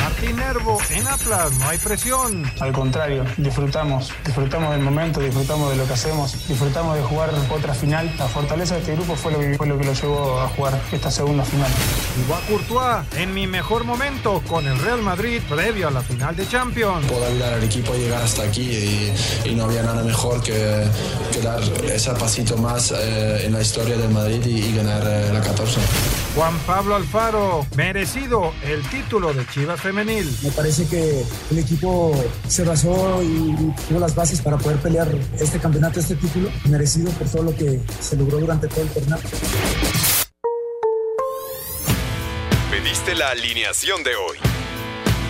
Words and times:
Martín 0.00 0.36
Nervo, 0.36 0.78
en 0.90 1.06
Atlas 1.06 1.52
no 1.58 1.68
hay 1.68 1.78
presión. 1.78 2.50
Al 2.60 2.72
contrario, 2.72 3.24
disfrutamos, 3.36 4.12
disfrutamos 4.24 4.72
del 4.72 4.80
momento, 4.80 5.20
disfrutamos 5.20 5.70
de 5.70 5.76
lo 5.76 5.86
que 5.86 5.92
hacemos, 5.92 6.32
disfrutamos 6.48 6.96
de 6.96 7.02
jugar 7.02 7.30
otra 7.50 7.74
final. 7.74 8.12
La 8.18 8.26
fortaleza 8.26 8.74
de 8.74 8.80
este 8.80 8.94
grupo 8.94 9.16
fue 9.16 9.32
lo 9.32 9.40
que, 9.40 9.56
fue 9.56 9.66
lo, 9.66 9.78
que 9.78 9.84
lo 9.84 9.92
llevó 9.92 10.40
a 10.40 10.48
jugar 10.48 10.80
esta 10.92 11.10
segunda 11.10 11.44
final. 11.44 11.70
Igual 12.24 12.42
Courtois, 12.48 13.06
en 13.16 13.34
mi 13.34 13.46
mejor 13.46 13.84
momento 13.84 14.42
con 14.48 14.66
el 14.66 14.78
Real 14.78 15.02
Madrid 15.02 15.40
previo 15.48 15.88
a 15.88 15.90
la 15.90 16.00
final 16.00 16.34
de 16.36 16.48
Champions. 16.48 17.06
Puedo 17.06 17.26
ayudar 17.26 17.54
al 17.54 17.64
equipo 17.64 17.92
a 17.92 17.96
llegar 17.96 18.22
hasta 18.22 18.42
aquí 18.42 19.12
y, 19.44 19.54
no 19.54 19.64
había 19.64 19.82
nada 19.82 20.04
mejor 20.04 20.40
que, 20.42 20.86
dar 21.42 21.60
ese 21.84 22.12
pasito 22.12 22.56
más 22.56 22.92
eh, 22.92 23.46
en 23.46 23.52
la 23.52 23.60
historia 23.60 23.96
del 23.96 24.10
Madrid 24.10 24.44
y, 24.44 24.74
ganar 24.74 25.02
eh, 25.04 25.30
la 25.32 25.40
14. 25.40 25.80
Juan 26.34 26.56
Pablo 26.66 26.94
Alfaro, 26.94 27.66
merecido 27.76 28.52
el 28.62 28.82
título 28.88 29.32
de 29.32 29.46
Chivas 29.48 29.80
Femenil. 29.88 30.30
Me 30.42 30.50
parece 30.50 30.86
que 30.86 31.24
el 31.50 31.58
equipo 31.58 32.12
se 32.46 32.62
basó 32.62 33.22
y 33.22 33.72
tuvo 33.88 33.98
las 33.98 34.14
bases 34.14 34.42
para 34.42 34.58
poder 34.58 34.76
pelear 34.80 35.08
este 35.40 35.58
campeonato, 35.58 35.98
este 35.98 36.14
título, 36.14 36.50
merecido 36.68 37.10
por 37.12 37.26
todo 37.26 37.44
lo 37.44 37.56
que 37.56 37.80
se 37.98 38.16
logró 38.16 38.38
durante 38.38 38.68
todo 38.68 38.82
el 38.82 38.90
torneo. 38.90 39.18
Pediste 42.70 43.14
la 43.14 43.30
alineación 43.30 44.02
de 44.02 44.14
hoy. 44.14 44.36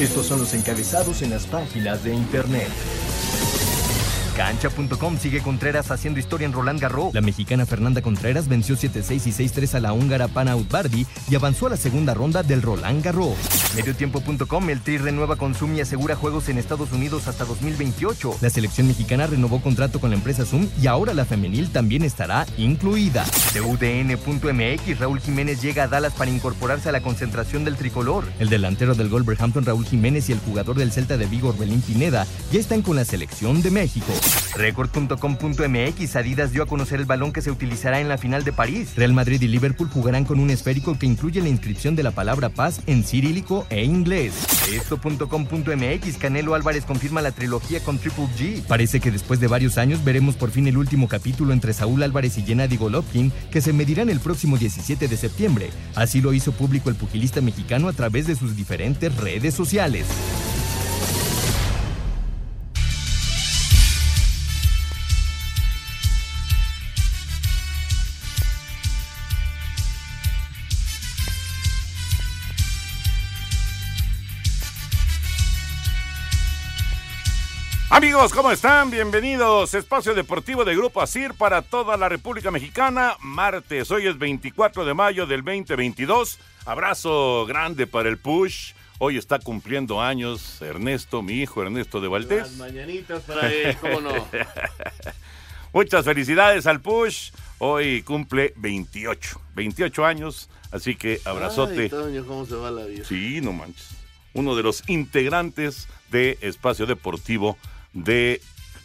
Estos 0.00 0.24
son 0.24 0.38
los 0.38 0.54
encabezados 0.54 1.20
en 1.20 1.28
las 1.28 1.44
páginas 1.44 2.02
de 2.02 2.14
internet. 2.14 2.68
Cancha.com 4.34 5.18
sigue 5.18 5.42
Contreras 5.42 5.90
haciendo 5.90 6.18
historia 6.18 6.46
en 6.46 6.54
Roland 6.54 6.80
Garros. 6.80 7.12
La 7.12 7.20
mexicana 7.20 7.66
Fernanda 7.66 8.00
Contreras 8.00 8.48
venció 8.48 8.76
7-6 8.76 9.26
y 9.26 9.48
6-3 9.48 9.74
a 9.74 9.80
la 9.80 9.92
húngara 9.92 10.28
Pana 10.28 10.56
Utbardi 10.56 11.06
y 11.28 11.34
avanzó 11.34 11.66
a 11.66 11.70
la 11.70 11.76
segunda 11.76 12.14
ronda 12.14 12.42
del 12.42 12.62
Roland 12.62 13.04
Garros. 13.04 13.36
Mediotiempo.com, 13.76 14.70
el 14.70 14.80
Tri 14.80 14.98
renueva 14.98 15.36
con 15.36 15.54
Zoom 15.54 15.76
y 15.76 15.80
asegura 15.80 16.16
juegos 16.16 16.48
en 16.48 16.58
Estados 16.58 16.92
Unidos 16.92 17.28
hasta 17.28 17.44
2028. 17.44 18.38
La 18.40 18.50
selección 18.50 18.88
mexicana 18.88 19.26
renovó 19.26 19.60
contrato 19.60 20.00
con 20.00 20.10
la 20.10 20.16
empresa 20.16 20.44
Zoom 20.44 20.68
y 20.80 20.86
ahora 20.86 21.14
la 21.14 21.24
femenil 21.24 21.70
también 21.70 22.02
estará 22.02 22.46
incluida. 22.56 23.24
De 23.54 23.60
Raúl 24.98 25.20
Jiménez 25.20 25.62
llega 25.62 25.84
a 25.84 25.88
Dallas 25.88 26.12
para 26.14 26.30
incorporarse 26.30 26.88
a 26.88 26.92
la 26.92 27.00
concentración 27.00 27.64
del 27.64 27.76
tricolor. 27.76 28.24
El 28.38 28.48
delantero 28.48 28.94
del 28.94 29.08
Wolverhampton, 29.08 29.64
Raúl 29.64 29.84
Jiménez, 29.84 30.28
y 30.28 30.32
el 30.32 30.40
jugador 30.40 30.76
del 30.76 30.92
Celta 30.92 31.16
de 31.16 31.26
Vigo, 31.26 31.50
Orbelín 31.50 31.80
Pineda, 31.80 32.26
ya 32.52 32.60
están 32.60 32.82
con 32.82 32.96
la 32.96 33.04
selección 33.04 33.62
de 33.62 33.70
México. 33.70 34.12
Record.com.mx 34.56 36.16
Adidas 36.16 36.52
dio 36.52 36.62
a 36.62 36.66
conocer 36.66 37.00
el 37.00 37.06
balón 37.06 37.32
que 37.32 37.42
se 37.42 37.50
utilizará 37.50 38.00
en 38.00 38.08
la 38.08 38.18
final 38.18 38.44
de 38.44 38.52
París. 38.52 38.92
Real 38.96 39.12
Madrid 39.12 39.40
y 39.40 39.48
Liverpool 39.48 39.88
jugarán 39.88 40.24
con 40.24 40.40
un 40.40 40.50
esférico 40.50 40.98
que 40.98 41.06
incluye 41.06 41.40
la 41.40 41.48
inscripción 41.48 41.94
de 41.96 42.02
la 42.02 42.10
palabra 42.10 42.48
paz 42.48 42.80
en 42.86 43.04
cirílico 43.04 43.59
e 43.68 43.84
inglés. 43.84 44.34
Esto.com.mx 44.72 46.16
Canelo 46.18 46.54
Álvarez 46.54 46.84
confirma 46.84 47.20
la 47.20 47.32
trilogía 47.32 47.80
con 47.80 47.98
Triple 47.98 48.28
G. 48.38 48.62
Parece 48.62 49.00
que 49.00 49.10
después 49.10 49.40
de 49.40 49.48
varios 49.48 49.78
años 49.78 50.04
veremos 50.04 50.36
por 50.36 50.50
fin 50.50 50.66
el 50.66 50.78
último 50.78 51.08
capítulo 51.08 51.52
entre 51.52 51.72
Saúl 51.72 52.02
Álvarez 52.02 52.38
y 52.38 52.42
Gennady 52.42 52.76
Golovkin 52.76 53.32
que 53.50 53.60
se 53.60 53.72
medirán 53.72 54.08
el 54.08 54.20
próximo 54.20 54.56
17 54.56 55.08
de 55.08 55.16
septiembre. 55.16 55.70
Así 55.94 56.20
lo 56.20 56.32
hizo 56.32 56.52
público 56.52 56.90
el 56.90 56.96
pugilista 56.96 57.40
mexicano 57.40 57.88
a 57.88 57.92
través 57.92 58.26
de 58.26 58.36
sus 58.36 58.56
diferentes 58.56 59.14
redes 59.16 59.54
sociales. 59.54 60.06
Amigos, 77.92 78.32
¿cómo 78.32 78.52
están? 78.52 78.88
Bienvenidos. 78.88 79.74
Espacio 79.74 80.14
Deportivo 80.14 80.64
de 80.64 80.76
Grupo 80.76 81.02
ASIR 81.02 81.34
para 81.34 81.60
toda 81.60 81.96
la 81.96 82.08
República 82.08 82.52
Mexicana. 82.52 83.16
Martes, 83.18 83.90
hoy 83.90 84.06
es 84.06 84.16
24 84.16 84.84
de 84.84 84.94
mayo 84.94 85.26
del 85.26 85.42
2022. 85.42 86.38
Abrazo 86.66 87.44
grande 87.46 87.88
para 87.88 88.08
el 88.08 88.16
Push. 88.16 88.74
Hoy 89.00 89.16
está 89.16 89.40
cumpliendo 89.40 90.00
años 90.00 90.62
Ernesto, 90.62 91.20
mi 91.20 91.42
hijo 91.42 91.62
Ernesto 91.62 92.00
de 92.00 92.06
Valdés. 92.06 92.42
Las 92.42 92.52
mañanitas 92.52 93.24
para 93.24 93.52
él, 93.52 93.76
¿cómo 93.80 94.00
no? 94.00 94.28
Muchas 95.72 96.04
felicidades 96.04 96.68
al 96.68 96.80
Push. 96.80 97.32
Hoy 97.58 98.02
cumple 98.02 98.52
28, 98.54 99.40
28 99.56 100.06
años, 100.06 100.48
así 100.70 100.94
que 100.94 101.20
abrazote. 101.24 101.82
Ay, 101.82 101.88
Toño, 101.88 102.24
¿cómo 102.24 102.46
se 102.46 102.54
va 102.54 102.70
la 102.70 102.84
vida? 102.84 103.04
Sí, 103.04 103.40
no 103.40 103.52
manches. 103.52 103.88
Uno 104.32 104.54
de 104.54 104.62
los 104.62 104.88
integrantes 104.88 105.88
de 106.12 106.38
Espacio 106.40 106.86
Deportivo 106.86 107.58
de 107.92 108.40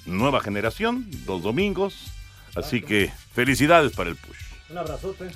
nueva 0.05 0.41
generación, 0.41 1.09
los 1.25 1.41
domingos. 1.43 2.11
Así 2.55 2.81
que 2.81 3.11
felicidades 3.33 3.93
para 3.93 4.09
el 4.09 4.15
push. 4.15 4.37
Un 4.69 4.77
abrazote, 4.77 5.29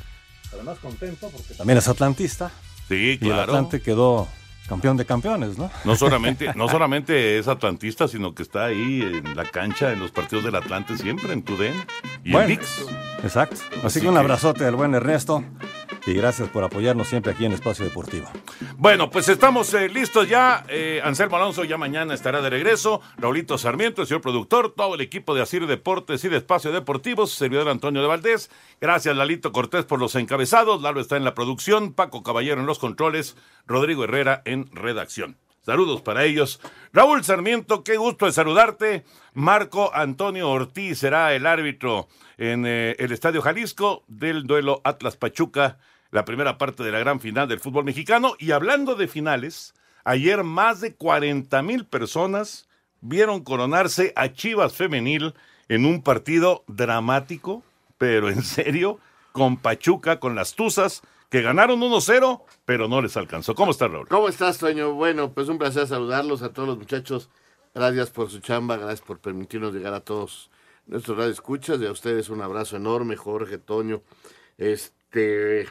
además 0.53 0.79
contento 0.79 1.29
porque 1.29 1.53
también 1.53 1.77
es 1.77 1.87
atlantista. 1.87 2.51
Sí, 2.87 3.17
claro. 3.19 3.35
Y 3.35 3.37
el 3.37 3.43
Atlante 3.43 3.81
quedó 3.81 4.27
campeón 4.67 4.97
de 4.97 5.05
campeones, 5.05 5.57
¿no? 5.57 5.69
No 5.83 5.95
solamente, 5.95 6.53
no 6.55 6.69
solamente 6.69 7.37
es 7.37 7.47
atlantista, 7.47 8.07
sino 8.07 8.33
que 8.33 8.43
está 8.43 8.65
ahí 8.65 9.01
en 9.01 9.35
la 9.35 9.45
cancha, 9.45 9.91
en 9.91 9.99
los 9.99 10.11
partidos 10.11 10.45
del 10.45 10.55
Atlante 10.55 10.97
siempre, 10.97 11.33
en 11.33 11.43
Tudén 11.43 11.73
y 12.23 12.35
en 12.35 12.47
VIX. 12.47 12.85
Exacto. 13.23 13.57
Así, 13.83 13.99
que 13.99 14.07
un 14.07 14.17
abrazote 14.17 14.65
al 14.65 14.75
buen 14.75 14.95
Ernesto 14.95 15.43
y 16.05 16.13
gracias 16.13 16.49
por 16.49 16.63
apoyarnos 16.63 17.07
siempre 17.07 17.31
aquí 17.31 17.45
en 17.45 17.53
Espacio 17.53 17.85
Deportivo. 17.85 18.27
Bueno, 18.77 19.09
pues 19.09 19.29
estamos 19.29 19.73
eh, 19.73 19.89
listos 19.89 20.27
ya. 20.27 20.65
Eh, 20.69 21.01
Anselmo 21.03 21.35
Alonso 21.35 21.63
ya 21.63 21.77
mañana 21.77 22.13
estará 22.13 22.41
de 22.41 22.49
regreso. 22.49 23.01
Raulito 23.17 23.57
Sarmiento, 23.57 24.01
el 24.01 24.07
señor 24.07 24.21
productor, 24.21 24.73
todo 24.75 24.95
el 24.95 25.01
equipo 25.01 25.35
de 25.35 25.41
Asir 25.41 25.67
Deportes 25.67 26.23
y 26.23 26.29
de 26.29 26.37
Espacio 26.37 26.71
Deportivo, 26.71 27.27
servidor 27.27 27.69
Antonio 27.69 28.01
de 28.01 28.07
Valdés. 28.07 28.49
Gracias, 28.79 29.15
Lalito 29.15 29.51
Cortés, 29.51 29.85
por 29.85 29.99
los 29.99 30.15
encabezados. 30.15 30.81
Lalo 30.81 30.99
está 30.99 31.17
en 31.17 31.25
la 31.25 31.35
producción, 31.35 31.93
Paco 31.93 32.23
Caballero 32.23 32.61
en 32.61 32.67
los 32.67 32.79
controles, 32.79 33.35
Rodrigo 33.67 34.03
Herrera 34.03 34.41
en 34.45 34.69
redacción. 34.71 35.37
Saludos 35.61 36.01
para 36.01 36.23
ellos. 36.23 36.59
Raúl 36.93 37.23
Sarmiento, 37.23 37.83
qué 37.83 37.97
gusto 37.97 38.25
de 38.25 38.31
saludarte. 38.31 39.05
Marco 39.33 39.91
Antonio 39.93 40.49
Ortiz 40.49 40.99
será 40.99 41.35
el 41.35 41.45
árbitro 41.45 42.07
en 42.39 42.65
eh, 42.65 42.95
el 42.99 43.11
Estadio 43.11 43.41
Jalisco 43.41 44.03
del 44.07 44.47
duelo 44.47 44.81
Atlas 44.85 45.17
Pachuca 45.17 45.77
la 46.09 46.25
primera 46.25 46.57
parte 46.57 46.83
de 46.83 46.91
la 46.91 46.99
gran 46.99 47.19
final 47.19 47.47
del 47.47 47.59
fútbol 47.59 47.83
mexicano. 47.83 48.33
Y 48.39 48.51
hablando 48.51 48.95
de 48.95 49.07
finales, 49.07 49.75
ayer 50.03 50.43
más 50.43 50.81
de 50.81 50.95
40 50.95 51.61
mil 51.61 51.85
personas 51.85 52.67
vieron 53.01 53.43
coronarse 53.43 54.13
a 54.15 54.33
Chivas 54.33 54.73
Femenil 54.73 55.33
en 55.67 55.85
un 55.85 56.01
partido 56.01 56.63
dramático, 56.67 57.61
pero 57.97 58.29
en 58.29 58.41
serio, 58.41 58.99
con 59.31 59.57
Pachuca, 59.57 60.19
con 60.19 60.33
las 60.33 60.55
Tuzas, 60.55 61.01
que 61.29 61.41
ganaron 61.41 61.79
1-0, 61.79 62.41
pero 62.65 62.87
no 62.87 63.01
les 63.01 63.15
alcanzó. 63.15 63.53
¿Cómo 63.53 63.71
estás, 63.71 63.91
Raúl? 63.91 64.07
¿Cómo 64.07 64.29
estás, 64.29 64.57
Toño? 64.57 64.93
Bueno, 64.93 65.31
pues 65.31 65.47
un 65.47 65.59
placer 65.59 65.85
saludarlos 65.87 66.41
a 66.41 66.53
todos 66.53 66.69
los 66.69 66.77
muchachos. 66.77 67.29
Gracias 67.75 68.09
por 68.09 68.31
su 68.31 68.39
chamba, 68.39 68.77
gracias 68.77 69.01
por 69.01 69.19
permitirnos 69.19 69.73
llegar 69.73 69.93
a 69.93 69.99
todos 69.99 70.49
nuestros 70.89 71.17
radio 71.17 71.31
escuchas 71.31 71.79
y 71.81 71.85
a 71.85 71.91
ustedes 71.91 72.29
un 72.29 72.41
abrazo 72.41 72.75
enorme, 72.75 73.15
Jorge, 73.15 73.57
Toño. 73.57 74.01
Este, 74.57 75.67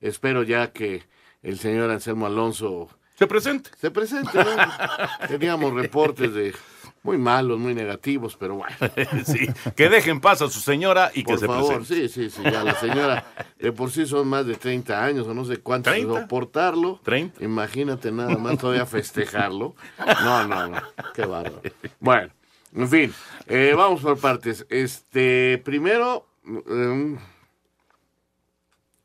espero 0.00 0.42
ya 0.42 0.72
que 0.72 1.02
el 1.42 1.58
señor 1.58 1.90
Anselmo 1.90 2.26
Alonso 2.26 2.88
se 3.18 3.26
presente. 3.26 3.70
Se 3.80 3.90
presente, 3.90 4.30
¿no? 4.38 4.44
Teníamos 5.28 5.72
reportes 5.72 6.32
de 6.34 6.54
muy 7.02 7.16
malos, 7.16 7.58
muy 7.58 7.74
negativos, 7.74 8.36
pero 8.36 8.56
bueno. 8.56 8.76
sí, 9.24 9.48
que 9.74 9.88
dejen 9.88 10.20
paso 10.20 10.44
a 10.44 10.50
su 10.50 10.60
señora 10.60 11.10
y 11.14 11.24
por 11.24 11.34
que 11.34 11.40
se 11.40 11.46
favor, 11.46 11.76
presente. 11.78 12.08
Sí, 12.08 12.28
sí, 12.28 12.30
sí, 12.30 12.42
ya 12.42 12.62
la 12.62 12.74
señora 12.74 13.24
de 13.58 13.72
por 13.72 13.90
sí 13.90 14.06
son 14.06 14.28
más 14.28 14.46
de 14.46 14.54
30 14.54 15.02
años 15.02 15.26
o 15.26 15.34
no 15.34 15.44
sé 15.44 15.58
cuántos 15.58 15.94
de 15.94 16.06
¿30? 16.06 16.20
soportarlo. 16.22 17.00
30. 17.02 17.42
Imagínate 17.42 18.12
nada 18.12 18.36
más 18.36 18.58
todavía 18.58 18.86
festejarlo. 18.86 19.74
No, 20.22 20.46
no, 20.46 20.68
no, 20.68 20.82
qué 21.14 21.24
bárbaro. 21.24 21.62
Bueno, 21.98 22.32
en 22.74 22.88
fin, 22.88 23.14
eh, 23.46 23.74
vamos 23.76 24.00
por 24.02 24.18
partes. 24.18 24.66
Este, 24.68 25.60
primero, 25.64 26.26
eh, 26.46 27.16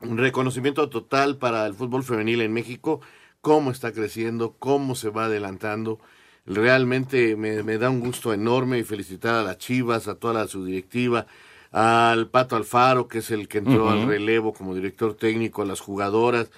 un 0.00 0.18
reconocimiento 0.18 0.88
total 0.88 1.38
para 1.38 1.66
el 1.66 1.74
fútbol 1.74 2.04
femenil 2.04 2.40
en 2.42 2.52
México, 2.52 3.00
cómo 3.40 3.70
está 3.70 3.92
creciendo, 3.92 4.54
cómo 4.58 4.94
se 4.94 5.10
va 5.10 5.26
adelantando. 5.26 5.98
Realmente 6.46 7.36
me, 7.36 7.62
me 7.62 7.78
da 7.78 7.90
un 7.90 8.00
gusto 8.00 8.32
enorme 8.34 8.78
y 8.78 8.84
felicitar 8.84 9.34
a 9.34 9.42
las 9.42 9.58
Chivas, 9.58 10.08
a 10.08 10.16
toda 10.16 10.34
la 10.34 10.46
subdirectiva, 10.46 11.26
al 11.72 12.28
Pato 12.28 12.56
Alfaro, 12.56 13.08
que 13.08 13.18
es 13.18 13.30
el 13.30 13.48
que 13.48 13.58
entró 13.58 13.90
al 13.90 14.06
relevo 14.06 14.52
como 14.52 14.74
director 14.74 15.14
técnico, 15.14 15.62
a 15.62 15.66
las 15.66 15.80
jugadoras, 15.80 16.50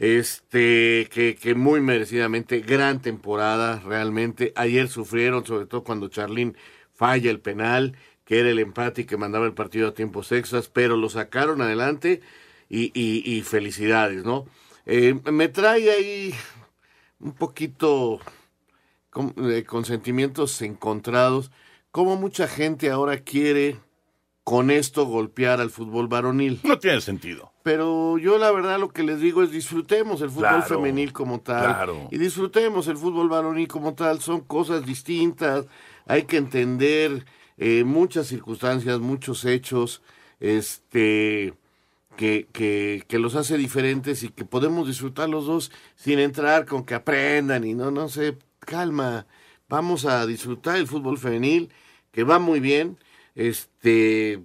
este, 0.00 1.08
que, 1.10 1.54
muy 1.54 1.82
merecidamente, 1.82 2.60
gran 2.60 3.02
temporada, 3.02 3.80
realmente. 3.80 4.52
Ayer 4.56 4.88
sufrieron, 4.88 5.44
sobre 5.44 5.66
todo 5.66 5.84
cuando 5.84 6.08
Charlín 6.08 6.56
falla 6.94 7.30
el 7.30 7.38
penal, 7.38 7.96
que 8.24 8.40
era 8.40 8.48
el 8.48 8.60
empate 8.60 9.02
y 9.02 9.04
que 9.04 9.18
mandaba 9.18 9.44
el 9.44 9.52
partido 9.52 9.88
a 9.88 9.94
tiempos 9.94 10.32
extras, 10.32 10.68
pero 10.68 10.96
lo 10.96 11.10
sacaron 11.10 11.60
adelante 11.60 12.22
y, 12.70 12.90
y, 12.98 13.22
y 13.30 13.42
felicidades, 13.42 14.24
¿no? 14.24 14.46
Eh, 14.86 15.20
me 15.30 15.48
trae 15.48 15.90
ahí 15.90 16.34
un 17.18 17.34
poquito 17.34 18.20
con, 19.10 19.34
eh, 19.50 19.64
con 19.64 19.84
sentimientos 19.84 20.62
encontrados, 20.62 21.50
como 21.90 22.16
mucha 22.16 22.48
gente 22.48 22.88
ahora 22.88 23.18
quiere 23.18 23.76
con 24.44 24.70
esto 24.70 25.04
golpear 25.04 25.60
al 25.60 25.68
fútbol 25.68 26.08
varonil. 26.08 26.58
No 26.62 26.78
tiene 26.78 27.02
sentido. 27.02 27.49
Pero 27.62 28.16
yo 28.18 28.38
la 28.38 28.50
verdad 28.52 28.78
lo 28.80 28.88
que 28.88 29.02
les 29.02 29.20
digo 29.20 29.42
es 29.42 29.50
disfrutemos 29.50 30.22
el 30.22 30.30
fútbol 30.30 30.48
Claro, 30.48 30.66
femenil 30.66 31.12
como 31.12 31.40
tal. 31.40 31.64
claro. 31.66 32.08
y 32.10 32.16
disfrutemos 32.18 32.88
el 32.88 32.96
fútbol 32.96 33.28
varonil 33.28 33.68
como 33.68 33.94
tal. 33.94 34.20
Son 34.20 34.40
cosas 34.40 34.86
distintas, 34.86 35.66
hay 36.06 36.22
que 36.22 36.38
entender 36.38 37.26
eh, 37.58 37.84
muchas 37.84 38.28
circunstancias, 38.28 38.98
muchos 39.00 39.44
hechos, 39.44 40.00
este 40.40 41.54
que, 42.16 42.46
que, 42.52 43.04
que 43.08 43.18
los 43.18 43.34
hace 43.34 43.56
diferentes 43.56 44.22
y 44.22 44.28
que 44.30 44.44
podemos 44.44 44.86
disfrutar 44.86 45.28
los 45.28 45.46
dos 45.46 45.70
sin 45.96 46.18
entrar 46.18 46.66
con 46.66 46.84
que 46.84 46.94
aprendan 46.94 47.64
y 47.64 47.74
no, 47.74 47.90
no 47.90 48.08
sé, 48.08 48.36
calma, 48.58 49.26
vamos 49.68 50.04
a 50.04 50.26
disfrutar 50.26 50.76
el 50.76 50.86
fútbol 50.86 51.16
femenil, 51.18 51.70
que 52.12 52.24
va 52.24 52.38
muy 52.38 52.60
bien, 52.60 52.98
este 53.34 54.42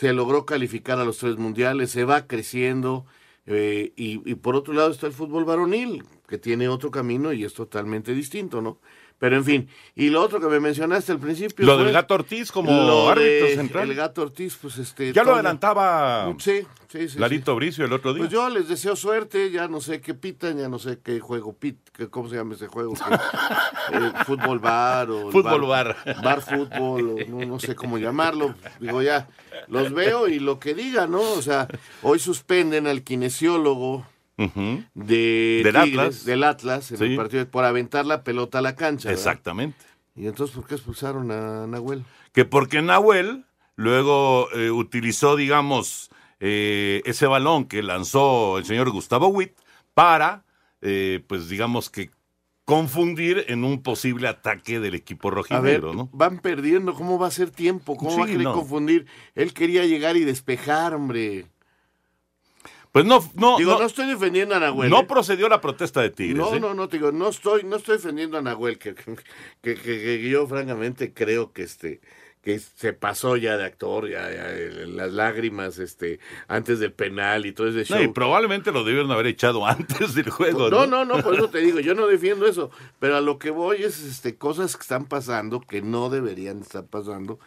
se 0.00 0.14
logró 0.14 0.46
calificar 0.46 0.98
a 0.98 1.04
los 1.04 1.18
tres 1.18 1.36
mundiales, 1.36 1.90
se 1.90 2.04
va 2.04 2.26
creciendo, 2.26 3.04
eh, 3.44 3.92
y, 3.96 4.22
y 4.30 4.34
por 4.36 4.56
otro 4.56 4.72
lado 4.72 4.90
está 4.90 5.06
el 5.06 5.12
fútbol 5.12 5.44
varonil, 5.44 6.04
que 6.26 6.38
tiene 6.38 6.68
otro 6.68 6.90
camino 6.90 7.34
y 7.34 7.44
es 7.44 7.52
totalmente 7.52 8.14
distinto, 8.14 8.62
¿no? 8.62 8.78
Pero 9.20 9.36
en 9.36 9.44
fin, 9.44 9.68
y 9.94 10.08
lo 10.08 10.22
otro 10.22 10.40
que 10.40 10.46
me 10.46 10.58
mencionaste 10.60 11.12
al 11.12 11.18
principio. 11.18 11.66
Lo 11.66 11.74
fue 11.74 11.84
del 11.84 11.92
Gato 11.92 12.14
Ortiz 12.14 12.50
como 12.50 12.72
lo 12.72 13.10
árbitro 13.10 13.46
de 13.48 13.54
central. 13.54 13.90
El 13.90 13.94
gato 13.94 14.22
Ortiz, 14.22 14.56
pues 14.60 14.78
este. 14.78 15.12
Ya 15.12 15.22
lo 15.24 15.34
adelantaba 15.34 16.34
Sí, 16.38 16.62
sí, 16.88 17.06
sí. 17.06 17.18
Larito 17.18 17.54
Bricio 17.54 17.84
el 17.84 17.92
otro 17.92 18.12
sí. 18.12 18.16
día. 18.16 18.22
Pues 18.28 18.32
yo 18.32 18.48
les 18.48 18.66
deseo 18.66 18.96
suerte, 18.96 19.50
ya 19.50 19.68
no 19.68 19.82
sé 19.82 20.00
qué 20.00 20.14
pitan, 20.14 20.56
ya 20.56 20.70
no 20.70 20.78
sé 20.78 21.00
qué 21.04 21.20
juego 21.20 21.52
pit, 21.52 21.76
qué- 21.92 22.08
cómo 22.08 22.30
se 22.30 22.36
llama 22.36 22.54
ese 22.54 22.66
juego. 22.66 22.94
que- 23.90 23.96
eh, 23.98 24.12
fútbol 24.24 24.58
bar 24.58 25.10
o. 25.10 25.30
Fútbol 25.30 25.66
bar. 25.66 25.96
Bar 26.24 26.40
fútbol, 26.40 27.16
o 27.20 27.30
no, 27.30 27.44
no 27.46 27.60
sé 27.60 27.74
cómo 27.74 27.98
llamarlo. 27.98 28.54
Digo, 28.80 29.02
ya, 29.02 29.28
los 29.68 29.92
veo 29.92 30.28
y 30.28 30.38
lo 30.40 30.58
que 30.58 30.72
digan, 30.72 31.10
¿no? 31.10 31.20
O 31.20 31.42
sea, 31.42 31.68
hoy 32.00 32.18
suspenden 32.20 32.86
al 32.86 33.02
kinesiólogo 33.02 34.06
De 34.94 35.62
Del 35.64 35.74
Tigres, 35.74 35.76
Atlas. 35.98 36.24
del 36.24 36.44
Atlas 36.44 36.90
en 36.92 36.98
Sí. 36.98 37.04
el 37.04 37.16
partido 37.16 37.48
por 37.50 37.64
aventar 37.64 38.06
la 38.06 38.24
pelota 38.24 38.58
a 38.58 38.62
la 38.62 38.74
cancha. 38.76 39.08
¿verdad? 39.08 39.18
Exactamente. 39.20 39.84
¿Y 40.16 40.26
entonces 40.26 40.54
por 40.56 40.66
qué 40.66 40.74
expulsaron 40.74 41.30
a 41.30 41.66
Nahuel? 41.66 42.04
Que 42.32 42.44
porque 42.44 42.82
Nahuel 42.82 43.44
luego 43.76 44.48
eh, 44.52 44.70
utilizó, 44.70 45.36
digamos, 45.36 46.10
eh, 46.40 47.02
ese 47.04 47.26
balón 47.26 47.64
que 47.66 47.82
lanzó 47.82 48.58
el 48.58 48.64
señor 48.64 48.90
Gustavo 48.90 49.28
Witt 49.28 49.52
para, 49.94 50.44
eh, 50.80 51.22
pues 51.26 51.48
digamos 51.48 51.90
que 51.90 52.10
confundir 52.64 53.44
en 53.48 53.64
un 53.64 53.82
posible 53.82 54.28
ataque 54.28 54.78
del 54.78 54.94
equipo 54.94 55.30
rojinegro, 55.30 55.92
¿no? 55.92 56.08
van 56.12 56.38
perdiendo, 56.38 56.94
¿cómo 56.94 57.18
va 57.18 57.26
a 57.26 57.30
ser 57.32 57.50
tiempo? 57.50 57.96
¿Cómo 57.96 58.16
va 58.16 58.24
a 58.24 58.26
querer 58.28 58.42
no. 58.44 58.52
confundir? 58.52 59.06
Él 59.34 59.52
quería 59.52 59.84
llegar 59.86 60.16
y 60.16 60.24
despejar, 60.24 60.94
hombre. 60.94 61.46
Pues 62.92 63.04
no, 63.04 63.20
no, 63.34 63.56
Digo, 63.58 63.72
no, 63.72 63.78
no, 63.80 63.86
estoy 63.86 64.08
defendiendo 64.08 64.54
a 64.54 64.60
Nahuel. 64.60 64.90
no 64.90 65.00
¿eh? 65.00 65.06
procedió 65.08 65.48
la 65.48 65.60
protesta 65.60 66.00
de 66.02 66.10
Tigres. 66.10 66.38
No, 66.38 66.54
¿eh? 66.54 66.60
no, 66.60 66.74
no, 66.74 66.88
te 66.88 66.96
digo, 66.96 67.12
no 67.12 67.28
estoy, 67.28 67.62
no 67.62 67.76
estoy 67.76 67.96
defendiendo 67.98 68.36
a 68.38 68.42
Nahuel, 68.42 68.78
que, 68.78 68.94
que, 68.94 69.14
que- 69.62 69.76
que 69.82 70.28
yo 70.28 70.46
francamente 70.46 71.12
creo 71.12 71.52
que 71.52 71.62
este 71.62 72.00
que 72.42 72.58
se 72.58 72.94
pasó 72.94 73.36
ya 73.36 73.58
de 73.58 73.64
actor, 73.66 74.08
ya, 74.08 74.30
ya, 74.32 74.48
las 74.86 75.12
lágrimas 75.12 75.78
este 75.78 76.20
antes 76.48 76.78
del 76.78 76.90
penal 76.92 77.44
y 77.44 77.52
todo 77.52 77.68
ese 77.68 77.84
show. 77.84 77.98
No, 77.98 78.02
y 78.02 78.08
probablemente 78.08 78.72
lo 78.72 78.82
debieron 78.82 79.10
haber 79.12 79.26
echado 79.26 79.66
antes 79.66 80.14
del 80.14 80.30
juego. 80.30 80.70
No, 80.70 80.86
no, 80.86 81.04
no, 81.04 81.18
por 81.22 81.34
eso 81.34 81.50
te 81.50 81.58
digo, 81.58 81.80
yo 81.80 81.94
no 81.94 82.06
defiendo 82.06 82.46
eso, 82.46 82.70
pero 82.98 83.16
a 83.16 83.20
lo 83.20 83.38
que 83.38 83.50
voy 83.50 83.82
es 83.82 84.00
este 84.02 84.36
cosas 84.36 84.76
que 84.76 84.82
están 84.82 85.04
pasando 85.04 85.60
que 85.60 85.82
no 85.82 86.08
deberían 86.08 86.60
estar 86.62 86.86
pasando 86.86 87.38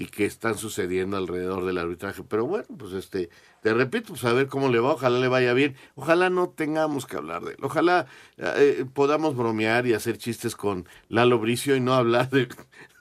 y 0.00 0.06
que 0.06 0.24
están 0.24 0.56
sucediendo 0.56 1.18
alrededor 1.18 1.66
del 1.66 1.76
arbitraje. 1.76 2.22
Pero 2.26 2.46
bueno, 2.46 2.64
pues 2.78 2.94
este, 2.94 3.28
te 3.62 3.74
repito, 3.74 4.08
pues 4.14 4.24
a 4.24 4.32
ver 4.32 4.46
cómo 4.46 4.70
le 4.70 4.78
va, 4.80 4.92
ojalá 4.94 5.18
le 5.18 5.28
vaya 5.28 5.52
bien, 5.52 5.76
ojalá 5.94 6.30
no 6.30 6.48
tengamos 6.48 7.04
que 7.04 7.18
hablar 7.18 7.42
de 7.42 7.50
él, 7.50 7.58
ojalá 7.60 8.06
eh, 8.38 8.86
podamos 8.94 9.36
bromear 9.36 9.86
y 9.86 9.92
hacer 9.92 10.16
chistes 10.16 10.56
con 10.56 10.88
Lalo 11.10 11.38
Bricio 11.38 11.76
y 11.76 11.80
no 11.80 11.92
hablar 11.92 12.30
de, 12.30 12.48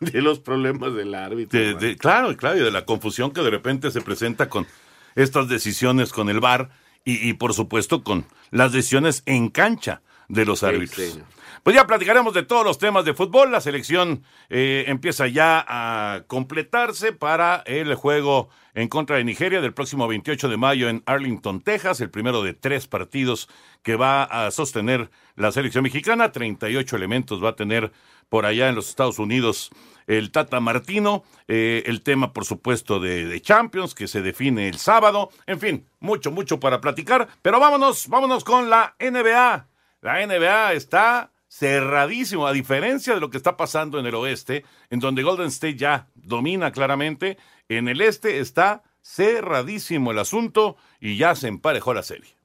de 0.01 0.21
los 0.21 0.39
problemas 0.39 0.93
del 0.93 1.15
árbitro. 1.15 1.57
De- 1.79 1.95
claro, 1.95 2.35
claro, 2.35 2.57
y 2.59 2.63
de 2.63 2.71
la 2.71 2.83
confusión 2.83 3.31
que 3.31 3.43
de 3.43 3.49
repente 3.49 3.91
se 3.91 4.01
presenta 4.01 4.49
con 4.49 4.67
estas 5.15 5.47
decisiones 5.47 6.11
con 6.11 6.27
el 6.29 6.41
VAR 6.41 6.69
y, 7.05 7.29
y, 7.29 7.31
por 7.31 7.53
supuesto 7.53 8.03
con 8.03 8.25
las 8.51 8.73
decisiones 8.73 9.23
en 9.25 9.47
cancha 9.47 10.01
de 10.27 10.44
los 10.44 10.63
árbitros. 10.63 11.11
señor. 11.11 11.25
Pues 11.63 11.75
ya 11.75 11.85
platicaremos 11.85 12.33
de 12.33 12.44
todos 12.44 12.63
los 12.63 12.78
temas 12.78 13.06
de 13.06 13.13
fútbol. 13.13 13.51
La 13.51 13.61
selección 13.61 14.23
eh, 14.49 14.85
empieza 14.87 15.28
ya 15.28 15.63
a 15.68 16.23
completarse 16.28 17.11
para 17.11 17.63
el 17.66 17.94
juego 17.95 18.49
en 18.73 18.87
contra 18.87 19.18
de 19.18 19.23
Nigeria 19.23 19.61
del 19.61 19.73
próximo 19.73 20.07
28 20.07 20.47
de 20.47 20.57
mayo 20.57 20.89
en 20.89 21.04
Arlington, 21.06 21.61
Texas, 21.61 22.01
el 22.01 22.09
primero 22.09 22.44
de 22.44 22.54
tres 22.54 22.87
partidos 22.87 23.49
que 23.83 23.95
va 23.95 24.23
a 24.23 24.51
sostener 24.51 25.09
la 25.35 25.51
selección 25.51 25.83
mexicana. 25.83 26.31
38 26.31 26.95
elementos 26.95 27.44
va 27.44 27.49
a 27.49 27.56
tener 27.56 27.92
por 28.30 28.45
allá 28.45 28.69
en 28.69 28.75
los 28.75 28.89
Estados 28.89 29.19
Unidos 29.19 29.71
el 30.07 30.31
Tata 30.31 30.59
Martino, 30.59 31.23
eh, 31.47 31.83
el 31.85 32.01
tema 32.01 32.33
por 32.33 32.44
supuesto 32.44 32.99
de, 32.99 33.25
de 33.25 33.42
Champions 33.42 33.94
que 33.94 34.07
se 34.07 34.23
define 34.23 34.68
el 34.68 34.78
sábado, 34.78 35.30
en 35.45 35.59
fin, 35.59 35.85
mucho, 35.99 36.31
mucho 36.31 36.59
para 36.59 36.81
platicar, 36.81 37.28
pero 37.44 37.59
vámonos, 37.59 38.07
vámonos 38.07 38.44
con 38.44 38.71
la 38.71 38.95
NBA. 38.99 39.68
La 40.01 40.25
NBA 40.25 40.73
está 40.73 41.31
cerradísimo, 41.49 42.47
a 42.47 42.53
diferencia 42.53 43.13
de 43.13 43.19
lo 43.19 43.29
que 43.29 43.37
está 43.37 43.57
pasando 43.57 43.99
en 43.99 44.06
el 44.06 44.15
oeste, 44.15 44.63
en 44.89 44.99
donde 44.99 45.23
Golden 45.23 45.47
State 45.47 45.75
ya 45.75 46.07
domina 46.15 46.71
claramente, 46.71 47.37
en 47.68 47.87
el 47.87 48.01
este 48.01 48.39
está 48.39 48.83
cerradísimo 49.01 50.11
el 50.11 50.19
asunto 50.19 50.77
y 51.01 51.18
ya 51.18 51.35
se 51.35 51.47
emparejó 51.47 51.94
la 51.94 52.03
serie. 52.03 52.38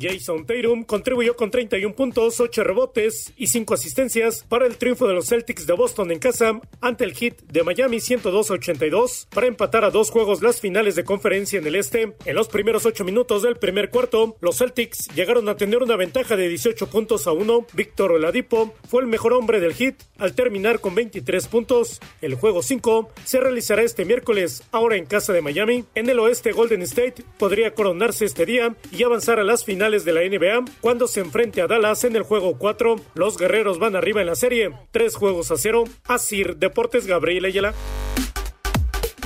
Jason 0.00 0.46
Tatum 0.46 0.84
contribuyó 0.84 1.34
con 1.34 1.50
31 1.50 1.94
puntos, 1.94 2.40
8 2.40 2.62
rebotes 2.62 3.32
y 3.36 3.48
5 3.48 3.74
asistencias 3.74 4.44
para 4.48 4.66
el 4.66 4.76
triunfo 4.76 5.08
de 5.08 5.14
los 5.14 5.28
Celtics 5.28 5.66
de 5.66 5.72
Boston 5.72 6.12
en 6.12 6.18
casa 6.18 6.60
ante 6.80 7.04
el 7.04 7.14
Heat 7.14 7.42
de 7.42 7.62
Miami 7.64 8.00
102 8.00 8.50
a 8.50 8.54
82 8.54 9.28
para 9.34 9.46
empatar 9.46 9.84
a 9.84 9.90
dos 9.90 10.10
juegos 10.10 10.42
las 10.42 10.60
finales 10.60 10.94
de 10.94 11.04
conferencia 11.04 11.58
en 11.58 11.66
el 11.66 11.74
este. 11.74 12.14
En 12.24 12.36
los 12.36 12.48
primeros 12.48 12.86
8 12.86 13.04
minutos 13.04 13.42
del 13.42 13.56
primer 13.56 13.90
cuarto, 13.90 14.36
los 14.40 14.58
Celtics 14.58 15.08
llegaron 15.14 15.48
a 15.48 15.56
tener 15.56 15.82
una 15.82 15.96
ventaja 15.96 16.36
de 16.36 16.48
18 16.48 16.88
puntos 16.90 17.26
a 17.26 17.32
1. 17.32 17.66
Víctor 17.72 18.12
Oladipo 18.12 18.74
fue 18.88 19.02
el 19.02 19.08
mejor 19.08 19.32
hombre 19.32 19.58
del 19.58 19.74
Heat 19.74 19.96
al 20.18 20.34
terminar 20.34 20.80
con 20.80 20.94
23 20.94 21.46
puntos. 21.48 22.00
El 22.20 22.34
juego 22.34 22.62
5 22.62 23.10
se 23.24 23.40
realizará 23.40 23.82
este 23.82 24.04
miércoles, 24.04 24.62
ahora 24.70 24.96
en 24.96 25.06
casa 25.06 25.32
de 25.32 25.42
Miami. 25.42 25.84
En 25.94 26.08
el 26.08 26.18
oeste, 26.20 26.52
Golden 26.52 26.82
State 26.82 27.24
podría 27.38 27.74
coronarse 27.74 28.24
este 28.24 28.46
día 28.46 28.76
y 28.92 29.02
avanzar 29.02 29.40
a 29.40 29.44
las 29.44 29.64
finales 29.64 29.87
de 29.88 30.12
la 30.12 30.20
NBA 30.20 30.70
cuando 30.82 31.08
se 31.08 31.20
enfrente 31.20 31.62
a 31.62 31.66
Dallas 31.66 32.04
en 32.04 32.14
el 32.14 32.22
juego 32.22 32.58
4. 32.58 32.96
Los 33.14 33.38
guerreros 33.38 33.78
van 33.78 33.96
arriba 33.96 34.20
en 34.20 34.26
la 34.26 34.34
serie, 34.34 34.70
tres 34.90 35.16
juegos 35.16 35.50
a 35.50 35.56
cero. 35.56 35.84
Asir 36.06 36.56
Deportes 36.56 37.06
Gabriel 37.06 37.46
Ayala. 37.46 37.72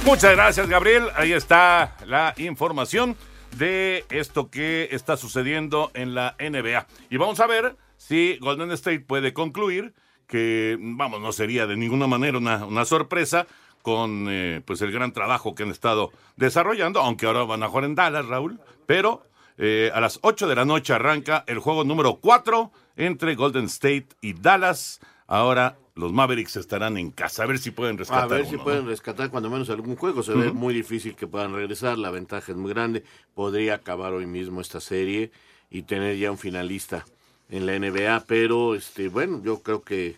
Muchas 0.04 0.33
gracias, 0.33 0.69
Gabriel. 0.69 1.09
Ahí 1.16 1.33
está 1.33 1.97
la 2.07 2.33
información 2.37 3.16
de 3.59 4.04
esto 4.09 4.50
que 4.50 4.88
está 4.92 5.16
sucediendo 5.16 5.90
en 5.95 6.14
la 6.14 6.37
NBA. 6.38 6.87
Y 7.11 7.16
vamos 7.16 7.40
a 7.40 7.49
ver 7.49 7.76
si 7.97 8.38
Golden 8.38 8.71
State 8.71 9.00
puede 9.00 9.33
concluir 9.33 9.95
que, 10.28 10.78
vamos, 10.81 11.21
no 11.21 11.33
sería 11.33 11.66
de 11.66 11.76
ninguna 11.76 12.07
manera 12.07 12.38
una, 12.38 12.64
una 12.64 12.85
sorpresa 12.85 13.49
con 13.83 14.28
eh, 14.31 14.62
pues 14.64 14.81
el 14.81 14.92
gran 14.92 15.12
trabajo 15.12 15.57
que 15.57 15.64
han 15.64 15.71
estado 15.71 16.12
desarrollando, 16.37 17.00
aunque 17.00 17.26
ahora 17.26 17.42
van 17.42 17.64
a 17.64 17.69
jugar 17.69 17.85
en 17.85 17.97
Dallas, 17.97 18.26
Raúl, 18.26 18.61
pero 18.87 19.25
eh, 19.64 19.92
a 19.95 20.00
las 20.00 20.19
8 20.23 20.49
de 20.49 20.57
la 20.57 20.64
noche 20.64 20.92
arranca 20.92 21.45
el 21.47 21.61
juego 21.61 21.85
número 21.85 22.16
4 22.16 22.73
entre 22.97 23.37
Golden 23.37 23.66
State 23.66 24.09
y 24.21 24.33
Dallas. 24.33 24.99
Ahora 25.28 25.78
los 25.95 26.12
Mavericks 26.12 26.57
estarán 26.57 26.99
en 26.99 27.12
casa, 27.12 27.45
a 27.45 27.47
ver 27.47 27.61
si 27.61 27.71
pueden 27.71 27.97
rescatar. 27.97 28.25
A 28.25 28.26
ver 28.26 28.47
si 28.47 28.57
pueden 28.57 28.83
¿no? 28.83 28.90
rescatar 28.90 29.31
cuando 29.31 29.50
menos 29.50 29.71
algún 29.71 29.95
juego. 29.95 30.25
Se 30.25 30.35
ve 30.35 30.50
muy 30.50 30.75
difícil 30.75 31.14
que 31.14 31.28
puedan 31.28 31.54
regresar. 31.54 31.97
La 31.97 32.11
ventaja 32.11 32.50
es 32.50 32.59
muy 32.59 32.73
grande. 32.73 33.04
Podría 33.37 33.75
acabar 33.75 34.12
hoy 34.12 34.26
mismo 34.26 34.61
esta 34.61 34.81
serie 34.81 35.31
y 35.71 35.83
tener 35.83 36.16
ya 36.16 36.33
un 36.33 36.38
finalista 36.38 37.07
en 37.49 37.64
la 37.64 37.78
NBA. 37.78 38.25
Pero, 38.26 38.75
este, 38.75 39.11
bueno, 39.11 39.42
yo 39.45 39.62
creo 39.62 39.85
que 39.85 40.16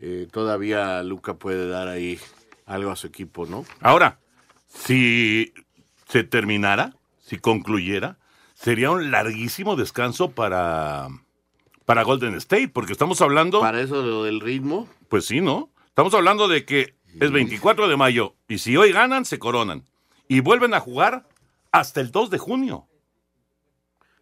eh, 0.00 0.26
todavía 0.32 1.00
Luca 1.04 1.34
puede 1.34 1.68
dar 1.68 1.86
ahí 1.86 2.18
algo 2.66 2.90
a 2.90 2.96
su 2.96 3.06
equipo, 3.06 3.46
¿no? 3.46 3.64
Ahora, 3.80 4.18
si 4.66 5.54
se 6.08 6.24
terminara, 6.24 6.96
si 7.20 7.38
concluyera, 7.38 8.16
sería 8.60 8.90
un 8.90 9.10
larguísimo 9.10 9.74
descanso 9.74 10.32
para, 10.32 11.08
para 11.86 12.02
Golden 12.02 12.34
State, 12.34 12.68
porque 12.68 12.92
estamos 12.92 13.20
hablando... 13.22 13.60
Para 13.60 13.80
eso 13.80 14.02
lo 14.02 14.24
del 14.24 14.40
ritmo. 14.40 14.88
Pues 15.08 15.24
sí, 15.26 15.40
¿no? 15.40 15.70
Estamos 15.86 16.12
hablando 16.14 16.46
de 16.46 16.64
que 16.64 16.94
es 17.18 17.30
24 17.30 17.88
de 17.88 17.96
mayo 17.96 18.36
y 18.48 18.58
si 18.58 18.76
hoy 18.76 18.92
ganan, 18.92 19.24
se 19.24 19.38
coronan. 19.38 19.84
Y 20.28 20.40
vuelven 20.40 20.74
a 20.74 20.80
jugar 20.80 21.26
hasta 21.72 22.00
el 22.00 22.10
2 22.10 22.30
de 22.30 22.38
junio. 22.38 22.86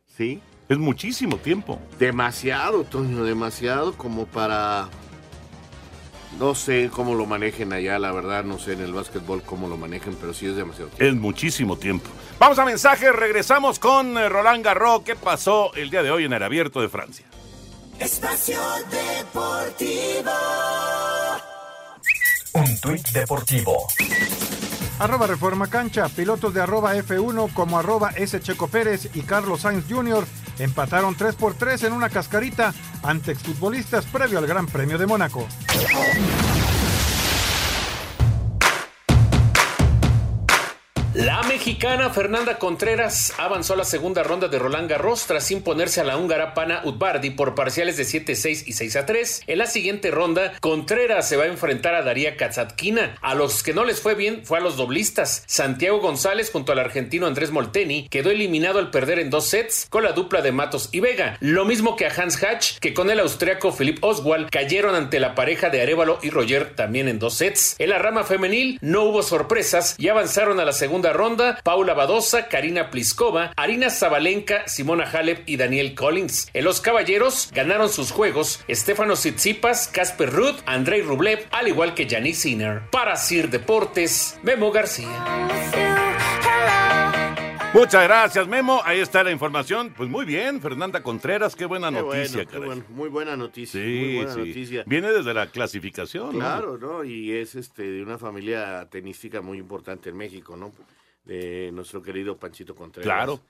Sí. 0.07 0.41
Es 0.69 0.79
muchísimo 0.79 1.37
tiempo. 1.39 1.81
Demasiado, 1.99 2.85
Toño, 2.85 3.25
demasiado 3.25 3.95
como 3.97 4.27
para... 4.27 4.89
No 6.39 6.55
sé 6.55 6.91
cómo 6.93 7.15
lo 7.15 7.27
manejen 7.27 7.73
allá, 7.73 7.99
la 7.99 8.13
verdad, 8.13 8.45
no 8.45 8.59
sé 8.59 8.75
en 8.75 8.81
el 8.83 8.93
básquetbol 8.93 9.43
cómo 9.43 9.67
lo 9.69 9.77
manejen, 9.77 10.15
pero 10.21 10.35
sí 10.35 10.47
es 10.47 10.57
demasiado. 10.57 10.91
Es 10.99 11.15
muchísimo 11.15 11.77
tiempo. 11.77 12.11
Vamos 12.39 12.59
a 12.59 12.65
mensajes, 12.65 13.13
regresamos 13.13 13.79
con 13.79 14.17
eh, 14.19 14.29
Roland 14.29 14.65
Garros. 14.65 15.03
¿Qué 15.03 15.17
pasó 15.17 15.73
el 15.75 15.91
día 15.91 16.03
de 16.03 16.11
hoy 16.11 16.25
en 16.25 16.33
el 16.33 16.43
Abierto 16.43 16.81
de 16.81 16.89
Francia? 16.89 17.27
Espacio 17.99 18.61
Deportivo. 18.91 20.31
Un 22.55 22.81
tuit 22.81 23.09
deportivo. 23.09 23.87
Arroba 24.99 25.27
Reforma 25.29 25.69
Cancha, 25.69 26.09
pilotos 26.09 26.53
de 26.55 26.61
arroba 26.61 26.97
F1 26.97 27.53
como 27.53 27.79
arroba 27.79 28.11
S. 28.17 28.41
Checo 28.41 28.69
Pérez 28.69 29.09
y 29.15 29.23
Carlos 29.23 29.61
Sainz 29.61 29.85
Jr. 29.89 30.25
empataron 30.59 31.15
3 31.15 31.35
por 31.35 31.55
3 31.55 31.85
en 31.85 31.93
una 31.93 32.09
cascarita 32.09 32.75
ante 33.03 33.33
exfutbolistas 33.33 34.07
previo 34.07 34.39
al 34.39 34.47
Gran 34.47 34.67
Premio 34.67 34.99
de 34.99 35.07
Mónaco. 35.07 35.47
La 41.19 41.43
mexicana 41.43 42.11
Fernanda 42.11 42.61
Contreras 42.61 43.35
avanzó 43.39 43.73
a 43.73 43.77
la 43.77 43.83
segunda 43.83 44.23
ronda 44.23 44.47
de 44.47 44.57
Roland 44.57 44.89
Garros 44.89 45.27
tras 45.27 45.51
imponerse 45.51 46.01
a 46.01 46.05
la 46.05 46.17
húngara 46.17 46.55
Pana 46.55 46.83
Utbardi 46.85 47.31
por 47.31 47.57
parciales 47.57 47.97
de 47.97 48.05
7-6 48.05 48.63
y 48.69 48.73
6-3. 48.73 49.43
En 49.49 49.59
la 49.59 49.67
siguiente 49.67 50.13
ronda, 50.13 50.53
Contreras 50.61 51.29
se 51.29 51.37
va 51.37 51.43
a 51.43 51.49
enfrentar 51.49 51.97
a 51.97 52.03
Daría 52.03 52.37
Kazatkina. 52.37 53.17
A 53.21 53.35
los 53.35 53.65
que 53.65 53.75
no 53.75 53.85
les 53.85 54.01
fue 54.01 54.15
bien 54.15 54.43
fue 54.45 54.59
a 54.59 54.61
los 54.61 54.77
doblistas. 54.77 55.43
Santiago 55.47 55.99
González 55.99 56.53
junto 56.53 56.71
al 56.71 56.79
argentino 56.79 57.27
Andrés 57.27 57.51
Molteni 57.51 58.09
quedó 58.09 58.31
eliminado 58.31 58.79
al 58.79 58.93
perder 58.93 59.19
en 59.19 59.31
dos 59.31 59.49
sets 59.49 59.89
con 59.91 60.05
la 60.05 60.13
dupla 60.13 60.41
de 60.41 60.53
Matos 60.53 60.89
y 60.93 61.01
Vega. 61.01 61.37
Lo 61.41 61.65
mismo 61.65 61.97
que 61.97 62.07
a 62.07 62.13
Hans 62.17 62.41
Hatch, 62.41 62.79
que 62.79 62.95
con 62.95 63.11
el 63.11 63.19
austriaco 63.19 63.75
Philip 63.77 63.99
Oswald 64.05 64.51
cayeron 64.51 64.95
ante 64.95 65.19
la 65.19 65.35
pareja 65.35 65.69
de 65.69 65.83
Arevalo 65.83 66.21
y 66.23 66.31
Roger 66.31 66.77
también 66.77 67.09
en 67.09 67.19
dos 67.19 67.35
sets. 67.35 67.75
En 67.81 67.91
la 67.91 67.99
rama 67.99 68.23
femenil 68.23 68.79
no 68.83 69.03
hubo 69.03 69.25
sorpresas 69.25 69.97
y 69.99 70.11
avanzaron 70.11 70.61
a 70.61 70.65
la 70.65 70.73
segunda 70.73 71.08
ronda 71.13 71.61
Paula 71.63 71.95
Badosa, 71.95 72.49
Karina 72.49 72.91
Pliskova, 72.91 73.53
Arina 73.57 73.91
Zabalenka, 73.91 74.67
Simona 74.67 75.05
Halep 75.05 75.49
y 75.49 75.57
Daniel 75.57 75.95
Collins. 75.95 76.51
En 76.55 76.65
los 76.65 76.81
caballeros 76.81 77.51
ganaron 77.55 77.89
sus 77.89 78.11
juegos 78.11 78.65
Stefano 78.71 79.15
Tsitsipas, 79.15 79.89
Casper 79.89 80.31
Ruud, 80.33 80.55
Andrei 80.67 81.03
Rublev, 81.03 81.47
al 81.51 81.69
igual 81.69 81.95
que 81.95 82.07
Yannick 82.07 82.35
Sinner. 82.35 82.83
Para 82.91 83.17
Sir 83.17 83.51
Deportes, 83.51 84.39
Memo 84.43 84.71
García. 84.71 85.09
Muchas 87.75 88.03
gracias, 88.05 88.49
Memo. 88.49 88.81
Ahí 88.85 88.99
está 88.99 89.23
la 89.23 89.31
información. 89.31 89.93
Pues 89.95 90.09
muy 90.09 90.25
bien, 90.25 90.61
Fernanda 90.61 91.03
Contreras, 91.03 91.55
qué 91.55 91.67
buena 91.67 91.91
Qué 91.91 92.01
noticia, 92.01 92.37
bueno, 92.37 92.39
qué 92.39 92.47
caray. 92.47 92.67
bueno. 92.67 92.85
Muy 92.89 93.09
buena 93.11 93.37
noticia. 93.37 93.81
Sí, 93.81 93.87
muy 93.87 94.17
buena 94.17 94.33
sí. 94.33 94.39
noticia. 94.39 94.85
Viene 94.87 95.13
desde 95.13 95.35
la 95.35 95.47
clasificación. 95.49 96.33
¿no? 96.33 96.39
Claro, 96.39 96.79
¿no? 96.79 97.05
Y 97.05 97.33
es 97.33 97.55
este 97.55 97.83
de 97.83 98.03
una 98.03 98.17
familia 98.19 98.89
tenística 98.91 99.43
muy 99.43 99.59
importante 99.59 100.09
en 100.09 100.17
México, 100.17 100.57
¿no? 100.57 100.73
De 101.29 101.71
nuestro 101.73 102.03
querido 102.03 102.39
Panchito 102.39 102.75
Contreras. 102.75 103.05
Claro. 103.05 103.41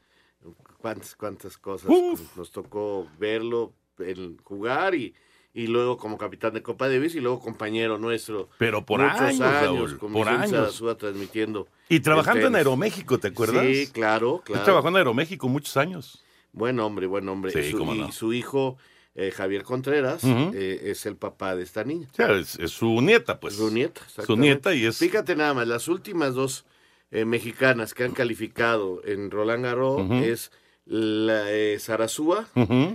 Cuántas, 0.81 1.15
cuántas 1.15 1.57
cosas. 1.57 1.89
Uf. 1.89 2.37
Nos 2.37 2.51
tocó 2.51 3.09
verlo, 3.19 3.73
el 3.99 4.37
jugar 4.43 4.95
y, 4.95 5.15
y 5.55 5.69
luego 5.69 5.97
como 5.97 6.19
capitán 6.19 6.55
de 6.55 6.63
Copa 6.63 6.89
Davis 6.89 7.15
y 7.15 7.21
luego 7.21 7.41
compañero 7.41 7.97
nuestro. 7.97 8.51
Pero 8.59 8.85
por 8.85 9.01
Muchos 9.01 9.21
años, 9.21 9.39
Raúl, 9.39 9.99
por 9.99 10.29
años. 10.29 10.83
Transmitiendo. 10.99 11.69
Y 11.89 12.01
trabajando 12.01 12.49
en. 12.49 12.57
Aeroméxico, 12.57 13.19
¿te 13.19 13.29
acuerdas? 13.29 13.65
Sí, 13.65 13.87
claro, 13.93 14.43
claro. 14.45 14.61
Él 14.61 14.65
trabajó 14.65 14.89
en 14.89 14.97
Aeroméxico 14.97 15.49
muchos 15.49 15.77
años. 15.77 16.25
Buen 16.53 16.81
hombre, 16.81 17.07
buen 17.07 17.29
hombre. 17.29 17.53
Sí, 17.53 17.71
su, 17.71 17.79
cómo 17.79 17.95
y 17.95 17.99
no. 17.99 18.13
su 18.13 18.33
hijo, 18.33 18.77
eh, 19.15 19.31
Javier 19.31 19.63
Contreras, 19.63 20.25
eh, 20.25 20.81
es 20.85 21.07
el 21.07 21.17
papá 21.17 21.55
de 21.55 21.63
esta 21.63 21.85
niña. 21.85 22.09
O 22.11 22.15
sea, 22.17 22.33
es, 22.33 22.59
es 22.59 22.73
su 22.73 23.01
nieta, 23.01 23.39
pues. 23.39 23.55
Su 23.55 23.71
nieta, 23.71 24.01
Su 24.27 24.37
nieta 24.37 24.75
y 24.75 24.87
es... 24.87 24.99
Fíjate 24.99 25.37
nada 25.37 25.55
más, 25.55 25.69
las 25.69 25.87
últimas 25.89 26.35
dos 26.35 26.65
eh, 27.11 27.25
mexicanas 27.25 27.95
que 27.95 28.05
han 28.05 28.13
calificado 28.13 29.03
en 29.05 29.31
Roland 29.31 29.65
Garros 29.65 30.11
es 30.23 30.51
la 30.85 31.53
eh, 31.53 31.79
la 31.87 32.47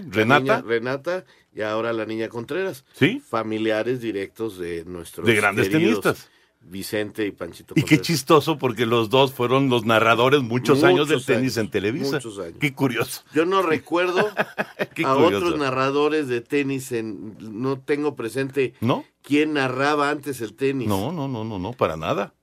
Renata. 0.09 0.39
niña 0.39 0.61
Renata 0.61 1.25
y 1.53 1.61
ahora 1.61 1.93
la 1.93 2.05
niña 2.05 2.29
Contreras. 2.29 2.85
Sí. 2.93 3.19
Familiares 3.19 4.01
directos 4.01 4.57
de 4.57 4.83
nuestros 4.85 5.25
De 5.27 5.35
grandes 5.35 5.69
tenistas. 5.69 6.29
Vicente 6.65 7.25
y 7.27 7.31
Panchito 7.31 7.73
Y 7.75 7.83
qué 7.83 7.99
chistoso 7.99 8.57
porque 8.57 8.85
los 8.85 9.09
dos 9.09 9.33
fueron 9.33 9.69
los 9.69 9.85
narradores 9.85 10.41
muchos, 10.41 10.81
años 10.83 11.09
del 11.09 11.23
tenis 11.25 11.57
años, 11.57 11.57
en 11.57 11.69
Televisa. 11.71 12.15
muchos 12.15 12.39
años. 12.39 12.55
Qué 12.59 12.73
curioso. 12.73 13.21
Yo 13.33 13.45
no 13.45 13.61
recuerdo 13.61 14.29
Qué 14.95 15.03
a 15.05 15.13
curioso. 15.13 15.37
otros 15.45 15.59
narradores 15.59 16.29
de 16.29 16.39
tenis, 16.39 16.93
en, 16.93 17.35
no 17.39 17.79
tengo 17.81 18.15
presente 18.15 18.73
¿No? 18.79 19.03
quién 19.21 19.53
narraba 19.53 20.09
antes 20.09 20.39
el 20.39 20.55
tenis. 20.55 20.87
No, 20.87 21.11
no, 21.11 21.27
no, 21.27 21.43
no, 21.43 21.59
no, 21.59 21.73
para 21.73 21.97
nada. 21.97 22.33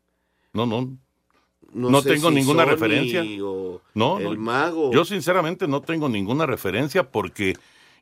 No, 0.53 0.67
no. 0.67 0.99
No 1.73 1.91
No, 1.91 2.03
sé 2.03 2.11
tengo 2.15 2.29
si 2.31 2.35
ninguna 2.35 2.65
Sony 2.65 2.71
referencia. 2.71 3.25
o 3.43 3.81
No, 3.95 4.19
el 4.19 4.39
mago. 4.39 4.93
Yo 4.93 5.05
sinceramente 5.05 5.69
no 5.69 5.81
tengo 5.83 6.09
ninguna 6.09 6.47
referencia 6.47 7.11
porque 7.11 7.55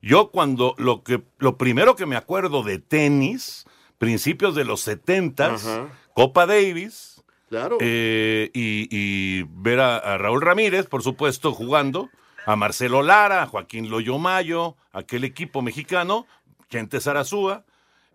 yo 0.02 0.30
cuando 0.30 0.74
lo 0.78 1.02
que 1.02 1.22
lo 1.38 1.56
primero 1.58 1.96
que 1.96 2.06
me 2.06 2.16
acuerdo 2.16 2.62
de 2.62 2.78
tenis, 2.78 3.64
principios 3.98 4.54
de 4.54 4.64
los 4.64 4.80
setentas, 4.80 5.66
Ajá. 5.66 5.88
Copa 6.14 6.46
Davis, 6.46 7.22
Claro. 7.48 7.78
eh, 7.80 8.50
y, 8.54 8.88
y 8.90 9.42
ver 9.50 9.80
a, 9.80 9.96
a 9.96 10.18
Raúl 10.18 10.40
Ramírez, 10.42 10.86
por 10.86 11.02
supuesto, 11.02 11.52
jugando, 11.52 12.10
a 12.46 12.56
Marcelo 12.56 13.02
Lara, 13.02 13.42
a 13.42 13.46
Joaquín 13.46 13.90
Loyomayo, 13.90 14.76
aquel 14.92 15.24
equipo 15.24 15.62
mexicano, 15.62 16.26
Chente 16.70 17.00
Zarazúa, 17.00 17.64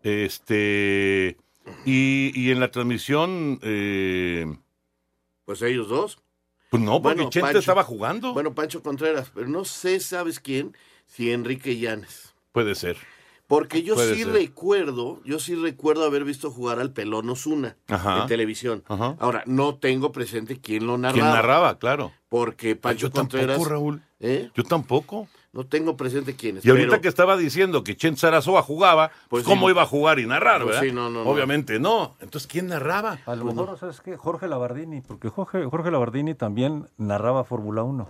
este, 0.04 1.38
y, 1.86 2.32
y 2.40 2.52
en 2.52 2.60
la 2.60 2.70
transmisión, 2.72 3.60
eh, 3.64 4.46
Pues 5.46 5.62
ellos 5.62 5.88
dos. 5.90 6.20
pues 6.70 6.82
no, 6.82 7.02
porque 7.02 7.16
Bueno, 7.18 7.30
Chente 7.30 7.42
Pancho. 7.48 7.60
estaba 7.60 7.84
jugando. 7.84 8.34
Bueno, 8.34 8.54
Pancho 8.56 8.82
Contreras, 8.82 9.32
pero 9.34 9.48
no 9.48 9.66
sé, 9.66 10.00
¿sabes 10.00 10.40
quién? 10.40 10.76
Si 11.06 11.32
Enrique 11.32 11.78
Llanes. 11.78 12.34
Puede 12.52 12.76
ser. 12.76 12.98
Porque 13.46 13.84
yo 13.84 13.96
Puede 13.96 14.16
sí 14.16 14.24
ser. 14.24 14.34
recuerdo, 14.34 15.22
yo 15.26 15.38
sí 15.38 15.54
recuerdo 15.54 16.06
haber 16.06 16.24
visto 16.24 16.50
jugar 16.50 16.80
al 16.80 16.94
Pelón 16.94 17.30
Osuna 17.30 17.76
Ajá. 17.88 18.22
en 18.22 18.28
televisión. 18.28 18.84
Ajá. 18.88 19.16
Ahora, 19.20 19.44
no 19.46 19.76
tengo 19.76 20.12
presente 20.12 20.60
quién 20.60 20.88
lo 20.88 20.98
narraba. 20.98 21.14
¿Quién 21.22 21.26
narraba? 21.34 21.78
Claro. 21.78 22.14
Porque 22.30 22.76
Pancho 22.76 23.08
Yo 23.08 23.12
tampoco, 23.12 23.38
Contreras. 23.40 23.68
Raúl. 23.68 24.02
¿eh? 24.22 24.50
Yo 24.56 24.64
tampoco. 24.64 25.28
No 25.54 25.66
tengo 25.68 25.96
presente 25.96 26.36
quién 26.36 26.58
es. 26.58 26.66
Y 26.66 26.70
ahorita 26.72 26.90
pero- 26.90 27.02
que 27.04 27.08
estaba 27.08 27.38
diciendo 27.38 27.84
que 27.84 27.96
Chen 27.96 28.18
Sarasoa 28.18 28.64
jugaba, 28.64 29.10
pues 29.30 29.30
Pues 29.30 29.44
¿cómo 29.46 29.68
sí. 29.68 29.72
iba 29.72 29.84
a 29.84 29.86
jugar 29.86 30.18
y 30.20 30.26
narrar, 30.26 30.64
Pues 30.64 30.76
verdad? 30.76 30.82
sí, 30.82 30.92
no, 30.92 31.10
no, 31.12 31.24
no. 31.24 31.30
Obviamente 31.30 31.80
no. 31.80 32.16
Entonces, 32.22 32.48
¿quién 32.48 32.68
narraba? 32.68 33.20
A 33.28 33.36
lo 33.36 33.46
mejor, 33.46 33.78
¿sabes 33.80 34.02
qué? 34.02 34.18
Jorge 34.18 34.48
Labardini, 34.48 35.02
porque 35.02 35.30
Jorge, 35.30 35.64
Jorge 35.66 35.92
Labardini 35.92 36.34
también 36.34 36.90
narraba 36.98 37.44
Fórmula 37.44 37.84
1. 37.84 38.10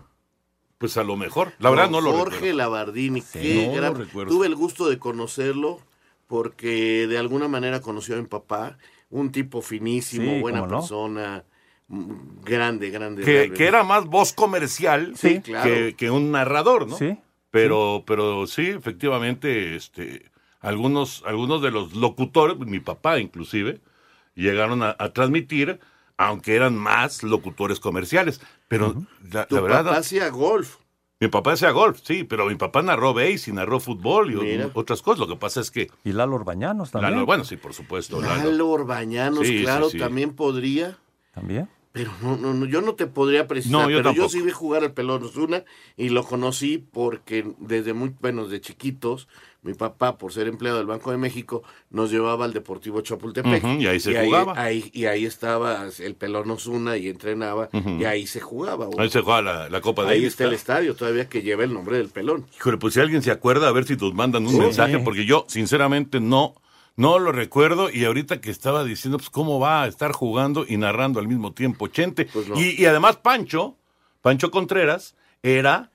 Pues 0.77 0.95
a 0.97 1.03
lo 1.03 1.17
mejor. 1.17 1.51
La 1.59 1.69
verdad 1.69 1.89
no 1.89 1.99
lo 2.01 2.11
Jorge 2.13 2.35
recuerdo. 2.35 2.57
Labardini, 2.57 3.21
Sí, 3.21 3.39
qué 3.41 3.67
no 3.67 3.73
gran- 3.73 3.95
recuerdo. 3.95 4.31
Tuve 4.33 4.47
el 4.47 4.55
gusto 4.55 4.87
de 4.89 4.97
conocerlo 4.97 5.79
porque 6.27 7.07
de 7.07 7.17
alguna 7.17 7.47
manera 7.49 7.81
conoció 7.81 8.15
a 8.15 8.19
mi 8.19 8.25
papá, 8.27 8.77
un 9.09 9.31
tipo 9.33 9.61
finísimo, 9.61 10.31
Sí, 10.35 10.39
buena 10.41 10.61
no. 10.61 10.67
persona, 10.79 11.43
mm, 11.89 12.41
grande, 12.43 12.89
grande. 12.89 13.23
Que, 13.23 13.51
que 13.51 13.67
era 13.67 13.83
más 13.83 14.05
voz 14.05 14.33
comercial 14.33 15.13
Sí, 15.17 15.41
claro. 15.41 15.69
que, 15.69 15.95
que 15.95 16.09
un 16.09 16.31
narrador, 16.31 16.87
¿no? 16.87 16.97
Sí. 16.97 17.17
Pero, 17.53 18.03
pero 18.07 18.47
sí, 18.47 18.67
efectivamente, 18.69 19.75
este, 19.75 20.25
algunos, 20.59 21.21
algunos 21.27 21.61
de 21.61 21.69
los 21.69 21.93
locutores, 21.93 22.57
mi 22.57 22.79
papá 22.79 23.19
inclusive, 23.19 23.79
llegaron 24.33 24.81
a, 24.81 24.95
a 24.97 25.13
transmitir, 25.13 25.79
aunque 26.17 26.55
eran 26.55 26.75
más 26.75 27.21
locutores 27.21 27.79
comerciales. 27.79 28.41
Pero 28.67 28.95
la, 29.31 29.45
Tu 29.45 29.53
la 29.55 29.61
verdad, 29.61 29.83
papá 29.85 29.97
hacía 29.97 30.29
golf. 30.29 30.77
mi 31.19 31.27
papá 31.27 31.51
hacía 31.51 31.69
golf, 31.69 31.99
sí, 32.03 32.23
pero 32.23 32.47
mi 32.47 32.55
papá 32.55 32.81
narró 32.81 33.13
base 33.13 33.51
y 33.51 33.53
narró 33.53 33.79
fútbol 33.79 34.31
y 34.31 34.35
Mira. 34.35 34.71
otras 34.73 35.03
cosas. 35.03 35.19
Lo 35.19 35.27
que 35.27 35.35
pasa 35.39 35.61
es 35.61 35.69
que... 35.69 35.91
Y 36.03 36.11
Lalo 36.11 36.33
Orbañanos 36.37 36.89
también. 36.89 37.13
Lalo- 37.13 37.25
bueno, 37.27 37.43
sí, 37.43 37.57
por 37.57 37.75
supuesto. 37.75 38.19
Lalo. 38.19 38.49
Lalo 38.49 38.69
Orbañanos, 38.69 39.45
Sí, 39.45 39.59
sí, 39.59 39.63
claro, 39.63 39.91
sí. 39.91 39.99
también 39.99 40.33
podría. 40.33 40.97
También. 41.35 41.69
Pero 41.93 42.11
no, 42.23 42.35
no, 42.37 42.55
no, 42.55 42.65
yo 42.65 42.81
no 42.81 42.95
te 42.95 43.05
podría 43.05 43.47
precisar, 43.47 43.81
No, 43.83 43.89
yo 43.89 43.97
pero 43.99 44.13
yo 44.13 44.27
sí 44.27 44.41
vi 44.41 44.49
jugar 44.49 44.83
al 44.83 44.93
Pelón 44.93 45.23
Osuna 45.23 45.63
y 45.95 46.09
lo 46.09 46.23
conocí 46.23 46.79
porque 46.91 47.45
desde 47.59 47.93
muy, 47.93 48.15
bueno, 48.19 48.47
de 48.47 48.59
chiquitos, 48.61 49.27
mi 49.61 49.75
papá, 49.75 50.17
por 50.17 50.33
ser 50.33 50.47
empleado 50.47 50.79
del 50.79 50.87
Banco 50.87 51.11
de 51.11 51.17
México, 51.17 51.61
nos 51.91 52.09
llevaba 52.09 52.45
al 52.45 52.51
Deportivo 52.53 52.99
Chapultepec. 53.01 53.63
Y 53.79 53.85
ahí 53.85 53.99
se 53.99 54.25
jugaba. 54.25 54.59
Ahí, 54.59 54.89
y 54.91 55.05
ahí 55.05 55.25
estaba 55.25 55.87
el 55.99 56.15
Pelón 56.15 56.49
Osuna 56.49 56.97
y 56.97 57.09
entrenaba, 57.09 57.69
y 57.71 58.03
ahí 58.05 58.25
se 58.25 58.41
jugaba. 58.41 58.87
Ahí 58.97 59.09
se 59.11 59.21
juega 59.21 59.43
la, 59.43 59.69
la 59.69 59.79
Copa 59.79 60.01
Ahí 60.01 60.17
Davis. 60.17 60.29
está 60.29 60.45
el 60.45 60.53
estadio 60.53 60.95
todavía 60.95 61.29
que 61.29 61.43
lleva 61.43 61.63
el 61.63 61.73
nombre 61.75 61.97
del 61.97 62.09
Pelón. 62.09 62.47
Híjole, 62.57 62.77
pues 62.79 62.95
si 62.95 63.01
alguien 63.01 63.21
se 63.21 63.29
acuerda, 63.29 63.67
a 63.67 63.71
ver 63.71 63.85
si 63.85 63.95
nos 63.97 64.15
mandan 64.15 64.47
un 64.47 64.51
Sí. 64.53 64.57
mensaje, 64.59 64.97
porque 64.97 65.25
yo, 65.25 65.45
sinceramente, 65.47 66.19
no, 66.19 66.55
no 66.95 67.19
lo 67.19 67.31
recuerdo. 67.31 67.89
Y 67.89 68.05
ahorita 68.05 68.41
que 68.41 68.51
estaba 68.51 68.83
diciendo, 68.83 69.17
pues, 69.17 69.29
¿cómo 69.29 69.59
va 69.59 69.83
a 69.83 69.87
estar 69.87 70.11
jugando 70.11 70.65
y 70.67 70.77
narrando 70.77 71.19
al 71.19 71.27
mismo 71.27 71.53
tiempo 71.53 71.87
Chente? 71.87 72.25
Pues 72.25 72.47
no. 72.47 72.59
y, 72.59 72.81
y 72.81 72.85
además, 72.85 73.17
Pancho, 73.17 73.77
Pancho 74.21 74.51
Contreras, 74.51 75.15
era 75.41 75.91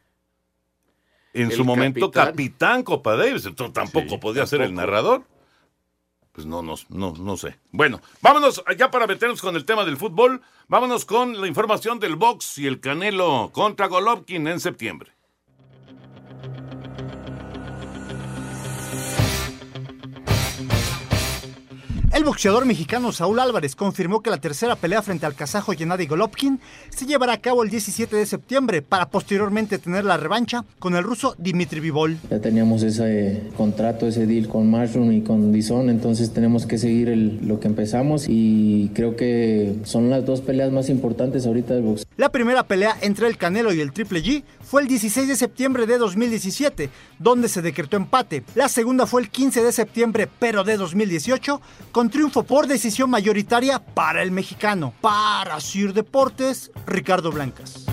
en 1.33 1.50
El 1.50 1.57
su 1.57 1.64
momento 1.64 2.11
capitán. 2.11 2.33
capitán 2.33 2.83
Copa 2.83 3.17
Davis. 3.17 3.47
Entonces 3.47 3.75
tampoco 3.75 4.11
Sí, 4.11 4.19
podía 4.19 4.47
ser 4.47 4.62
el 4.62 4.75
narrador. 4.75 5.25
Pues 6.33 6.47
no, 6.47 6.62
no, 6.62 6.75
no, 6.90 7.14
no 7.19 7.37
sé. 7.37 7.59
Bueno, 7.73 8.00
vámonos 8.21 8.62
ya 8.78 8.90
para 8.93 9.07
meternos 9.09 9.40
con 9.40 9.57
el 9.57 9.64
tema 9.64 9.85
del 9.85 9.97
fútbol. 9.97 10.40
Vámonos 10.69 11.05
con 11.05 11.40
la 11.40 11.49
información 11.49 11.99
del 11.99 12.14
box 12.17 12.59
y 12.59 12.67
el 12.67 12.78
Canelo 12.81 13.50
contra 13.52 13.87
Golovkin 13.88 14.47
en 14.47 14.61
septiembre. 14.61 15.11
El 22.15 22.25
boxeador 22.25 22.65
mexicano 22.65 23.12
Saúl 23.12 23.38
Álvarez 23.38 23.77
confirmó 23.77 24.23
que 24.23 24.31
la 24.31 24.38
tercera 24.38 24.77
pelea 24.77 25.03
frente 25.03 25.27
al 25.27 25.35
kazajo 25.35 25.73
Gennady 25.73 26.07
Golovkin 26.07 26.59
se 26.88 27.05
llevará 27.05 27.35
a 27.35 27.38
cabo 27.41 27.62
el 27.62 27.69
17 27.71 28.17
de 28.17 28.25
septiembre 28.25 28.81
para 28.83 29.09
posteriormente 29.11 29.79
tener 29.79 30.05
la 30.05 30.17
revancha 30.17 30.65
con 30.79 30.97
el 30.97 31.05
ruso 31.05 31.35
Dimitri 31.38 31.81
Vivol. 31.81 32.17
Ya 32.31 32.41
teníamos 32.41 32.83
ese 32.83 33.43
contrato, 33.57 34.07
ese 34.09 34.27
deal 34.27 34.49
con 34.49 34.69
Mushroom 34.69 35.12
y 35.12 35.21
con 35.23 35.53
Dizon, 35.53 35.91
entonces 35.91 36.33
tenemos 36.33 36.67
que 36.67 36.79
seguir 36.79 37.11
el- 37.11 37.47
lo 37.47 37.61
que 37.61 37.69
empezamos 37.69 38.25
y 38.27 38.91
creo 38.95 39.15
que 39.15 39.77
son 39.85 40.09
las 40.09 40.25
dos 40.25 40.41
peleas 40.41 40.73
más 40.73 40.88
importantes 40.88 41.47
ahorita 41.47 41.75
del 41.75 41.83
boxeo. 41.85 42.07
La 42.17 42.31
primera 42.33 42.65
pelea 42.67 42.97
entre 43.03 43.29
el 43.29 43.37
Canelo 43.37 43.73
y 43.73 43.81
el 43.81 43.93
Triple 43.93 44.23
G 44.25 44.43
fue 44.62 44.83
el 44.83 44.88
16 44.88 45.29
de 45.29 45.37
septiembre 45.37 45.87
de 45.87 45.99
2017, 45.99 46.88
donde 47.19 47.49
se 47.49 47.62
decretó 47.62 47.97
empate. 47.97 48.43
La 48.55 48.69
segunda 48.69 49.07
fue 49.07 49.21
el 49.23 49.31
15 49.31 49.62
de 49.62 49.73
septiembre, 49.73 50.27
pero 50.38 50.65
de 50.65 50.77
2018, 50.79 51.61
con 51.93 52.08
triunfo 52.11 52.43
por 52.43 52.67
decisión 52.67 53.11
mayoritaria 53.11 53.79
para 53.79 54.23
el 54.23 54.31
mexicano. 54.31 54.93
Para 55.00 55.61
Sir 55.61 55.93
Deportes, 55.93 56.71
Ricardo 56.87 57.31
Blancas. 57.31 57.87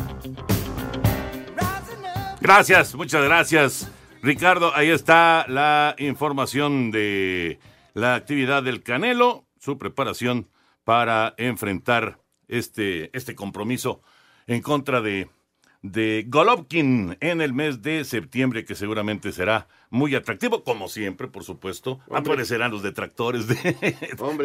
Gracias, 2.42 2.96
muchas 2.96 3.24
gracias. 3.24 3.92
Ricardo, 4.22 4.76
ahí 4.76 4.90
está 4.90 5.46
la 5.48 5.96
información 5.98 6.92
de 6.92 7.60
la 7.94 8.16
actividad 8.16 8.64
del 8.64 8.84
Canelo, 8.84 9.46
su 9.60 9.78
preparación 9.78 10.50
para 10.84 11.34
enfrentar 11.38 12.20
este, 12.48 13.16
este 13.18 13.36
compromiso 13.36 14.02
en 14.48 14.62
contra 14.62 15.02
de, 15.02 15.30
de 15.92 16.26
Golovkin 16.28 17.18
en 17.20 17.42
el 17.42 17.54
mes 17.54 17.82
de 17.82 18.04
septiembre, 18.06 18.66
que 18.66 18.76
seguramente 18.76 19.32
será 19.32 19.68
muy 19.90 20.16
atractivo, 20.16 20.64
como 20.64 20.88
siempre, 20.88 21.28
por 21.28 21.44
supuesto. 21.44 22.00
Hombre. 22.08 22.32
Aparecerán 22.34 22.72
los 22.72 22.82
detractores 22.82 23.48
de, 23.48 23.56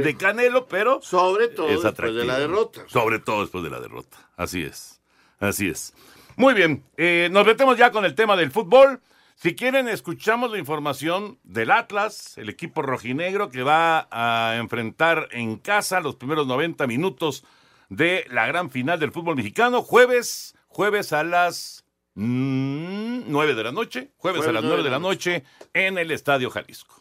de 0.03 0.16
Canelo, 0.16 0.66
pero 0.68 1.00
Sobre 1.03 1.48
todo 1.48 1.68
es 1.68 1.83
después 1.83 2.14
de 2.14 2.24
la 2.24 2.38
derrota. 2.38 2.83
Sobre 2.87 3.18
todo 3.18 3.40
después 3.40 3.64
de 3.64 3.70
la 3.70 3.81
derrota. 3.81 4.18
Así 4.37 4.62
es. 4.62 5.00
Así 5.38 5.68
es. 5.68 5.94
Muy 6.37 6.53
bien. 6.55 6.85
eh, 6.96 7.29
nos 7.33 7.46
metemos 7.46 7.76
ya 7.79 7.90
con 7.90 8.05
el 8.05 8.14
tema 8.14 8.37
del 8.37 8.50
fútbol. 8.50 9.00
Si 9.35 9.55
quieren, 9.55 9.88
escuchamos 9.88 10.50
la 10.50 10.59
información 10.59 11.38
del 11.44 11.70
Atlas, 11.70 12.37
el 12.37 12.50
equipo 12.50 12.83
rojinegro 12.83 13.48
que 13.48 13.62
va 13.62 14.07
a 14.11 14.57
enfrentar 14.59 15.29
en 15.33 15.57
casa 15.57 16.00
los 16.00 16.16
primeros 16.16 16.46
90 16.46 16.87
minutos 16.87 17.44
de 17.88 18.26
la 18.31 18.46
gran 18.46 18.70
final 18.70 19.00
del 19.00 19.12
fútbol 19.12 19.37
mexicano. 19.37 19.81
Jueves, 19.81 20.55
jueves 20.70 21.12
a 21.12 21.22
las 21.22 21.85
mm, 22.14 23.24
9 23.26 23.54
de 23.54 23.64
la 23.64 23.72
noche. 23.72 24.11
Jueves, 24.16 24.46
a 24.46 24.52
las 24.52 24.64
9 24.64 24.83
de 24.83 24.90
la 24.90 24.98
noche 24.98 25.44
en 25.74 25.98
el 25.98 26.11
Estadio 26.11 26.50
Jalisco. 26.50 26.96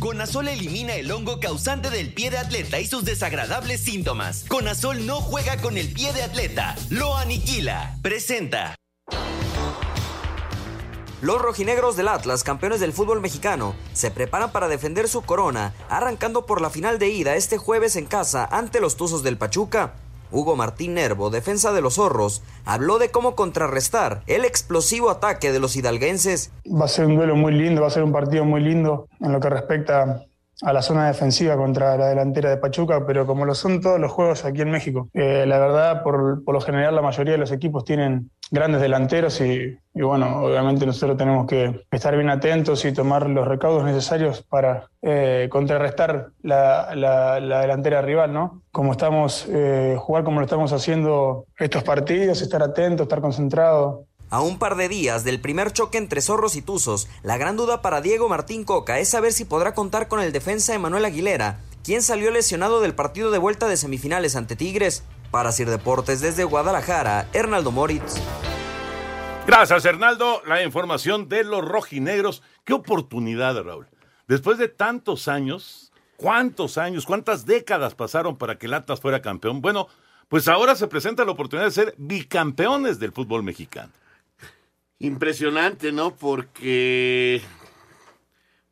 Conazol 0.00 0.48
elimina 0.48 0.94
el 0.94 1.10
hongo 1.10 1.40
causante 1.40 1.90
del 1.90 2.12
pie 2.12 2.30
de 2.30 2.38
atleta 2.38 2.78
y 2.78 2.86
sus 2.86 3.04
desagradables 3.04 3.82
síntomas. 3.82 4.44
Conazol 4.48 5.06
no 5.06 5.16
juega 5.16 5.60
con 5.60 5.76
el 5.76 5.92
pie 5.92 6.12
de 6.12 6.22
atleta, 6.22 6.76
lo 6.90 7.16
aniquila. 7.16 7.96
Presenta. 8.02 8.74
Los 11.20 11.42
rojinegros 11.42 11.96
del 11.96 12.06
Atlas, 12.06 12.44
campeones 12.44 12.78
del 12.78 12.92
fútbol 12.92 13.20
mexicano, 13.20 13.74
se 13.92 14.12
preparan 14.12 14.52
para 14.52 14.68
defender 14.68 15.08
su 15.08 15.22
corona, 15.22 15.74
arrancando 15.88 16.46
por 16.46 16.60
la 16.60 16.70
final 16.70 17.00
de 17.00 17.08
ida 17.08 17.34
este 17.34 17.58
jueves 17.58 17.96
en 17.96 18.06
casa 18.06 18.44
ante 18.44 18.80
los 18.80 18.96
Tuzos 18.96 19.24
del 19.24 19.36
Pachuca. 19.36 19.94
Hugo 20.30 20.56
Martín 20.56 20.94
Nervo, 20.94 21.30
defensa 21.30 21.72
de 21.72 21.80
los 21.80 21.94
zorros, 21.94 22.42
habló 22.64 22.98
de 22.98 23.10
cómo 23.10 23.34
contrarrestar 23.34 24.22
el 24.26 24.44
explosivo 24.44 25.10
ataque 25.10 25.52
de 25.52 25.60
los 25.60 25.76
hidalguenses. 25.76 26.50
Va 26.66 26.84
a 26.84 26.88
ser 26.88 27.06
un 27.06 27.16
duelo 27.16 27.36
muy 27.36 27.52
lindo, 27.52 27.82
va 27.82 27.88
a 27.88 27.90
ser 27.90 28.02
un 28.02 28.12
partido 28.12 28.44
muy 28.44 28.60
lindo 28.60 29.08
en 29.20 29.32
lo 29.32 29.40
que 29.40 29.48
respecta 29.48 30.27
a 30.62 30.72
la 30.72 30.82
zona 30.82 31.06
defensiva 31.06 31.56
contra 31.56 31.96
la 31.96 32.08
delantera 32.08 32.50
de 32.50 32.56
Pachuca, 32.56 33.04
pero 33.06 33.26
como 33.26 33.44
lo 33.44 33.54
son 33.54 33.80
todos 33.80 34.00
los 34.00 34.10
juegos 34.10 34.44
aquí 34.44 34.62
en 34.62 34.70
México. 34.70 35.08
Eh, 35.14 35.44
la 35.46 35.58
verdad, 35.58 36.02
por, 36.02 36.42
por 36.44 36.54
lo 36.54 36.60
general, 36.60 36.94
la 36.94 37.02
mayoría 37.02 37.32
de 37.32 37.38
los 37.38 37.52
equipos 37.52 37.84
tienen 37.84 38.30
grandes 38.50 38.80
delanteros 38.80 39.40
y, 39.42 39.76
bueno, 39.94 40.40
obviamente 40.42 40.86
nosotros 40.86 41.18
tenemos 41.18 41.46
que 41.46 41.84
estar 41.90 42.16
bien 42.16 42.30
atentos 42.30 42.84
y 42.86 42.92
tomar 42.92 43.28
los 43.28 43.46
recaudos 43.46 43.84
necesarios 43.84 44.42
para 44.42 44.88
eh, 45.02 45.48
contrarrestar 45.50 46.30
la, 46.42 46.92
la- 46.94 47.40
la 47.40 47.60
delantera 47.60 48.00
rival, 48.02 48.32
¿no? 48.32 48.62
Como 48.72 48.92
estamos, 48.92 49.46
eh, 49.50 49.96
jugar 49.98 50.24
como 50.24 50.40
lo 50.40 50.46
estamos 50.46 50.72
haciendo 50.72 51.44
estos 51.58 51.82
partidos, 51.84 52.40
estar 52.40 52.62
atentos, 52.62 53.04
estar 53.04 53.20
concentrados, 53.20 54.00
A 54.30 54.42
un 54.42 54.58
par 54.58 54.76
de 54.76 54.90
días 54.90 55.24
del 55.24 55.40
primer 55.40 55.72
choque 55.72 55.96
entre 55.96 56.20
zorros 56.20 56.54
y 56.54 56.60
tuzos, 56.60 57.08
la 57.22 57.38
gran 57.38 57.56
duda 57.56 57.80
para 57.80 58.02
Diego 58.02 58.28
Martín 58.28 58.64
Coca 58.64 58.98
es 58.98 59.08
saber 59.08 59.32
si 59.32 59.46
podrá 59.46 59.72
contar 59.72 60.06
con 60.06 60.20
el 60.20 60.32
defensa 60.32 60.74
Emanuel 60.74 61.06
Aguilera, 61.06 61.60
quien 61.82 62.02
salió 62.02 62.30
lesionado 62.30 62.82
del 62.82 62.94
partido 62.94 63.30
de 63.30 63.38
vuelta 63.38 63.68
de 63.68 63.78
semifinales 63.78 64.36
ante 64.36 64.54
Tigres. 64.54 65.02
Para 65.30 65.50
Sir 65.50 65.70
Deportes 65.70 66.20
desde 66.20 66.44
Guadalajara, 66.44 67.26
Hernaldo 67.32 67.70
Moritz. 67.70 68.16
Gracias, 69.46 69.86
Hernaldo. 69.86 70.42
La 70.46 70.62
información 70.62 71.30
de 71.30 71.44
los 71.44 71.64
rojinegros. 71.64 72.42
Qué 72.64 72.74
oportunidad, 72.74 73.62
Raúl. 73.62 73.86
Después 74.26 74.58
de 74.58 74.68
tantos 74.68 75.26
años, 75.28 75.90
¿cuántos 76.18 76.76
años, 76.76 77.06
cuántas 77.06 77.46
décadas 77.46 77.94
pasaron 77.94 78.36
para 78.36 78.58
que 78.58 78.66
el 78.66 78.74
Atlas 78.74 79.00
fuera 79.00 79.22
campeón? 79.22 79.62
Bueno, 79.62 79.88
pues 80.28 80.48
ahora 80.48 80.74
se 80.74 80.86
presenta 80.86 81.24
la 81.24 81.32
oportunidad 81.32 81.66
de 81.66 81.72
ser 81.72 81.94
bicampeones 81.96 82.98
del 82.98 83.12
fútbol 83.12 83.42
mexicano. 83.42 83.90
Impresionante, 85.00 85.92
¿no? 85.92 86.14
Porque, 86.16 87.40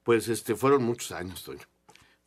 pues, 0.02 0.28
este, 0.28 0.54
fueron 0.56 0.84
muchos 0.84 1.12
años, 1.12 1.42
Toño. 1.44 1.60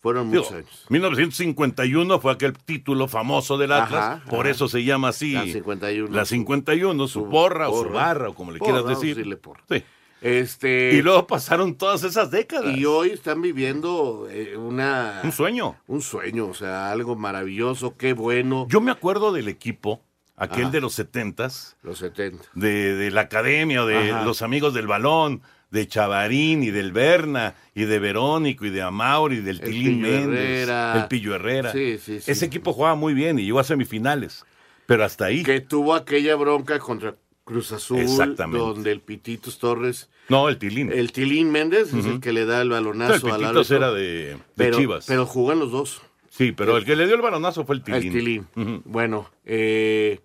Fueron 0.02 0.32
Digo, 0.32 0.44
muchos 0.44 0.58
años. 0.58 0.86
1951 0.90 2.20
fue 2.22 2.32
aquel 2.32 2.54
título 2.54 3.10
famoso 3.10 3.58
del 3.58 3.74
Atlas, 3.74 4.04
Ajá, 4.22 4.24
por 4.30 4.42
ajá. 4.46 4.50
eso 4.52 4.70
se 4.70 4.86
llama 4.86 5.10
así. 5.10 5.34
La 5.34 5.44
51. 5.46 6.16
La 6.16 6.24
51, 6.26 7.08
su, 7.10 7.28
porra, 7.30 7.68
o 7.70 7.84
su 7.84 7.90
barra, 7.90 8.30
o 8.30 8.34
como 8.36 8.52
le 8.54 8.60
Porra, 8.60 8.72
quieras 8.82 8.88
decir. 8.90 9.16
decirle 9.18 9.36
porra. 9.36 9.64
Sí. 9.70 9.84
Este, 10.22 10.92
Y 10.96 11.02
luego 11.02 11.28
pasaron 11.28 11.76
todas 11.76 12.04
esas 12.04 12.32
décadas. 12.32 12.78
y 12.78 12.86
hoy 12.86 13.10
están 13.10 13.42
viviendo 13.42 14.28
eh, 14.30 14.56
una... 14.58 15.22
Un 15.24 15.32
sueño. 15.34 15.78
Un 15.88 16.02
sueño, 16.02 16.48
o 16.48 16.54
sea, 16.54 16.92
algo 16.92 17.16
maravilloso, 17.18 17.96
qué 17.98 18.14
bueno. 18.14 18.68
Yo 18.70 18.80
me 18.82 18.92
acuerdo 18.92 19.32
del 19.34 19.48
equipo, 19.50 20.02
aquel 20.40 20.64
Ajá. 20.64 20.72
de 20.72 20.82
los 20.82 20.94
setentas, 20.94 21.78
Los 21.84 22.00
70. 22.00 22.44
de, 22.56 22.96
de 22.96 23.12
la 23.12 23.22
academia 23.22 23.84
de 23.86 24.12
Ajá. 24.12 24.24
los 24.24 24.42
amigos 24.42 24.74
del 24.74 24.88
balón, 24.88 25.42
de 25.72 25.88
Chavarín 25.88 26.64
y 26.64 26.72
del 26.72 26.92
Berna 26.92 27.54
y 27.76 27.84
de 27.84 28.00
Verónico 28.00 28.66
y 28.66 28.72
de 28.72 28.82
Amauri 28.82 29.36
y 29.38 29.42
del 29.42 29.60
El 29.60 29.66
Tilín 29.66 30.02
Pillo 30.02 30.12
Méndez, 30.18 30.40
Herrera. 30.40 31.02
el 31.02 31.08
Pillo 31.08 31.36
Herrera. 31.36 31.72
Sí, 31.72 31.98
sí, 32.04 32.20
sí. 32.22 32.32
Ese 32.32 32.46
equipo 32.46 32.74
jugaba 32.74 32.96
muy 32.96 33.14
bien 33.14 33.38
y 33.38 33.44
llegó 33.46 33.60
a 33.60 33.64
semifinales, 33.64 34.46
pero 34.88 35.04
hasta 35.06 35.26
ahí. 35.26 35.44
Que 35.44 35.62
tuvo 35.62 35.94
aquella 35.94 36.36
bronca 36.36 36.80
contra 36.80 37.16
Cruz 37.44 37.72
Azul, 37.72 38.00
Exactamente. 38.00 38.58
donde 38.60 38.92
el 38.92 39.02
Pititos 39.02 39.60
Torres, 39.60 40.10
No, 40.28 40.50
el 40.50 40.58
Tilín. 40.58 40.92
el 40.92 41.12
Tilín 41.12 41.52
Méndez, 41.52 41.94
es 41.94 42.06
el 42.06 42.20
que 42.20 42.32
le 42.34 42.46
da 42.46 42.58
el 42.62 42.68
el 42.68 42.70
balonazo 42.70 43.14
al 43.32 43.40
Pititos 43.42 43.72
árbitro. 43.72 43.78
era 43.78 43.92
de, 43.92 44.04
de 44.04 44.38
pero, 44.56 44.78
Chivas. 44.78 45.06
Pero 45.08 45.26
jugan 45.28 45.60
los 45.60 45.72
dos. 45.72 46.02
sí, 46.30 46.52
pero 46.52 46.78
el 46.78 46.86
que 46.86 46.96
le 46.96 47.06
dio 47.06 47.16
el 47.16 47.22
balonazo 47.22 47.64
fue 47.66 47.76
el 47.76 47.84
Tilín. 47.84 48.04
El 48.04 48.12
Tilín. 48.12 48.82
Bueno, 48.86 49.30
eh, 49.46 50.20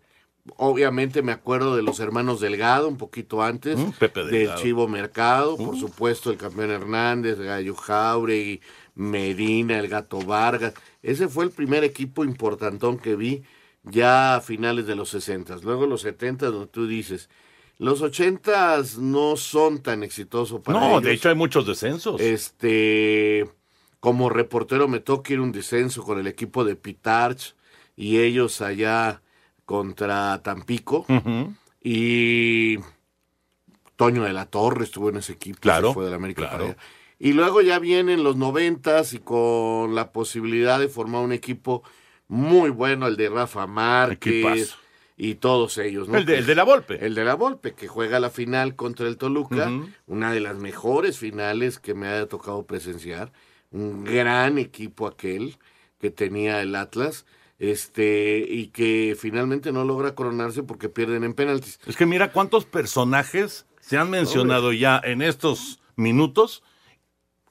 obviamente 0.57 1.22
me 1.22 1.33
acuerdo 1.33 1.74
de 1.76 1.83
los 1.83 2.00
hermanos 2.00 2.40
Delgado 2.40 2.88
un 2.88 2.96
poquito 2.98 3.42
antes, 3.42 3.78
Mm, 3.78 3.90
Pepe 3.98 4.24
del. 4.24 4.54
Chivo 4.57 4.87
Mercado, 4.88 5.57
por 5.57 5.74
Uh. 5.74 5.78
supuesto 5.80 6.30
el 6.30 6.37
campeón 6.37 6.70
Hernández, 6.70 7.38
Gallo 7.38 7.74
Jauregui, 7.74 8.61
Medina, 8.94 9.78
el 9.78 9.88
Gato 9.88 10.18
Vargas. 10.20 10.74
Ese 11.02 11.28
fue 11.28 11.44
el 11.44 11.50
primer 11.50 11.83
equipo 11.85 12.24
importantón 12.24 12.98
que 12.98 13.16
vi 13.16 13.42
ya 13.83 14.37
a 14.37 14.40
finales 14.40 14.87
de 14.87 14.94
los 14.96 15.09
60. 15.11 15.57
Luego 15.62 15.87
los 15.87 16.02
70, 16.02 16.46
donde 16.46 16.66
tú 16.68 16.87
dices, 16.87 17.28
los 17.78 18.02
80 18.02 18.83
no 19.00 19.37
son 19.37 19.83
tan 19.83 20.02
exitosos 20.04 20.61
para 20.61 20.78
No, 20.78 20.87
ellos. 20.90 21.02
de 21.02 21.12
hecho 21.12 21.28
hay 21.30 21.35
muchos 21.35 21.66
descensos. 21.66 22.20
Este, 22.20 23.50
como 24.00 24.28
reportero 24.30 24.88
me 24.88 25.00
toca 25.00 25.33
ir 25.33 25.40
un 25.40 25.52
descenso 25.52 26.02
con 26.04 26.18
el 26.18 26.26
equipo 26.26 26.64
de 26.64 26.76
Pitarch 26.76 27.54
y 27.96 28.18
ellos 28.20 28.61
allá 28.61 29.22
contra 29.64 30.40
Tampico. 30.42 31.07
Y 31.83 32.79
Toño 33.96 34.22
de 34.22 34.33
la 34.33 34.46
Torre 34.46 34.85
estuvo 34.85 35.11
en 35.11 35.16
ese 35.18 35.33
equipo. 35.33 35.59
Claro, 35.61 35.88
se 35.88 35.94
fue 35.94 36.05
del 36.05 36.14
América 36.14 36.42
claro. 36.42 36.53
para 36.53 36.64
allá. 36.64 36.77
Y 37.18 37.33
luego 37.33 37.61
ya 37.62 37.79
vienen 37.79 38.24
los 38.24 38.37
noventas 38.37 39.12
y 39.12 39.18
con 39.18 39.94
la 39.94 40.12
posibilidad 40.12 40.79
de 40.81 40.88
formar 40.88 41.22
un 41.22 41.33
equipo 41.33 41.83
muy 42.29 42.70
bueno, 42.70 43.07
el 43.07 43.16
de 43.16 43.29
Rafa 43.29 43.66
Márquez 43.66 44.77
y 45.16 45.37
todos 45.37 45.79
ellos. 45.79 46.09
¿no? 46.09 46.18
El 46.18 46.27
de, 46.27 46.38
el 46.38 46.46
de 46.46 46.55
la 46.55 46.64
Volpe. 46.64 47.05
el 47.05 47.14
de 47.14 47.24
la 47.24 47.35
Volpe, 47.35 47.74
que 47.74 47.87
juega 47.87 48.18
la 48.18 48.31
final 48.31 48.74
contra 48.74 49.07
el 49.07 49.16
Toluca, 49.16 49.70
una 50.07 50.33
de 50.33 50.40
las 50.40 50.57
mejores 50.57 51.18
finales 51.18 51.79
que 51.79 51.94
me 51.94 52.09
haya 52.09 52.27
tocado 52.27 52.66
presenciar. 52.66 53.33
Un 53.70 54.05
gran 54.05 54.59
equipo 54.59 55.07
aquel 55.07 55.57
que 55.98 56.11
tenía 56.11 56.61
el 56.62 56.77
Atlas, 56.77 57.27
este, 57.70 58.44
y 58.48 58.68
que 58.68 59.16
finalmente 59.18 59.72
no 59.72 59.85
logra 59.85 60.14
coronarse 60.14 60.62
porque 60.62 60.88
pierden 60.88 61.24
en 61.24 61.35
penaltis. 61.35 61.79
Es 61.87 61.96
que 61.96 62.07
mira 62.07 62.33
cuántos 62.33 62.64
personajes 62.64 63.66
se 63.81 63.98
han 63.98 64.11
mencionado 64.11 64.72
ya 64.72 65.00
en 65.03 65.22
estos 65.22 65.81
minutos 65.96 66.62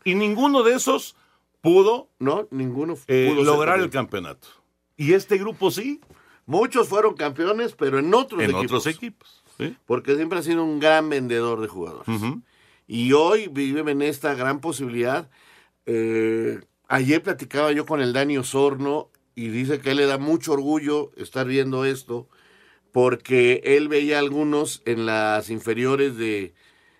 y 0.03 0.15
ninguno 0.15 0.63
de 0.63 0.75
esos 0.75 1.15
pudo, 1.61 2.09
No, 2.19 2.47
ninguno 2.51 2.95
eh, 3.07 3.31
pudo 3.33 3.43
lograr 3.43 3.79
el 3.79 3.89
campeonato. 3.89 4.47
Y 4.97 5.13
este 5.13 5.37
grupo 5.37 5.71
sí, 5.71 6.01
Muchos 6.45 6.89
fueron 6.89 7.15
campeones, 7.15 7.73
pero 7.73 7.99
en 7.99 8.13
otros 8.13 8.41
en 8.41 8.49
equipos. 8.49 8.65
otros 8.65 8.87
equipos. 8.87 9.43
¿sí? 9.57 9.77
Porque 9.85 10.15
siempre 10.15 10.39
ha 10.39 10.43
sido 10.43 10.63
un 10.63 10.79
gran 10.79 11.09
vendedor 11.09 11.61
de 11.61 11.67
jugadores. 11.67 12.07
Y 12.85 13.13
hoy 13.13 13.47
viven 13.47 13.87
en 13.87 14.01
esta 14.01 14.33
gran 14.35 14.59
posibilidad. 14.59 15.29
Eh, 15.85 16.59
ayer 16.87 17.23
platicaba 17.23 17.71
yo 17.71 17.85
con 17.85 18.01
el 18.01 18.11
Dani 18.11 18.37
Osorno 18.37 19.09
y 19.35 19.47
dice 19.49 19.79
que 19.79 19.91
él 19.91 19.97
le 19.97 20.05
da 20.05 20.17
mucho 20.17 20.53
orgullo 20.53 21.11
estar 21.17 21.47
viendo 21.47 21.85
esto 21.85 22.27
porque 22.91 23.61
él 23.65 23.87
veía 23.87 24.17
a 24.17 24.19
algunos 24.19 24.83
en 24.85 25.05
las 25.05 25.49
inferiores 25.49 26.15
de, 26.15 26.53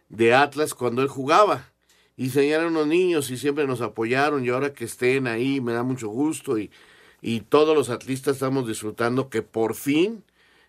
de 0.10 0.34
Atlas 0.34 0.74
cuando 0.74 1.04
él 1.04 1.08
jugaba. 1.08 1.69
Y 2.17 2.30
señalaron 2.30 2.74
unos 2.74 2.88
niños 2.88 3.30
y 3.30 3.38
siempre 3.38 3.67
nos 3.67 3.82
apoyaron 3.82 4.43
y 4.43 4.50
ahora 4.50 4.74
que 4.74 4.86
estén 4.86 5.28
ahí 5.28 5.62
me 5.62 5.74
da 5.74 5.84
mucho 5.84 6.10
gusto 6.10 6.58
y, 6.58 6.72
y 7.22 7.41
todos 7.41 7.76
los 7.76 7.89
atlistas 7.89 8.36
estamos 8.36 8.67
disfrutando 8.67 9.30
que 9.30 9.41
por 9.41 9.76
fin 9.76 10.24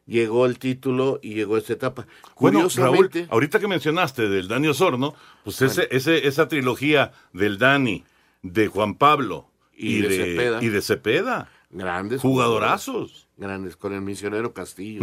llegó 0.07 0.47
el 0.47 0.59
título 0.59 1.21
y 1.23 1.35
llegó 1.35 1.57
esta 1.57 1.73
etapa. 1.73 2.07
Bueno, 2.39 2.61
Raúl, 2.61 2.71
Curiosamente, 2.71 3.27
ahorita 3.31 3.59
que 3.59 3.69
mencionaste 3.69 4.29
del 4.29 4.49
Dani 4.49 4.69
Osorno, 4.69 5.15
pues 5.43 5.61
ese, 5.63 5.89
ese, 5.91 6.27
esa 6.27 6.49
trilogía 6.49 7.13
del 7.33 7.59
Dani, 7.59 8.05
de 8.43 8.69
Juan 8.69 8.95
Pablo 8.95 9.49
y, 9.77 9.99
Y 9.99 10.03
de 10.03 10.17
Cepeda. 10.17 10.63
y 10.63 10.69
de 10.69 10.83
Cepeda, 10.83 11.51
grandes 11.71 12.21
jugadorazos. 12.21 13.29
grandes 13.37 13.77
con 13.77 13.93
el 13.93 14.01
misionero 14.01 14.53
Castillo. 14.55 15.03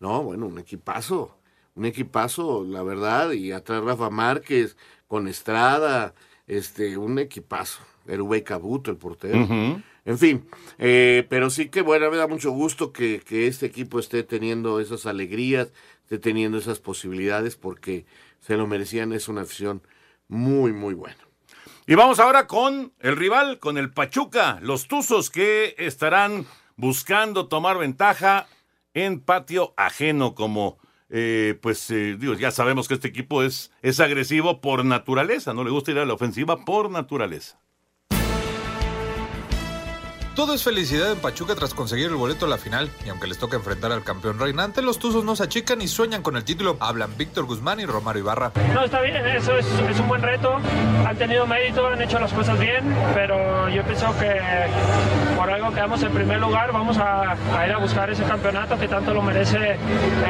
No, 0.00 0.22
bueno, 0.22 0.46
un 0.46 0.58
equipazo, 0.58 1.36
un 1.74 1.84
equipazo, 1.86 2.64
la 2.64 2.82
verdad, 2.82 3.32
y 3.32 3.52
atrás 3.52 3.82
Rafa 3.84 4.10
Márquez 4.10 4.76
con 5.08 5.28
Estrada, 5.28 6.14
este, 6.46 6.96
un 6.96 7.18
equipazo. 7.18 7.80
Erubey 8.06 8.42
Cabuto, 8.42 8.90
el 8.92 8.96
portero. 8.98 9.46
En 10.04 10.18
fin, 10.18 10.46
eh, 10.78 11.26
pero 11.28 11.50
sí 11.50 11.68
que 11.68 11.80
bueno, 11.82 12.08
me 12.12 12.16
da 12.16 12.28
mucho 12.28 12.52
gusto 12.52 12.92
que, 12.92 13.20
que 13.26 13.48
este 13.48 13.66
equipo 13.66 13.98
esté 13.98 14.22
teniendo 14.22 14.78
esas 14.78 15.06
alegrías, 15.06 15.72
esté 16.02 16.18
teniendo 16.20 16.58
esas 16.58 16.78
posibilidades, 16.78 17.56
porque 17.56 18.06
se 18.38 18.56
lo 18.56 18.68
merecían, 18.68 19.12
es 19.12 19.26
una 19.28 19.40
afición 19.40 19.82
muy, 20.28 20.72
muy 20.72 20.94
buena. 20.94 21.25
Y 21.88 21.94
vamos 21.94 22.18
ahora 22.18 22.48
con 22.48 22.92
el 22.98 23.16
rival, 23.16 23.60
con 23.60 23.78
el 23.78 23.92
Pachuca, 23.92 24.58
los 24.60 24.88
Tuzos 24.88 25.30
que 25.30 25.76
estarán 25.78 26.44
buscando 26.74 27.46
tomar 27.46 27.78
ventaja 27.78 28.48
en 28.92 29.20
patio 29.20 29.72
ajeno, 29.76 30.34
como 30.34 30.78
eh, 31.10 31.56
pues 31.62 31.88
eh, 31.92 32.18
ya 32.40 32.50
sabemos 32.50 32.88
que 32.88 32.94
este 32.94 33.06
equipo 33.06 33.44
es, 33.44 33.70
es 33.82 34.00
agresivo 34.00 34.60
por 34.60 34.84
naturaleza, 34.84 35.54
no 35.54 35.62
le 35.62 35.70
gusta 35.70 35.92
ir 35.92 36.00
a 36.00 36.06
la 36.06 36.14
ofensiva 36.14 36.64
por 36.64 36.90
naturaleza. 36.90 37.60
Todo 40.36 40.52
es 40.52 40.62
felicidad 40.62 41.12
en 41.12 41.18
Pachuca 41.18 41.54
tras 41.54 41.72
conseguir 41.72 42.08
el 42.08 42.14
boleto 42.14 42.44
a 42.44 42.48
la 42.50 42.58
final, 42.58 42.90
y 43.06 43.08
aunque 43.08 43.26
les 43.26 43.38
toca 43.38 43.56
enfrentar 43.56 43.90
al 43.90 44.04
campeón 44.04 44.38
reinante, 44.38 44.82
los 44.82 44.98
Tuzos 44.98 45.24
no 45.24 45.34
se 45.34 45.44
achican 45.44 45.80
y 45.80 45.88
sueñan 45.88 46.22
con 46.22 46.36
el 46.36 46.44
título. 46.44 46.76
Hablan 46.78 47.16
Víctor 47.16 47.46
Guzmán 47.46 47.80
y 47.80 47.86
Romario 47.86 48.20
Ibarra. 48.20 48.52
No, 48.74 48.84
está 48.84 49.00
bien, 49.00 49.16
eso 49.26 49.56
es, 49.56 49.64
es 49.64 49.98
un 49.98 50.08
buen 50.08 50.20
reto. 50.20 50.60
Han 51.06 51.16
tenido 51.16 51.46
mérito, 51.46 51.86
han 51.86 52.02
hecho 52.02 52.18
las 52.18 52.34
cosas 52.34 52.60
bien, 52.60 52.84
pero 53.14 53.70
yo 53.70 53.82
pienso 53.84 54.14
que 54.18 54.38
por 55.38 55.50
algo 55.50 55.70
quedamos 55.72 56.02
en 56.02 56.12
primer 56.12 56.38
lugar, 56.38 56.70
vamos 56.70 56.98
a, 56.98 57.32
a 57.32 57.66
ir 57.66 57.72
a 57.72 57.78
buscar 57.78 58.10
ese 58.10 58.24
campeonato 58.24 58.78
que 58.78 58.88
tanto 58.88 59.14
lo 59.14 59.22
merece 59.22 59.72
eh, 59.72 59.78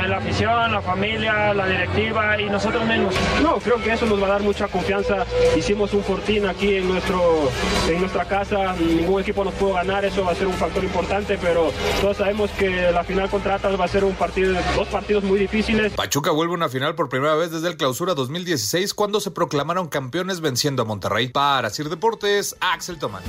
la 0.07 0.19
afición, 0.19 0.71
la 0.71 0.83
familia, 0.83 1.53
la 1.53 1.67
directiva 1.67 2.41
y 2.41 2.49
nosotros 2.49 2.87
mismos. 2.87 3.13
No, 3.43 3.57
creo 3.57 3.83
que 3.83 3.93
eso 3.93 4.07
nos 4.07 4.23
va 4.23 4.27
a 4.27 4.31
dar 4.31 4.43
mucha 4.43 4.69
confianza. 4.69 5.27
Hicimos 5.57 5.93
un 5.95 6.05
fortín 6.05 6.47
aquí 6.47 6.77
en, 6.77 6.87
nuestro, 6.87 7.51
en 7.89 7.99
nuestra 7.99 8.25
casa, 8.25 8.73
ningún 8.79 9.21
equipo 9.21 9.43
nos 9.43 9.55
pudo 9.55 9.75
ganar, 9.75 9.96
eso 10.05 10.25
va 10.25 10.33
a 10.33 10.35
ser 10.35 10.47
un 10.47 10.55
factor 10.55 10.85
importante, 10.85 11.39
pero 11.41 11.73
todos 12.01 12.17
sabemos 12.17 12.51
que 12.53 12.91
la 12.93 13.05
final 13.05 13.29
contra 13.31 13.55
Atlas 13.57 13.79
va 13.79 13.85
a 13.85 13.89
ser 13.89 14.05
un 14.05 14.15
partido, 14.15 14.55
dos 14.75 14.89
partidos 14.89 15.25
muy 15.25 15.39
difíciles. 15.39 15.93
Pachuca 15.93 16.31
vuelve 16.31 16.53
a 16.53 16.57
una 16.57 16.69
final 16.69 16.95
por 16.95 17.09
primera 17.09 17.35
vez 17.35 17.51
desde 17.51 17.69
el 17.69 17.77
clausura 17.77 18.15
2016 18.15 18.95
cuando 18.95 19.21
se 19.21 19.31
proclamaron 19.31 19.89
campeones 19.89 20.41
venciendo 20.41 20.83
a 20.83 20.85
Monterrey. 20.85 21.29
Para 21.29 21.71
Sir 21.71 21.89
Deportes, 21.89 22.57
Axel 22.61 22.99
Tomán. 22.99 23.23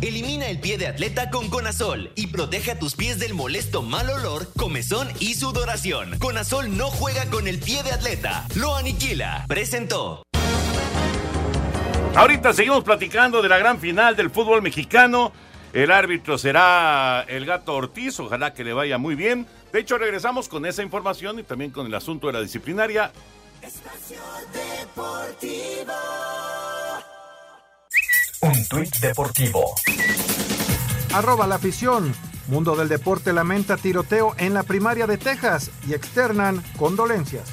Elimina 0.00 0.48
el 0.48 0.60
pie 0.60 0.76
de 0.76 0.86
atleta 0.86 1.30
con 1.30 1.48
Conazol 1.48 2.12
y 2.14 2.26
protege 2.26 2.72
a 2.72 2.78
tus 2.78 2.94
pies 2.94 3.18
del 3.18 3.32
molesto 3.32 3.80
mal 3.80 4.10
olor, 4.10 4.52
comezón 4.54 5.08
y 5.18 5.34
sudoración. 5.34 6.18
Conazol 6.18 6.76
no 6.76 6.90
juega 6.90 7.24
con 7.30 7.48
el 7.48 7.58
pie 7.58 7.82
de 7.82 7.92
atleta, 7.92 8.46
lo 8.54 8.76
aniquila. 8.76 9.46
Presentó. 9.48 10.22
Ahorita 12.16 12.52
seguimos 12.52 12.84
platicando 12.84 13.42
de 13.42 13.48
la 13.48 13.58
gran 13.58 13.80
final 13.80 14.14
del 14.14 14.30
fútbol 14.30 14.62
mexicano. 14.62 15.32
El 15.72 15.90
árbitro 15.90 16.38
será 16.38 17.24
el 17.26 17.44
gato 17.44 17.74
Ortiz, 17.74 18.20
ojalá 18.20 18.54
que 18.54 18.62
le 18.62 18.72
vaya 18.72 18.98
muy 18.98 19.16
bien. 19.16 19.48
De 19.72 19.80
hecho, 19.80 19.98
regresamos 19.98 20.48
con 20.48 20.64
esa 20.64 20.84
información 20.84 21.40
y 21.40 21.42
también 21.42 21.72
con 21.72 21.86
el 21.86 21.94
asunto 21.94 22.28
de 22.28 22.34
la 22.34 22.40
disciplinaria. 22.40 23.10
Espacio 23.60 24.20
Deportivo. 24.52 25.92
Un 28.42 28.68
tuit 28.68 28.94
deportivo. 28.98 29.74
Arroba 31.14 31.48
la 31.48 31.56
afición. 31.56 32.14
Mundo 32.46 32.76
del 32.76 32.88
deporte 32.88 33.32
lamenta 33.32 33.76
tiroteo 33.76 34.34
en 34.38 34.54
la 34.54 34.62
primaria 34.62 35.08
de 35.08 35.18
Texas 35.18 35.72
y 35.88 35.94
externan 35.94 36.62
condolencias. 36.76 37.50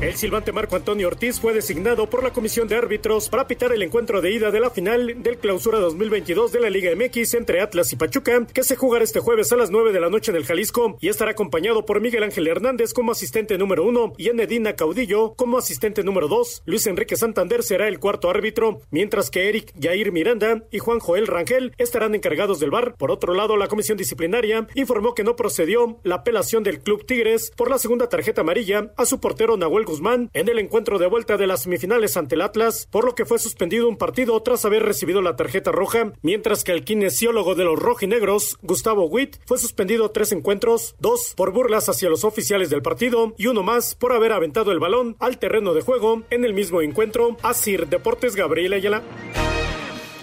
El 0.00 0.14
silbante 0.14 0.52
Marco 0.52 0.76
Antonio 0.76 1.08
Ortiz 1.08 1.40
fue 1.40 1.52
designado 1.52 2.08
por 2.08 2.22
la 2.22 2.32
Comisión 2.32 2.68
de 2.68 2.76
Árbitros 2.76 3.28
para 3.28 3.48
pitar 3.48 3.72
el 3.72 3.82
encuentro 3.82 4.20
de 4.20 4.30
ida 4.30 4.52
de 4.52 4.60
la 4.60 4.70
final 4.70 5.24
del 5.24 5.38
Clausura 5.38 5.80
2022 5.80 6.52
de 6.52 6.60
la 6.60 6.70
Liga 6.70 6.92
MX 6.94 7.34
entre 7.34 7.60
Atlas 7.60 7.92
y 7.92 7.96
Pachuca, 7.96 8.46
que 8.46 8.62
se 8.62 8.76
jugará 8.76 9.02
este 9.02 9.18
jueves 9.18 9.50
a 9.50 9.56
las 9.56 9.70
9 9.70 9.92
de 9.92 9.98
la 9.98 10.08
noche 10.08 10.30
en 10.30 10.36
el 10.36 10.44
Jalisco 10.44 10.96
y 11.00 11.08
estará 11.08 11.32
acompañado 11.32 11.84
por 11.84 12.00
Miguel 12.00 12.22
Ángel 12.22 12.46
Hernández 12.46 12.92
como 12.92 13.10
asistente 13.10 13.58
número 13.58 13.84
uno 13.84 14.12
y 14.16 14.28
Enedina 14.28 14.76
Caudillo 14.76 15.34
como 15.34 15.58
asistente 15.58 16.04
número 16.04 16.28
dos. 16.28 16.62
Luis 16.64 16.86
Enrique 16.86 17.16
Santander 17.16 17.64
será 17.64 17.88
el 17.88 17.98
cuarto 17.98 18.30
árbitro, 18.30 18.80
mientras 18.92 19.30
que 19.30 19.48
Eric 19.48 19.74
Jair 19.82 20.12
Miranda 20.12 20.62
y 20.70 20.78
Juan 20.78 21.00
Joel 21.00 21.26
Rangel 21.26 21.74
estarán 21.76 22.14
encargados 22.14 22.60
del 22.60 22.70
bar. 22.70 22.94
Por 22.96 23.10
otro 23.10 23.34
lado, 23.34 23.56
la 23.56 23.66
comisión 23.66 23.98
disciplinaria 23.98 24.68
informó 24.76 25.16
que 25.16 25.24
no 25.24 25.34
procedió 25.34 25.98
la 26.04 26.16
apelación 26.16 26.62
del 26.62 26.78
Club 26.78 27.04
Tigres 27.04 27.50
por 27.56 27.68
la 27.68 27.80
segunda 27.80 28.08
tarjeta 28.08 28.42
amarilla 28.42 28.92
a 28.96 29.04
su 29.04 29.18
portero 29.18 29.56
Nahuel 29.56 29.87
Guzmán 29.88 30.30
en 30.34 30.48
el 30.48 30.58
encuentro 30.58 30.98
de 30.98 31.06
vuelta 31.06 31.36
de 31.36 31.46
las 31.46 31.62
semifinales 31.62 32.16
ante 32.16 32.34
el 32.34 32.42
Atlas, 32.42 32.86
por 32.90 33.04
lo 33.04 33.14
que 33.14 33.24
fue 33.24 33.38
suspendido 33.38 33.88
un 33.88 33.96
partido 33.96 34.40
tras 34.42 34.64
haber 34.64 34.82
recibido 34.82 35.22
la 35.22 35.34
tarjeta 35.34 35.72
roja, 35.72 36.12
mientras 36.22 36.62
que 36.62 36.72
el 36.72 36.84
kinesiólogo 36.84 37.54
de 37.54 37.64
los 37.64 37.78
rojinegros, 37.78 38.58
Gustavo 38.62 39.06
Witt, 39.06 39.36
fue 39.46 39.58
suspendido 39.58 40.10
tres 40.10 40.32
encuentros, 40.32 40.94
dos 41.00 41.32
por 41.36 41.52
burlas 41.52 41.88
hacia 41.88 42.10
los 42.10 42.24
oficiales 42.24 42.68
del 42.70 42.82
partido 42.82 43.34
y 43.38 43.46
uno 43.46 43.62
más 43.62 43.94
por 43.94 44.12
haber 44.12 44.32
aventado 44.32 44.72
el 44.72 44.78
balón 44.78 45.16
al 45.18 45.38
terreno 45.38 45.72
de 45.72 45.80
juego 45.80 46.22
en 46.30 46.44
el 46.44 46.52
mismo 46.52 46.82
encuentro. 46.82 47.36
Asir 47.42 47.88
Deportes 47.88 48.36
Gabriel 48.36 48.74
Ayala. 48.74 49.02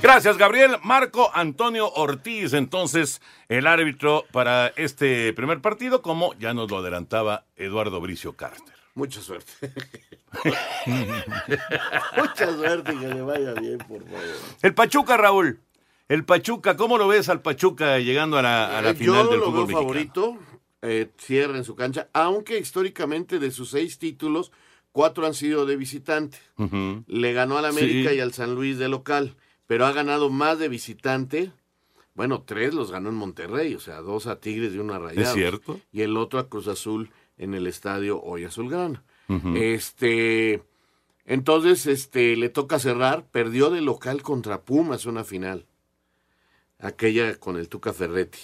Gracias, 0.01 0.37
Gabriel. 0.37 0.75
Marco 0.83 1.31
Antonio 1.33 1.91
Ortiz, 1.91 2.53
entonces, 2.53 3.21
el 3.49 3.65
árbitro 3.65 4.25
para 4.31 4.67
este 4.75 5.33
primer 5.33 5.61
partido, 5.61 6.03
como 6.03 6.35
ya 6.35 6.53
nos 6.53 6.69
lo 6.69 6.77
adelantaba 6.77 7.45
Eduardo 7.55 7.99
Bricio 7.99 8.33
Carter. 8.33 8.74
Mucha 8.95 9.21
suerte. 9.21 9.51
Mucha 12.17 12.55
suerte 12.55 12.93
y 12.93 12.97
que 12.97 13.07
le 13.07 13.21
vaya 13.21 13.53
bien, 13.53 13.77
por 13.79 14.03
favor. 14.03 14.21
El 14.61 14.73
Pachuca, 14.73 15.17
Raúl. 15.17 15.59
El 16.07 16.23
Pachuca, 16.23 16.77
¿cómo 16.77 16.97
lo 16.97 17.07
ves 17.07 17.29
al 17.29 17.41
Pachuca 17.41 17.99
llegando 17.99 18.37
a 18.37 18.41
la, 18.41 18.77
a 18.77 18.81
la 18.81 18.91
Eh, 18.91 18.95
final 18.95 19.25
Yo 19.25 19.29
del 19.31 19.39
lo 19.39 19.45
fútbol 19.47 19.67
veo 19.67 19.77
favorito. 19.77 20.37
eh, 20.81 21.09
cierra 21.17 21.57
en 21.57 21.63
su 21.63 21.75
cancha, 21.75 22.09
aunque 22.13 22.59
históricamente 22.59 23.39
de 23.39 23.49
sus 23.51 23.71
seis 23.71 23.97
títulos, 23.97 24.51
cuatro 24.91 25.25
han 25.25 25.33
sido 25.33 25.65
de 25.65 25.75
visitante. 25.77 26.37
Le 27.07 27.33
ganó 27.33 27.57
al 27.57 27.65
América 27.65 28.11
Sí. 28.11 28.17
y 28.17 28.19
al 28.19 28.33
San 28.33 28.53
Luis 28.55 28.77
de 28.77 28.87
local, 28.87 29.35
pero 29.67 29.85
ha 29.87 29.91
ganado 29.93 30.29
más 30.29 30.59
de 30.59 30.69
visitante. 30.69 31.51
Bueno, 32.13 32.43
tres 32.43 32.73
los 32.73 32.91
ganó 32.91 33.09
en 33.09 33.15
Monterrey, 33.15 33.73
o 33.75 33.79
sea, 33.79 33.97
dos 34.01 34.27
a 34.27 34.39
Tigres 34.39 34.73
y 34.73 34.77
uno 34.77 34.93
a 34.93 34.99
Rayados. 34.99 35.33
cierto. 35.33 35.81
Y 35.91 36.01
el 36.03 36.15
otro 36.15 36.39
a 36.39 36.47
Cruz 36.47 36.67
Azul 36.67 37.09
en 37.37 37.53
el 37.53 37.67
estadio 37.67 38.21
Hoy 38.21 38.45
Azulgrana. 38.45 39.03
Este, 39.55 40.61
entonces, 41.25 41.87
este, 41.87 42.35
le 42.35 42.49
toca 42.49 42.79
cerrar. 42.79 43.25
Perdió 43.31 43.69
de 43.69 43.81
local 43.81 44.21
contra 44.21 44.61
Pumas 44.61 45.05
una 45.05 45.23
final. 45.23 45.65
Aquella 46.79 47.35
con 47.39 47.57
el 47.57 47.69
Tuca 47.69 47.93
Ferretti. 47.93 48.39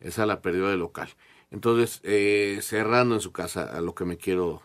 Esa 0.00 0.24
la 0.26 0.40
perdió 0.40 0.68
de 0.68 0.76
local. 0.76 1.08
Entonces, 1.50 2.00
eh, 2.02 2.60
cerrando 2.62 3.14
en 3.14 3.20
su 3.20 3.32
casa, 3.32 3.76
a 3.76 3.80
lo 3.80 3.94
que 3.94 4.04
me 4.04 4.16
quiero 4.16 4.62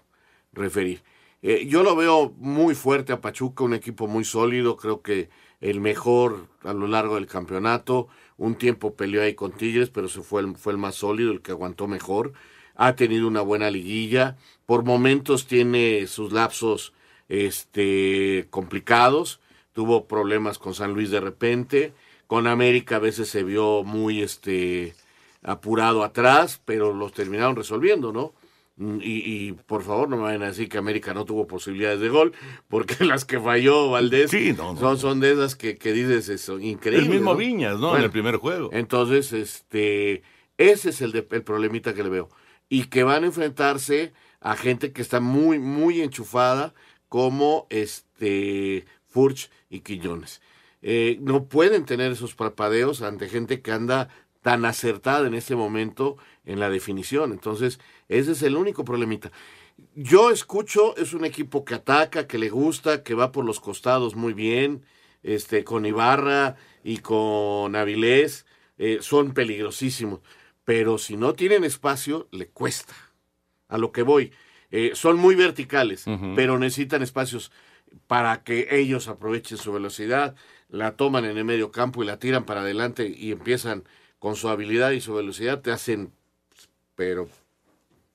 referir. 0.53 1.03
Eh, 1.41 1.65
yo 1.67 1.83
lo 1.83 1.95
veo 1.95 2.33
muy 2.37 2.75
fuerte 2.75 3.13
a 3.13 3.21
Pachuca, 3.21 3.63
un 3.63 3.73
equipo 3.73 4.07
muy 4.07 4.23
sólido, 4.23 4.77
creo 4.77 5.01
que 5.01 5.29
el 5.59 5.79
mejor 5.79 6.47
a 6.63 6.73
lo 6.73 6.87
largo 6.87 7.15
del 7.15 7.27
campeonato. 7.27 8.07
Un 8.37 8.55
tiempo 8.55 8.95
peleó 8.95 9.21
ahí 9.21 9.35
con 9.35 9.51
Tigres, 9.51 9.89
pero 9.89 10.07
se 10.07 10.21
fue 10.21 10.41
el, 10.41 10.55
fue 10.55 10.73
el 10.73 10.79
más 10.79 10.95
sólido, 10.95 11.31
el 11.31 11.41
que 11.41 11.51
aguantó 11.51 11.87
mejor. 11.87 12.33
Ha 12.75 12.95
tenido 12.95 13.27
una 13.27 13.41
buena 13.41 13.69
liguilla. 13.71 14.37
Por 14.65 14.83
momentos 14.83 15.45
tiene 15.47 16.07
sus 16.07 16.31
lapsos 16.31 16.93
este, 17.29 18.47
complicados. 18.49 19.39
Tuvo 19.73 20.05
problemas 20.07 20.57
con 20.59 20.73
San 20.73 20.93
Luis 20.93 21.11
de 21.11 21.19
repente. 21.19 21.93
Con 22.27 22.47
América 22.47 22.97
a 22.97 22.99
veces 22.99 23.29
se 23.29 23.43
vio 23.43 23.83
muy 23.83 24.21
este, 24.21 24.93
apurado 25.43 26.03
atrás, 26.03 26.61
pero 26.65 26.93
los 26.93 27.13
terminaron 27.13 27.55
resolviendo, 27.55 28.11
¿no? 28.13 28.33
Mm, 28.77 28.99
Y, 29.01 29.47
y, 29.47 29.51
por 29.51 29.83
favor 29.83 30.07
no 30.07 30.15
me 30.15 30.23
vayan 30.23 30.43
a 30.43 30.47
decir 30.47 30.69
que 30.69 30.77
América 30.77 31.13
no 31.13 31.25
tuvo 31.25 31.45
posibilidades 31.45 31.99
de 31.99 32.07
gol, 32.07 32.31
porque 32.69 32.95
las 33.05 33.25
que 33.25 33.37
falló 33.39 33.89
Valdés 33.91 34.31
Son, 34.79 34.97
son 34.97 35.19
de 35.19 35.33
esas 35.33 35.55
que, 35.57 35.77
que 35.77 35.91
dices, 35.91 36.29
eso, 36.29 36.57
increíble. 36.57 37.05
El 37.07 37.11
mismo 37.11 37.31
¿no? 37.33 37.37
Viñas, 37.37 37.77
¿no? 37.79 37.97
en 37.97 38.03
el 38.03 38.11
primer 38.11 38.37
juego. 38.37 38.69
entonces, 38.71 39.33
este, 39.33 40.21
ese 40.57 40.89
es 40.91 41.01
el, 41.01 41.11
de- 41.11 41.27
el 41.31 41.43
problemita 41.43 41.93
que 41.93 42.03
le 42.03 42.09
veo. 42.09 42.29
Y 42.71 42.85
que 42.85 43.03
van 43.03 43.23
a 43.23 43.27
enfrentarse 43.27 44.13
a 44.39 44.55
gente 44.55 44.93
que 44.93 45.01
está 45.01 45.19
muy, 45.19 45.59
muy 45.59 45.99
enchufada, 46.01 46.73
como 47.09 47.67
este 47.69 48.85
Furch 49.09 49.51
y 49.69 49.81
Quillones. 49.81 50.41
Eh, 50.81 51.17
no 51.19 51.49
pueden 51.49 51.85
tener 51.85 52.13
esos 52.13 52.35
parpadeos 52.35 53.01
ante 53.01 53.27
gente 53.27 53.61
que 53.61 53.73
anda 53.73 54.07
tan 54.41 54.63
acertada 54.63 55.27
en 55.27 55.33
este 55.33 55.57
momento 55.57 56.15
en 56.45 56.61
la 56.61 56.69
definición. 56.69 57.33
Entonces, 57.33 57.81
ese 58.07 58.31
es 58.31 58.41
el 58.43 58.55
único 58.55 58.85
problemita. 58.85 59.29
Yo 59.93 60.31
escucho, 60.31 60.95
es 60.95 61.13
un 61.13 61.25
equipo 61.25 61.65
que 61.65 61.75
ataca, 61.75 62.27
que 62.27 62.37
le 62.37 62.49
gusta, 62.49 63.03
que 63.03 63.13
va 63.13 63.33
por 63.33 63.43
los 63.43 63.59
costados 63.59 64.15
muy 64.15 64.31
bien, 64.33 64.85
este, 65.21 65.65
con 65.65 65.85
Ibarra 65.85 66.55
y 66.81 66.99
con 66.99 67.75
Avilés, 67.75 68.45
eh, 68.77 68.99
son 69.01 69.33
peligrosísimos. 69.33 70.21
Pero 70.71 70.97
si 70.97 71.17
no 71.17 71.33
tienen 71.33 71.65
espacio, 71.65 72.29
le 72.31 72.47
cuesta. 72.47 72.95
A 73.67 73.77
lo 73.77 73.91
que 73.91 74.03
voy. 74.03 74.31
Eh, 74.71 74.91
son 74.93 75.17
muy 75.17 75.35
verticales, 75.35 76.05
pero 76.33 76.57
necesitan 76.57 77.01
espacios 77.01 77.51
para 78.07 78.41
que 78.43 78.69
ellos 78.71 79.09
aprovechen 79.09 79.57
su 79.57 79.73
velocidad, 79.73 80.33
la 80.69 80.95
toman 80.95 81.25
en 81.25 81.37
el 81.37 81.43
medio 81.43 81.71
campo 81.71 82.01
y 82.01 82.05
la 82.05 82.19
tiran 82.19 82.45
para 82.45 82.61
adelante 82.61 83.13
y 83.13 83.33
empiezan 83.33 83.83
con 84.17 84.37
su 84.37 84.47
habilidad 84.47 84.91
y 84.91 85.01
su 85.01 85.13
velocidad, 85.13 85.59
te 85.59 85.73
hacen, 85.73 86.13
pero 86.95 87.27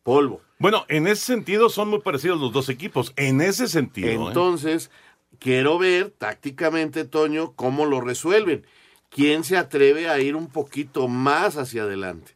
polvo. 0.02 0.40
Bueno, 0.58 0.86
en 0.88 1.08
ese 1.08 1.26
sentido 1.26 1.68
son 1.68 1.90
muy 1.90 2.00
parecidos 2.00 2.40
los 2.40 2.54
dos 2.54 2.70
equipos. 2.70 3.12
En 3.16 3.42
ese 3.42 3.68
sentido. 3.68 4.08
¿eh? 4.08 4.14
Entonces, 4.14 4.90
quiero 5.38 5.76
ver 5.76 6.08
tácticamente, 6.08 7.04
Toño, 7.04 7.52
cómo 7.52 7.84
lo 7.84 8.00
resuelven. 8.00 8.64
¿Quién 9.10 9.44
se 9.44 9.58
atreve 9.58 10.08
a 10.08 10.18
ir 10.20 10.36
un 10.36 10.46
poquito 10.46 11.06
más 11.06 11.58
hacia 11.58 11.82
adelante? 11.82 12.35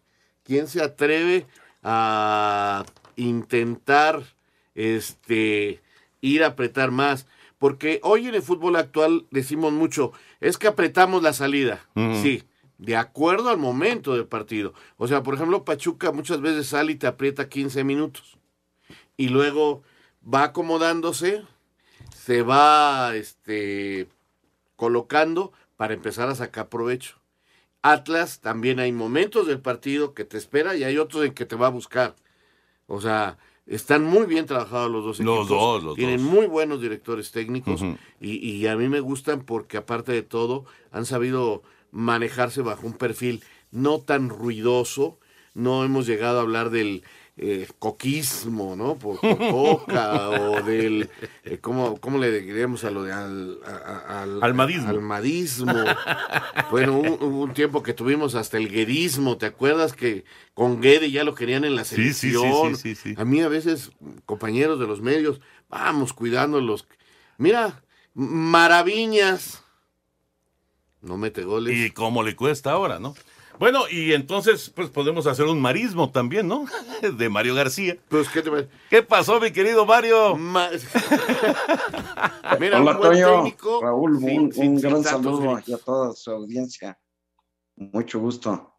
¿Quién 0.51 0.67
se 0.67 0.83
atreve 0.83 1.47
a 1.85 2.85
intentar 3.15 4.21
este 4.75 5.81
ir 6.21 6.43
a 6.43 6.49
apretar 6.49 6.91
más? 6.91 7.29
Porque 7.57 8.01
hoy 8.03 8.27
en 8.27 8.35
el 8.35 8.43
fútbol 8.43 8.75
actual 8.75 9.29
decimos 9.31 9.73
mucho, 9.73 10.11
es 10.41 10.59
que 10.59 10.67
apretamos 10.67 11.23
la 11.23 11.35
salida. 11.35 11.89
Sí, 12.21 12.43
de 12.79 12.97
acuerdo 12.97 13.49
al 13.49 13.59
momento 13.59 14.15
del 14.15 14.27
partido. 14.27 14.75
O 14.97 15.07
sea, 15.07 15.23
por 15.23 15.35
ejemplo, 15.37 15.65
Pachuca 15.65 16.11
muchas 16.11 16.41
veces 16.41 16.67
sale 16.67 16.91
y 16.91 16.97
te 16.97 17.07
aprieta 17.07 17.49
15 17.49 17.85
minutos. 17.85 18.37
Y 19.17 19.29
luego 19.29 19.85
va 20.27 20.43
acomodándose, 20.43 21.45
se 22.13 22.43
va 22.43 23.15
este, 23.15 24.09
colocando 24.75 25.53
para 25.77 25.95
empezar 25.95 26.29
a 26.29 26.35
sacar 26.35 26.69
provecho. 26.69 27.20
Atlas 27.83 28.41
también 28.41 28.79
hay 28.81 28.93
momentos 28.93 29.47
del 29.47 29.61
partido 29.61 30.15
que 30.15 30.25
te 30.25 30.37
espera 30.37 30.77
y 30.77 30.85
hay 30.85 30.99
otros 30.99 31.25
en 31.25 31.33
que 31.33 31.47
te 31.47 31.57
va 31.57 31.69
a 31.69 31.71
buscar. 31.71 32.15
O 32.87 33.01
sea, 33.01 33.39
están 33.67 34.05
muy 34.05 34.27
bien 34.27 34.47
trabajados 34.47 34.91
los 34.91 35.05
dos 35.05 35.21
Los 35.21 35.41
equipos. 35.43 35.49
dos, 35.49 35.83
los 35.85 35.95
Tienen 35.97 36.23
dos. 36.23 36.27
muy 36.35 36.47
buenos 36.47 36.81
directores 36.81 37.31
técnicos 37.31 37.83
y, 38.21 38.37
y 38.37 38.67
a 38.67 38.77
mí 38.77 38.89
me 38.89 39.01
gustan 39.01 39.43
porque 39.45 39.77
aparte 39.77 40.13
de 40.13 40.23
todo 40.23 40.65
han 40.91 41.07
sabido 41.07 41.63
manejarse 41.91 42.63
bajo 42.63 42.87
un 42.87 42.95
perfil 42.95 43.43
no 43.71 44.01
tan 44.01 44.29
ruidoso. 44.29 45.19
No 45.55 45.85
hemos 45.85 46.07
llegado 46.07 46.39
a 46.39 46.43
hablar 46.43 46.71
del 46.71 47.03
eh, 47.43 47.67
coquismo, 47.79 48.77
¿no? 48.77 48.99
Por, 48.99 49.19
por 49.19 49.39
coca 49.39 50.29
o 50.41 50.63
del... 50.63 51.09
eh, 51.45 51.57
¿cómo, 51.59 51.99
¿Cómo 51.99 52.19
le 52.19 52.31
diríamos 52.43 52.85
a 52.85 52.91
lo 52.91 53.03
de 53.05 53.13
al, 53.13 53.59
a- 53.65 54.23
al- 54.23 54.43
Almadismo. 54.43 54.89
almadismo? 54.91 55.75
bueno, 56.71 56.99
hubo, 56.99 57.17
un 57.43 57.55
tiempo 57.55 57.83
que 57.83 57.95
tuvimos 57.95 58.35
hasta 58.35 58.59
el 58.59 58.69
guedismo. 58.71 59.39
¿Te 59.39 59.47
acuerdas 59.47 59.95
que 59.95 60.25
con 60.53 60.83
Guede 60.83 61.11
ya 61.11 61.25
lo 61.25 61.35
querían 61.35 61.65
en 61.65 61.77
la 61.77 61.85
Sí, 61.85 62.13
sí, 62.13 62.13
sí, 62.13 62.33
selección? 62.33 62.77
sí, 62.77 62.95
sí, 62.95 63.15
sí. 63.15 63.15
A 63.17 63.25
mí 63.25 63.41
a 63.41 63.49
veces, 63.49 63.91
compañeros 64.27 64.79
de 64.79 64.87
los 64.87 65.01
medios, 65.01 65.41
vamos 65.71 66.13
cuidándolos. 66.13 66.87
Mira, 67.39 67.83
maravillas. 68.15 69.63
No 71.01 71.17
mete 71.17 71.45
goles. 71.45 71.75
Y 71.75 71.91
cómo 71.93 72.23
le 72.23 72.37
cuesta 72.37 72.73
ahora, 72.73 72.99
¿no? 72.99 73.15
Bueno, 73.61 73.83
y 73.91 74.15
entonces, 74.15 74.73
pues 74.75 74.89
podemos 74.89 75.27
hacer 75.27 75.45
un 75.45 75.61
marismo 75.61 76.11
también, 76.11 76.49
¿no? 76.49 76.65
De 77.19 77.29
Mario 77.29 77.55
García. 77.55 77.99
Pues, 78.09 78.27
¿qué 78.31 78.41
te 78.41 78.51
¿Qué 78.89 79.03
pasó, 79.03 79.39
mi 79.39 79.51
querido 79.51 79.85
Mario? 79.85 80.35
Mira, 82.59 82.81
Hola, 82.81 82.93
un 82.93 82.99
buen 82.99 83.13
Toño. 83.13 83.27
técnico, 83.35 83.81
Raúl, 83.83 84.19
sin- 84.19 84.41
un, 84.41 84.53
sin- 84.53 84.71
un 84.73 84.79
sin 84.81 84.89
gran 84.91 85.05
saludo 85.05 85.57
a 85.57 85.63
toda 85.85 86.15
su 86.15 86.31
audiencia. 86.31 86.99
Mucho 87.77 88.19
gusto. 88.19 88.79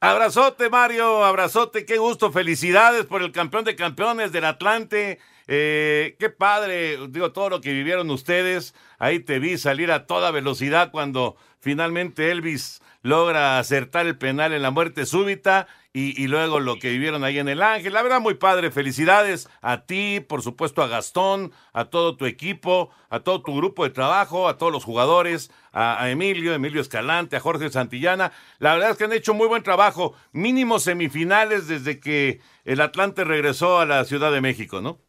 Abrazote, 0.00 0.70
Mario, 0.70 1.22
abrazote, 1.22 1.84
qué 1.84 1.98
gusto, 1.98 2.32
felicidades 2.32 3.04
por 3.04 3.20
el 3.22 3.30
campeón 3.30 3.64
de 3.64 3.76
campeones 3.76 4.32
del 4.32 4.46
Atlante. 4.46 5.18
Eh, 5.50 6.14
qué 6.18 6.28
padre, 6.28 6.98
digo, 7.08 7.32
todo 7.32 7.48
lo 7.48 7.62
que 7.62 7.72
vivieron 7.72 8.10
ustedes. 8.10 8.74
Ahí 8.98 9.18
te 9.20 9.38
vi 9.38 9.56
salir 9.56 9.90
a 9.90 10.06
toda 10.06 10.30
velocidad 10.30 10.90
cuando 10.90 11.36
finalmente 11.58 12.30
Elvis 12.30 12.82
logra 13.02 13.58
acertar 13.58 14.06
el 14.06 14.18
penal 14.18 14.52
en 14.52 14.60
la 14.60 14.70
muerte 14.70 15.06
súbita 15.06 15.66
y, 15.94 16.28
luego 16.28 16.60
lo 16.60 16.78
que 16.78 16.90
vivieron 16.90 17.24
ahí 17.24 17.38
en 17.40 17.48
el 17.48 17.60
Ángel. 17.60 17.92
La 17.92 18.02
verdad, 18.02 18.20
muy 18.20 18.34
padre. 18.34 18.70
Felicidades 18.70 19.48
a 19.62 19.84
ti, 19.84 20.20
por 20.20 20.42
supuesto 20.42 20.80
a 20.82 20.86
Gastón, 20.86 21.52
a 21.72 21.86
todo 21.86 22.16
tu 22.16 22.26
equipo, 22.26 22.90
a 23.08 23.20
todo 23.20 23.42
tu 23.42 23.56
grupo 23.56 23.82
de 23.82 23.90
trabajo, 23.90 24.48
a 24.48 24.58
todos 24.58 24.70
los 24.70 24.84
jugadores, 24.84 25.50
a, 25.72 26.00
a 26.00 26.10
Emilio, 26.10 26.54
Emilio 26.54 26.80
Escalante, 26.80 27.36
a 27.36 27.40
Jorge 27.40 27.68
Santillana. 27.70 28.30
La 28.60 28.74
verdad 28.74 28.90
es 28.90 28.96
que 28.96 29.04
han 29.04 29.12
hecho 29.12 29.34
muy 29.34 29.48
buen 29.48 29.64
trabajo. 29.64 30.14
Mínimo 30.30 30.78
semifinales 30.78 31.66
desde 31.66 31.98
que 31.98 32.40
el 32.64 32.80
Atlante 32.80 33.24
regresó 33.24 33.80
a 33.80 33.86
la 33.86 34.04
Ciudad 34.04 34.30
de 34.30 34.40
México, 34.40 34.80
¿no? 34.80 35.00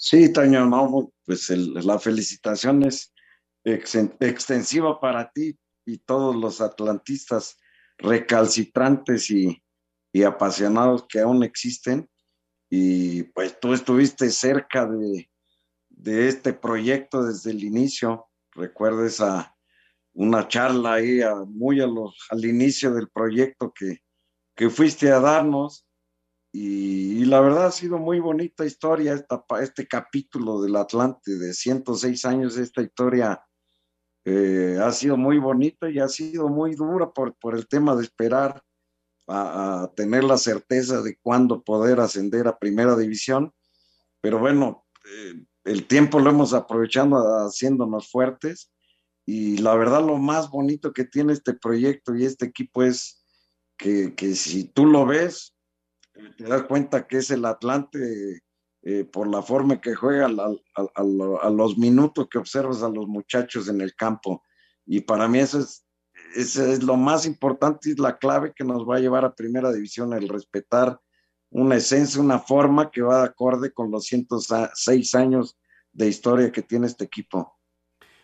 Sí, 0.00 0.32
Taño, 0.32 0.64
no, 0.64 1.12
pues 1.26 1.50
el, 1.50 1.74
la 1.74 1.98
felicitación 1.98 2.84
es 2.84 3.12
ex, 3.64 3.96
extensiva 4.20 5.00
para 5.00 5.28
ti 5.32 5.58
y 5.84 5.98
todos 5.98 6.36
los 6.36 6.60
atlantistas 6.60 7.58
recalcitrantes 7.98 9.28
y, 9.30 9.60
apasionados 10.24 11.04
que 11.08 11.20
aún 11.20 11.42
existen. 11.42 12.08
Y 12.70 13.24
pues 13.24 13.58
tú 13.60 13.72
estuviste 13.72 14.30
cerca 14.30 14.86
de, 14.86 15.28
este 16.28 16.52
proyecto 16.52 17.24
desde 17.24 17.50
el 17.50 17.64
inicio. 17.64 18.28
Recuerdes 18.52 19.20
a 19.20 19.54
una 20.12 20.46
charla 20.46 20.94
ahí 20.94 21.22
a, 21.22 21.34
muy 21.34 21.80
al 21.80 22.44
inicio 22.44 22.94
del 22.94 23.08
proyecto 23.08 23.72
que, 23.72 23.98
que 24.54 24.70
fuiste 24.70 25.10
a 25.10 25.18
darnos 25.18 25.87
y, 26.52 27.22
y, 27.22 27.24
la 27.26 27.40
verdad 27.40 27.66
ha 27.66 27.70
sido 27.70 27.98
muy 27.98 28.20
bonita 28.20 28.64
historia 28.64 29.14
esta, 29.14 29.44
este 29.60 29.86
capítulo 29.86 30.62
del 30.62 30.76
Atlante 30.76 31.36
de 31.36 31.52
106 31.52 32.24
años, 32.24 32.56
esta 32.56 32.82
historia 32.82 33.42
eh, 34.24 34.78
ha 34.82 34.92
sido 34.92 35.16
muy 35.16 35.38
bonita 35.38 35.90
y 35.90 35.98
ha 35.98 36.08
sido 36.08 36.48
muy 36.48 36.74
dura 36.74 37.10
por, 37.10 37.34
por 37.36 37.54
el 37.54 37.66
tema 37.68 37.94
de 37.96 38.04
esperar 38.04 38.62
a, 39.26 39.82
a, 39.82 39.94
tener 39.94 40.24
la 40.24 40.38
certeza 40.38 41.02
de 41.02 41.18
cuándo 41.20 41.62
poder 41.62 42.00
ascender 42.00 42.48
a 42.48 42.58
primera 42.58 42.96
división, 42.96 43.52
pero 44.20 44.38
bueno, 44.38 44.86
eh, 45.04 45.44
el 45.64 45.86
tiempo 45.86 46.18
lo 46.18 46.30
hemos 46.30 46.54
aprovechado 46.54 47.46
haciéndonos 47.46 48.10
fuertes 48.10 48.72
y 49.26 49.58
la 49.58 49.74
verdad 49.74 50.04
lo 50.04 50.16
más 50.16 50.50
bonito 50.50 50.92
que 50.92 51.04
tiene 51.04 51.34
este 51.34 51.52
proyecto 51.52 52.14
y 52.16 52.24
este 52.24 52.46
equipo 52.46 52.82
es 52.82 53.22
que, 53.76 54.14
que 54.14 54.34
si 54.34 54.64
tú 54.64 54.86
lo 54.86 55.04
ves, 55.04 55.54
te 56.36 56.44
das 56.44 56.62
cuenta 56.64 57.06
que 57.06 57.18
es 57.18 57.30
el 57.30 57.44
Atlante 57.44 58.42
eh, 58.82 59.04
por 59.04 59.28
la 59.28 59.42
forma 59.42 59.80
que 59.80 59.94
juega 59.94 60.26
a, 60.26 61.50
los 61.50 61.78
minutos 61.78 62.28
que 62.30 62.38
observas 62.38 62.82
a 62.82 62.88
los 62.88 63.06
muchachos 63.06 63.68
en 63.68 63.80
el 63.80 63.94
campo. 63.94 64.42
Y 64.86 65.00
para 65.00 65.28
mí 65.28 65.38
eso 65.38 65.58
es, 65.58 65.84
eso 66.34 66.64
es 66.64 66.82
lo 66.82 66.96
más 66.96 67.26
importante 67.26 67.88
y 67.88 67.92
es 67.92 67.98
la 67.98 68.18
clave 68.18 68.52
que 68.54 68.64
nos 68.64 68.88
va 68.88 68.96
a 68.96 69.00
llevar 69.00 69.24
a 69.24 69.34
primera 69.34 69.72
división, 69.72 70.12
el 70.12 70.28
respetar 70.28 71.00
una 71.50 71.76
esencia, 71.76 72.20
una 72.20 72.38
forma 72.38 72.90
que 72.90 73.02
va 73.02 73.20
de 73.20 73.24
acorde 73.26 73.72
con 73.72 73.90
los 73.90 74.04
106 74.04 75.14
años 75.14 75.58
de 75.92 76.08
historia 76.08 76.52
que 76.52 76.62
tiene 76.62 76.86
este 76.86 77.04
equipo. 77.04 77.58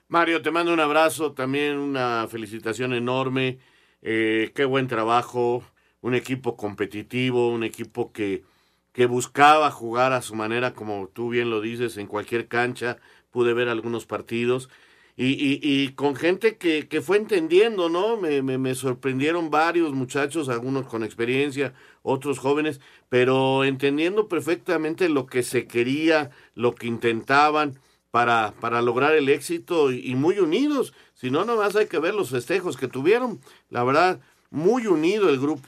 Mario, 0.08 0.42
te 0.42 0.50
mando 0.50 0.72
un 0.72 0.80
abrazo, 0.80 1.32
también 1.32 1.78
una 1.78 2.28
felicitación 2.28 2.92
enorme. 2.92 3.58
Eh, 4.02 4.52
qué 4.54 4.66
buen 4.66 4.86
trabajo 4.86 5.64
un 6.04 6.14
equipo 6.14 6.54
competitivo, 6.54 7.48
un 7.48 7.64
equipo 7.64 8.12
que, 8.12 8.44
que 8.92 9.06
buscaba 9.06 9.70
jugar 9.70 10.12
a 10.12 10.20
su 10.20 10.34
manera, 10.34 10.74
como 10.74 11.08
tú 11.08 11.30
bien 11.30 11.48
lo 11.48 11.62
dices, 11.62 11.96
en 11.96 12.06
cualquier 12.06 12.46
cancha, 12.46 12.98
pude 13.30 13.54
ver 13.54 13.70
algunos 13.70 14.04
partidos, 14.04 14.68
y, 15.16 15.28
y, 15.28 15.60
y 15.62 15.92
con 15.92 16.14
gente 16.14 16.58
que, 16.58 16.88
que, 16.88 17.00
fue 17.00 17.16
entendiendo, 17.16 17.88
¿no? 17.88 18.18
Me, 18.18 18.42
me, 18.42 18.58
me, 18.58 18.74
sorprendieron 18.74 19.48
varios 19.48 19.94
muchachos, 19.94 20.50
algunos 20.50 20.86
con 20.86 21.04
experiencia, 21.04 21.72
otros 22.02 22.38
jóvenes, 22.38 22.80
pero 23.08 23.64
entendiendo 23.64 24.28
perfectamente 24.28 25.08
lo 25.08 25.24
que 25.24 25.42
se 25.42 25.66
quería, 25.66 26.30
lo 26.54 26.74
que 26.74 26.86
intentaban 26.86 27.78
para, 28.10 28.52
para 28.60 28.82
lograr 28.82 29.14
el 29.14 29.30
éxito 29.30 29.90
y, 29.90 30.00
y 30.04 30.16
muy 30.16 30.38
unidos. 30.38 30.92
Si 31.14 31.30
no, 31.30 31.46
nomás 31.46 31.76
hay 31.76 31.86
que 31.86 31.98
ver 31.98 32.14
los 32.14 32.28
festejos 32.28 32.76
que 32.76 32.88
tuvieron. 32.88 33.40
La 33.70 33.84
verdad, 33.84 34.20
muy 34.50 34.86
unido 34.86 35.30
el 35.30 35.40
grupo. 35.40 35.66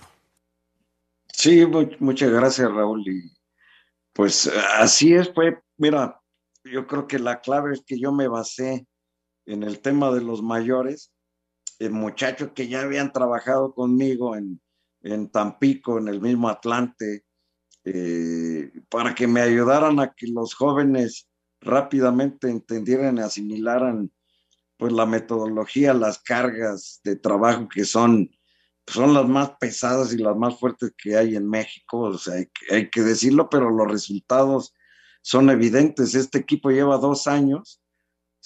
Sí, 1.36 1.66
muchas 2.00 2.30
gracias, 2.30 2.72
Raúl. 2.72 3.06
Y 3.06 3.30
pues 4.14 4.50
así 4.78 5.12
es, 5.14 5.28
pues, 5.28 5.54
mira, 5.76 6.18
yo 6.64 6.86
creo 6.86 7.06
que 7.06 7.18
la 7.18 7.40
clave 7.42 7.74
es 7.74 7.82
que 7.86 7.98
yo 7.98 8.10
me 8.10 8.26
basé 8.26 8.86
en 9.44 9.62
el 9.62 9.80
tema 9.80 10.10
de 10.12 10.22
los 10.22 10.42
mayores, 10.42 11.12
en 11.78 11.92
muchachos 11.92 12.52
que 12.54 12.68
ya 12.68 12.80
habían 12.80 13.12
trabajado 13.12 13.74
conmigo 13.74 14.34
en, 14.34 14.62
en 15.02 15.30
Tampico, 15.30 15.98
en 15.98 16.08
el 16.08 16.22
mismo 16.22 16.48
Atlante, 16.48 17.26
eh, 17.84 18.72
para 18.88 19.14
que 19.14 19.26
me 19.26 19.42
ayudaran 19.42 20.00
a 20.00 20.14
que 20.14 20.28
los 20.28 20.54
jóvenes 20.54 21.28
rápidamente 21.60 22.48
entendieran 22.48 23.18
y 23.18 23.20
asimilaran 23.20 24.10
pues 24.78 24.90
la 24.90 25.04
metodología, 25.04 25.92
las 25.92 26.18
cargas 26.18 27.00
de 27.04 27.16
trabajo 27.16 27.68
que 27.68 27.84
son 27.84 28.30
son 28.86 29.14
las 29.14 29.26
más 29.26 29.52
pesadas 29.58 30.12
y 30.12 30.18
las 30.18 30.36
más 30.36 30.58
fuertes 30.58 30.92
que 30.96 31.16
hay 31.16 31.36
en 31.36 31.48
México, 31.48 32.00
o 32.00 32.18
sea, 32.18 32.34
hay, 32.34 32.48
hay, 32.70 32.90
que 32.90 33.02
decirlo, 33.02 33.48
pero 33.50 33.70
los 33.70 33.90
resultados 33.90 34.74
son 35.22 35.50
evidentes. 35.50 36.14
Este 36.14 36.38
equipo 36.38 36.70
lleva 36.70 36.98
dos 36.98 37.26
años 37.26 37.80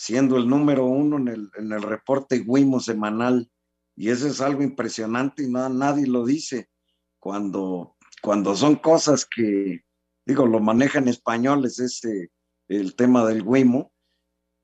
siendo 0.00 0.38
el 0.38 0.48
número 0.48 0.86
uno 0.86 1.18
en 1.18 1.28
el, 1.28 1.50
en 1.58 1.72
el 1.72 1.82
reporte 1.82 2.42
WIMO 2.46 2.80
semanal, 2.80 3.50
y 3.94 4.08
eso 4.08 4.28
es 4.28 4.40
algo 4.40 4.62
impresionante 4.62 5.42
y 5.42 5.50
no, 5.50 5.68
nadie 5.68 6.06
lo 6.06 6.24
dice. 6.24 6.70
Cuando, 7.18 7.96
cuando 8.22 8.56
son 8.56 8.76
cosas 8.76 9.26
que, 9.26 9.82
digo, 10.24 10.46
lo 10.46 10.58
manejan 10.58 11.06
españoles, 11.06 11.78
ese, 11.80 12.30
el 12.68 12.96
tema 12.96 13.26
del 13.26 13.42
WIMO, 13.42 13.92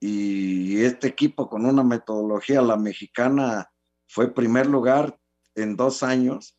y 0.01 0.81
este 0.83 1.09
equipo 1.09 1.51
con 1.51 1.67
una 1.67 1.85
metodología, 1.85 2.62
la 2.62 2.79
mexicana, 2.79 3.71
fue 4.09 4.33
primer 4.33 4.67
lugar, 4.67 5.19
en 5.57 5.77
dos 5.77 6.03
años 6.03 6.57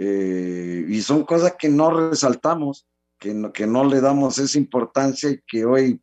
eh, 0.00 0.84
y 0.88 1.02
son 1.02 1.24
cosas 1.24 1.54
que 1.58 1.68
no 1.68 1.90
resaltamos, 1.90 2.88
que 3.18 3.34
no, 3.34 3.52
que 3.52 3.66
no 3.66 3.84
le 3.84 4.00
damos 4.00 4.38
esa 4.38 4.58
importancia 4.58 5.30
y 5.30 5.42
que 5.46 5.64
hoy 5.64 6.00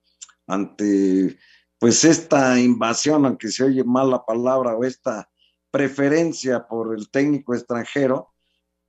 ante 0.47 1.37
pues 1.79 2.03
esta 2.03 2.59
invasión, 2.59 3.25
aunque 3.25 3.49
se 3.49 3.63
oye 3.63 3.83
mal 3.83 4.09
la 4.09 4.25
palabra, 4.25 4.75
o 4.75 4.83
esta 4.83 5.29
preferencia 5.71 6.67
por 6.67 6.97
el 6.97 7.09
técnico 7.09 7.53
extranjero, 7.53 8.33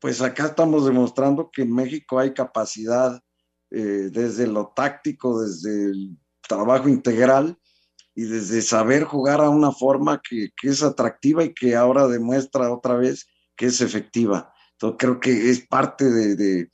pues 0.00 0.20
acá 0.22 0.46
estamos 0.46 0.86
demostrando 0.86 1.50
que 1.50 1.62
en 1.62 1.74
México 1.74 2.18
hay 2.18 2.32
capacidad 2.32 3.20
eh, 3.70 4.08
desde 4.12 4.46
lo 4.46 4.72
táctico, 4.74 5.40
desde 5.42 5.86
el 5.86 6.18
trabajo 6.46 6.88
integral 6.88 7.58
y 8.14 8.22
desde 8.22 8.62
saber 8.62 9.04
jugar 9.04 9.40
a 9.40 9.50
una 9.50 9.72
forma 9.72 10.20
que, 10.22 10.50
que 10.60 10.68
es 10.68 10.82
atractiva 10.82 11.44
y 11.44 11.54
que 11.54 11.76
ahora 11.76 12.06
demuestra 12.06 12.72
otra 12.72 12.94
vez 12.94 13.26
que 13.56 13.66
es 13.66 13.80
efectiva. 13.80 14.52
Entonces 14.72 14.96
creo 14.98 15.20
que 15.20 15.50
es 15.50 15.66
parte 15.66 16.10
de, 16.10 16.36
de 16.36 16.70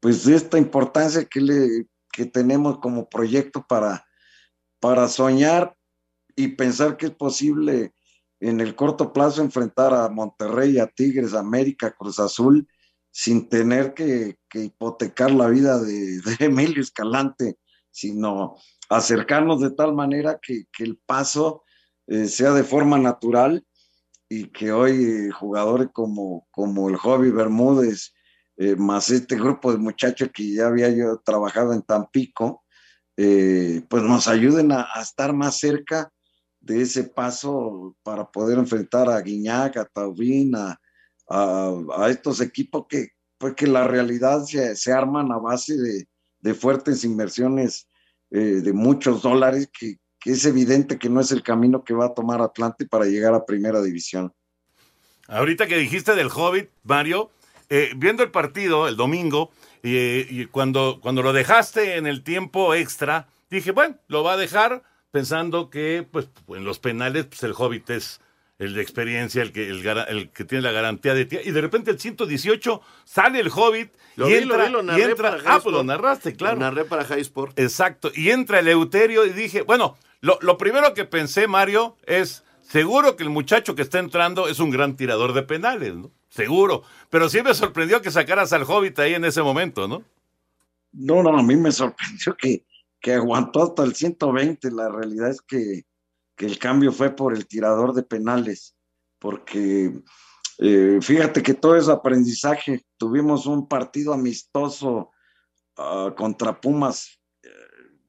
pues 0.00 0.24
de 0.24 0.36
esta 0.36 0.58
importancia 0.58 1.24
que, 1.24 1.40
le, 1.40 1.86
que 2.12 2.26
tenemos 2.26 2.78
como 2.78 3.08
proyecto 3.08 3.64
para, 3.68 4.06
para 4.80 5.08
soñar 5.08 5.76
y 6.36 6.48
pensar 6.48 6.96
que 6.96 7.06
es 7.06 7.12
posible 7.12 7.94
en 8.40 8.60
el 8.60 8.76
corto 8.76 9.12
plazo 9.12 9.42
enfrentar 9.42 9.92
a 9.92 10.08
Monterrey, 10.08 10.78
a 10.78 10.86
Tigres, 10.86 11.34
a 11.34 11.40
América, 11.40 11.94
Cruz 11.98 12.20
Azul, 12.20 12.68
sin 13.10 13.48
tener 13.48 13.94
que, 13.94 14.36
que 14.48 14.64
hipotecar 14.64 15.32
la 15.32 15.48
vida 15.48 15.80
de, 15.80 16.20
de, 16.20 16.36
Emilio 16.40 16.80
Escalante, 16.80 17.58
sino 17.90 18.56
acercarnos 18.88 19.60
de 19.60 19.70
tal 19.70 19.94
manera 19.94 20.38
que, 20.40 20.66
que 20.72 20.84
el 20.84 20.98
paso 21.04 21.64
eh, 22.06 22.26
sea 22.26 22.52
de 22.52 22.62
forma 22.62 22.98
natural 22.98 23.66
y 24.28 24.50
que 24.50 24.72
hoy 24.72 25.30
jugadores 25.30 25.88
como, 25.92 26.46
como 26.50 26.88
el 26.88 26.96
Jovi 26.96 27.30
Bermúdez, 27.30 28.12
eh, 28.56 28.76
más 28.76 29.10
este 29.10 29.36
grupo 29.36 29.72
de 29.72 29.78
muchachos 29.78 30.30
que 30.34 30.52
ya 30.52 30.66
había 30.66 30.90
yo 30.90 31.18
trabajado 31.24 31.72
en 31.72 31.82
Tampico, 31.82 32.64
eh, 33.16 33.82
pues 33.88 34.02
nos 34.02 34.28
ayuden 34.28 34.72
a, 34.72 34.86
a, 34.94 35.02
estar 35.02 35.32
más 35.32 35.58
cerca 35.58 36.12
de 36.60 36.82
ese 36.82 37.04
paso 37.04 37.96
para 38.02 38.30
poder 38.30 38.58
enfrentar 38.58 39.08
a 39.08 39.20
Guiñac, 39.20 39.76
a 39.76 39.84
Taubín, 39.86 40.54
a, 40.54 40.78
a, 41.28 41.72
a, 41.96 42.10
estos 42.10 42.40
equipos 42.40 42.86
que, 42.88 43.08
pues 43.38 43.54
que 43.54 43.66
la 43.66 43.84
realidad 43.84 44.44
se, 44.44 44.76
se 44.76 44.92
arman 44.92 45.32
a 45.32 45.38
base 45.38 45.76
de, 45.76 46.08
de 46.40 46.54
fuertes 46.54 47.04
inversiones 47.04 47.88
eh, 48.30 48.60
de 48.62 48.72
muchos 48.72 49.22
dólares 49.22 49.70
que, 49.72 49.96
que 50.20 50.32
es 50.32 50.44
evidente 50.44 50.98
que 50.98 51.08
no 51.08 51.20
es 51.20 51.32
el 51.32 51.42
camino 51.42 51.84
que 51.84 51.94
va 51.94 52.06
a 52.06 52.14
tomar 52.14 52.40
Atlante 52.40 52.86
para 52.86 53.04
llegar 53.04 53.34
a 53.34 53.44
primera 53.44 53.80
división. 53.82 54.32
Ahorita 55.26 55.66
que 55.66 55.76
dijiste 55.76 56.14
del 56.14 56.30
Hobbit, 56.34 56.70
Mario, 56.84 57.30
eh, 57.68 57.92
viendo 57.96 58.22
el 58.22 58.30
partido 58.30 58.88
el 58.88 58.96
domingo, 58.96 59.50
y, 59.82 60.46
cuando, 60.46 60.98
cuando 61.00 61.22
lo 61.22 61.32
dejaste 61.32 61.96
en 61.96 62.06
el 62.06 62.22
tiempo 62.22 62.74
extra, 62.74 63.28
dije, 63.50 63.70
bueno, 63.70 63.96
lo 64.08 64.22
va 64.22 64.32
a 64.32 64.36
dejar 64.36 64.82
pensando 65.10 65.70
que 65.70 66.06
pues 66.10 66.28
en 66.48 66.64
los 66.64 66.78
penales 66.78 67.26
pues, 67.26 67.42
el 67.44 67.54
Hobbit 67.56 67.90
es 67.90 68.20
el 68.58 68.74
de 68.74 68.82
experiencia, 68.82 69.40
el 69.42 69.52
que, 69.52 69.68
el, 69.68 69.86
el 69.86 70.30
que 70.30 70.44
tiene 70.44 70.62
la 70.62 70.72
garantía 70.72 71.14
de 71.14 71.24
ti. 71.24 71.38
Y 71.44 71.52
de 71.52 71.60
repente 71.60 71.90
el 71.90 71.98
118 72.00 72.80
sale 73.04 73.38
el 73.40 73.48
Hobbit 73.54 73.92
Lo 74.16 74.28
y 74.28 74.34
vi, 74.34 74.44
lo 74.44 74.54
entra, 74.54 74.66
vi, 74.66 74.72
lo 74.72 74.80
y 74.82 74.86
narré 74.86 75.04
entra- 75.12 75.36
para 75.38 75.54
ah, 75.54 75.60
pues 75.62 75.72
lo 75.72 75.84
narraste, 75.84 76.34
claro. 76.34 76.54
Lo 76.56 76.60
narré 76.62 76.84
para 76.84 77.04
High 77.04 77.20
Sport. 77.20 77.58
Exacto. 77.58 78.10
Y 78.14 78.30
entra 78.30 78.58
el 78.58 78.68
Euterio 78.68 79.24
y 79.24 79.30
dije, 79.30 79.62
bueno, 79.62 79.96
lo, 80.20 80.38
lo 80.42 80.58
primero 80.58 80.92
que 80.94 81.04
pensé, 81.04 81.46
Mario, 81.46 81.96
es 82.04 82.42
seguro 82.62 83.14
que 83.16 83.22
el 83.22 83.30
muchacho 83.30 83.74
que 83.76 83.82
está 83.82 84.00
entrando 84.00 84.48
es 84.48 84.58
un 84.58 84.70
gran 84.70 84.96
tirador 84.96 85.32
de 85.34 85.42
penales, 85.44 85.94
¿no? 85.94 86.10
Seguro. 86.28 86.82
Pero 87.10 87.28
sí 87.28 87.42
me 87.42 87.54
sorprendió 87.54 88.02
que 88.02 88.10
sacaras 88.10 88.52
al 88.52 88.64
Hobbit 88.64 88.98
ahí 88.98 89.14
en 89.14 89.24
ese 89.24 89.40
momento, 89.42 89.86
¿no? 89.88 90.02
No, 90.92 91.22
no, 91.22 91.38
a 91.38 91.42
mí 91.42 91.54
me 91.54 91.70
sorprendió 91.70 92.36
que, 92.36 92.64
que 93.00 93.12
aguantó 93.14 93.62
hasta 93.62 93.84
el 93.84 93.94
120. 93.94 94.70
La 94.72 94.88
realidad 94.88 95.30
es 95.30 95.40
que, 95.42 95.84
que 96.38 96.46
el 96.46 96.58
cambio 96.58 96.92
fue 96.92 97.10
por 97.10 97.34
el 97.34 97.46
tirador 97.46 97.92
de 97.92 98.04
penales, 98.04 98.76
porque 99.18 100.00
eh, 100.58 100.98
fíjate 101.02 101.42
que 101.42 101.52
todo 101.52 101.76
es 101.76 101.88
aprendizaje. 101.88 102.86
Tuvimos 102.96 103.46
un 103.46 103.68
partido 103.68 104.14
amistoso 104.14 105.10
ah, 105.76 106.14
contra 106.16 106.60
Pumas. 106.60 107.20
eh, 107.42 107.48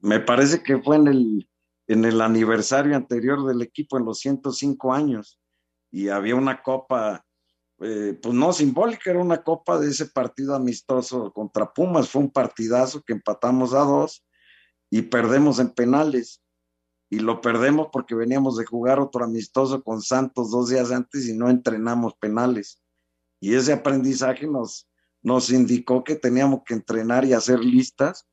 me 0.00 0.20
parece 0.20 0.62
que 0.62 0.78
fue 0.78 0.96
en 0.96 1.08
el, 1.08 1.50
en 1.88 2.04
el 2.04 2.20
aniversario 2.20 2.96
anterior 2.96 3.44
del 3.46 3.62
equipo, 3.62 3.98
en 3.98 4.04
los 4.04 4.20
105 4.20 4.94
años, 4.94 5.40
y 5.90 6.08
había 6.08 6.36
una 6.36 6.62
copa 6.62 7.26
eh, 7.82 8.16
pues 8.22 8.34
no 8.34 8.52
simbólica, 8.52 9.10
era 9.10 9.20
una 9.20 9.42
copa 9.42 9.78
de 9.78 9.88
ese 9.88 10.06
partido 10.06 10.54
amistoso 10.54 11.32
contra 11.32 11.72
Pumas, 11.72 12.10
fue 12.10 12.22
un 12.22 12.30
partidazo 12.30 13.02
que 13.02 13.14
empatamos 13.14 13.72
a 13.72 13.80
dos 13.80 14.24
y 14.90 15.02
perdemos 15.02 15.58
en 15.58 15.70
penales. 15.70 16.42
Y 17.10 17.18
lo 17.18 17.40
perdemos 17.40 17.88
porque 17.92 18.14
veníamos 18.14 18.56
de 18.56 18.64
jugar 18.64 19.00
otro 19.00 19.24
amistoso 19.24 19.82
con 19.82 20.00
Santos 20.00 20.50
dos 20.50 20.70
días 20.70 20.92
antes 20.92 21.28
y 21.28 21.36
no 21.36 21.50
entrenamos 21.50 22.14
penales. 22.14 22.80
Y 23.40 23.54
ese 23.54 23.72
aprendizaje 23.72 24.46
nos, 24.46 24.88
nos 25.20 25.50
indicó 25.50 26.04
que 26.04 26.14
teníamos 26.14 26.60
que 26.64 26.74
entrenar 26.74 27.24
y 27.24 27.32
hacer 27.32 27.60
listas. 27.60 28.28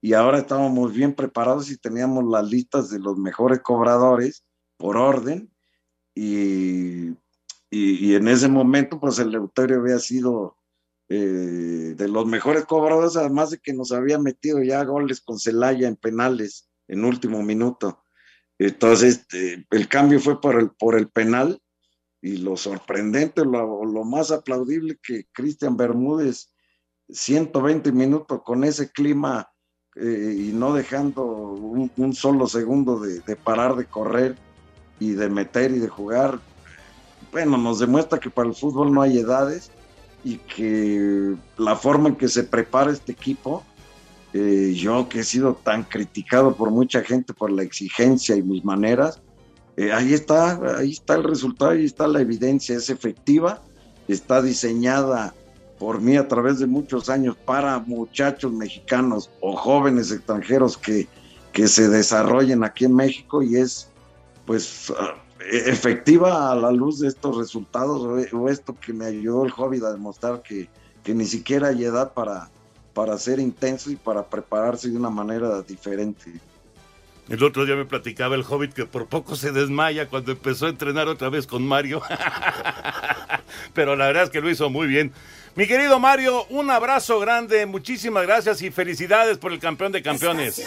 Y 0.00 0.14
ahora 0.14 0.38
estábamos 0.38 0.94
bien 0.94 1.14
preparados 1.14 1.70
y 1.70 1.76
teníamos 1.76 2.24
las 2.24 2.48
listas 2.48 2.88
de 2.88 3.00
los 3.00 3.18
mejores 3.18 3.60
cobradores 3.60 4.44
por 4.78 4.96
orden. 4.96 5.52
Y 6.14 7.16
y, 7.70 8.16
en 8.16 8.26
ese 8.26 8.48
momento, 8.48 8.98
pues 8.98 9.20
el 9.20 9.30
Leuterio 9.30 9.78
había 9.78 10.00
sido 10.00 10.56
eh, 11.08 11.94
de 11.96 12.08
los 12.08 12.26
mejores 12.26 12.64
cobradores, 12.64 13.16
además 13.16 13.50
de 13.50 13.58
que 13.58 13.72
nos 13.72 13.92
había 13.92 14.18
metido 14.18 14.60
ya 14.60 14.82
goles 14.84 15.20
con 15.20 15.38
Celaya 15.38 15.86
en 15.86 15.94
penales 15.94 16.68
en 16.88 17.04
último 17.04 17.42
minuto. 17.44 18.02
Entonces, 18.60 19.24
eh, 19.32 19.64
el 19.70 19.88
cambio 19.88 20.20
fue 20.20 20.38
por 20.38 20.60
el, 20.60 20.68
por 20.70 20.94
el 20.94 21.08
penal 21.08 21.58
y 22.20 22.36
lo 22.36 22.58
sorprendente, 22.58 23.42
lo, 23.42 23.86
lo 23.86 24.04
más 24.04 24.30
aplaudible 24.30 24.98
que 25.02 25.24
Cristian 25.32 25.78
Bermúdez, 25.78 26.52
120 27.08 27.90
minutos 27.90 28.42
con 28.44 28.62
ese 28.64 28.92
clima 28.92 29.50
eh, 29.96 30.36
y 30.38 30.52
no 30.52 30.74
dejando 30.74 31.24
un, 31.24 31.90
un 31.96 32.12
solo 32.12 32.46
segundo 32.46 33.00
de, 33.00 33.20
de 33.20 33.34
parar 33.34 33.76
de 33.76 33.86
correr 33.86 34.36
y 34.98 35.12
de 35.12 35.30
meter 35.30 35.70
y 35.70 35.78
de 35.78 35.88
jugar, 35.88 36.38
bueno, 37.32 37.56
nos 37.56 37.78
demuestra 37.78 38.20
que 38.20 38.28
para 38.28 38.50
el 38.50 38.54
fútbol 38.54 38.92
no 38.92 39.00
hay 39.00 39.20
edades 39.20 39.70
y 40.22 40.36
que 40.36 41.34
la 41.56 41.76
forma 41.76 42.10
en 42.10 42.16
que 42.16 42.28
se 42.28 42.44
prepara 42.44 42.92
este 42.92 43.12
equipo, 43.12 43.64
eh, 44.32 44.72
yo 44.76 45.08
que 45.08 45.20
he 45.20 45.24
sido 45.24 45.54
tan 45.54 45.84
criticado 45.84 46.54
por 46.54 46.70
mucha 46.70 47.02
gente 47.02 47.34
por 47.34 47.50
la 47.50 47.62
exigencia 47.62 48.36
y 48.36 48.42
mis 48.42 48.64
maneras, 48.64 49.20
eh, 49.76 49.92
ahí 49.92 50.12
está, 50.12 50.78
ahí 50.78 50.92
está 50.92 51.14
el 51.14 51.24
resultado, 51.24 51.72
ahí 51.72 51.84
está 51.84 52.06
la 52.06 52.20
evidencia, 52.20 52.76
es 52.76 52.90
efectiva, 52.90 53.62
está 54.08 54.42
diseñada 54.42 55.34
por 55.78 56.00
mí 56.00 56.16
a 56.16 56.28
través 56.28 56.58
de 56.58 56.66
muchos 56.66 57.08
años 57.08 57.36
para 57.44 57.78
muchachos 57.78 58.52
mexicanos 58.52 59.30
o 59.40 59.56
jóvenes 59.56 60.12
extranjeros 60.12 60.76
que, 60.76 61.08
que 61.52 61.66
se 61.66 61.88
desarrollen 61.88 62.62
aquí 62.62 62.84
en 62.84 62.94
México 62.94 63.42
y 63.42 63.56
es 63.56 63.88
pues 64.44 64.92
ah, 64.98 65.14
efectiva 65.50 66.52
a 66.52 66.54
la 66.54 66.70
luz 66.70 67.00
de 67.00 67.08
estos 67.08 67.36
resultados 67.36 68.28
o, 68.32 68.48
esto 68.48 68.76
que 68.78 68.92
me 68.92 69.06
ayudó 69.06 69.44
el 69.44 69.52
Hobbit 69.56 69.82
a 69.84 69.92
demostrar 69.92 70.42
que, 70.42 70.68
que 71.02 71.14
ni 71.14 71.24
siquiera 71.24 71.68
hay 71.68 71.84
edad 71.84 72.12
para, 72.12 72.50
para 72.92 73.16
ser 73.18 73.38
intenso 73.38 73.90
y 73.90 73.96
para 73.96 74.24
prepararse 74.24 74.88
de 74.88 74.96
una 74.96 75.10
manera 75.10 75.62
diferente. 75.62 76.32
El 77.28 77.44
otro 77.44 77.64
día 77.64 77.76
me 77.76 77.84
platicaba 77.84 78.34
el 78.34 78.42
Hobbit 78.42 78.72
que 78.72 78.86
por 78.86 79.06
poco 79.06 79.36
se 79.36 79.52
desmaya 79.52 80.08
cuando 80.08 80.32
empezó 80.32 80.66
a 80.66 80.70
entrenar 80.70 81.06
otra 81.06 81.28
vez 81.28 81.46
con 81.46 81.62
Mario. 81.62 82.02
Pero 83.72 83.94
la 83.94 84.06
verdad 84.06 84.24
es 84.24 84.30
que 84.30 84.40
lo 84.40 84.50
hizo 84.50 84.68
muy 84.68 84.88
bien. 84.88 85.12
Mi 85.54 85.66
querido 85.66 86.00
Mario, 86.00 86.44
un 86.46 86.70
abrazo 86.70 87.20
grande, 87.20 87.66
muchísimas 87.66 88.24
gracias 88.24 88.62
y 88.62 88.70
felicidades 88.70 89.38
por 89.38 89.52
el 89.52 89.60
campeón 89.60 89.92
de 89.92 90.02
campeones. 90.02 90.66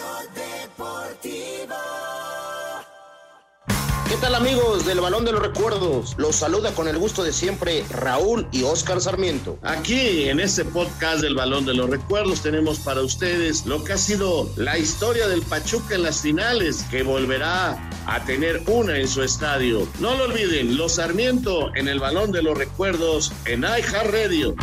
Tal 4.24 4.36
amigos 4.36 4.86
del 4.86 5.00
Balón 5.02 5.26
de 5.26 5.32
los 5.32 5.42
Recuerdos? 5.42 6.14
Los 6.16 6.36
saluda 6.36 6.74
con 6.74 6.88
el 6.88 6.96
gusto 6.96 7.22
de 7.22 7.30
siempre 7.30 7.84
Raúl 7.90 8.48
y 8.52 8.62
Oscar 8.62 8.98
Sarmiento. 9.02 9.58
Aquí 9.60 10.30
en 10.30 10.40
este 10.40 10.64
podcast 10.64 11.20
del 11.20 11.34
Balón 11.34 11.66
de 11.66 11.74
los 11.74 11.90
Recuerdos 11.90 12.40
tenemos 12.40 12.78
para 12.78 13.02
ustedes 13.02 13.66
lo 13.66 13.84
que 13.84 13.92
ha 13.92 13.98
sido 13.98 14.50
la 14.56 14.78
historia 14.78 15.28
del 15.28 15.42
Pachuca 15.42 15.96
en 15.96 16.04
las 16.04 16.22
finales, 16.22 16.86
que 16.90 17.02
volverá 17.02 17.90
a 18.06 18.24
tener 18.24 18.62
una 18.66 18.96
en 18.96 19.08
su 19.08 19.22
estadio. 19.22 19.86
No 20.00 20.14
lo 20.14 20.24
olviden, 20.24 20.78
los 20.78 20.94
Sarmiento 20.94 21.74
en 21.74 21.86
el 21.86 22.00
Balón 22.00 22.32
de 22.32 22.40
los 22.40 22.56
Recuerdos 22.56 23.30
en 23.44 23.64
iHeartRadio. 23.64 24.54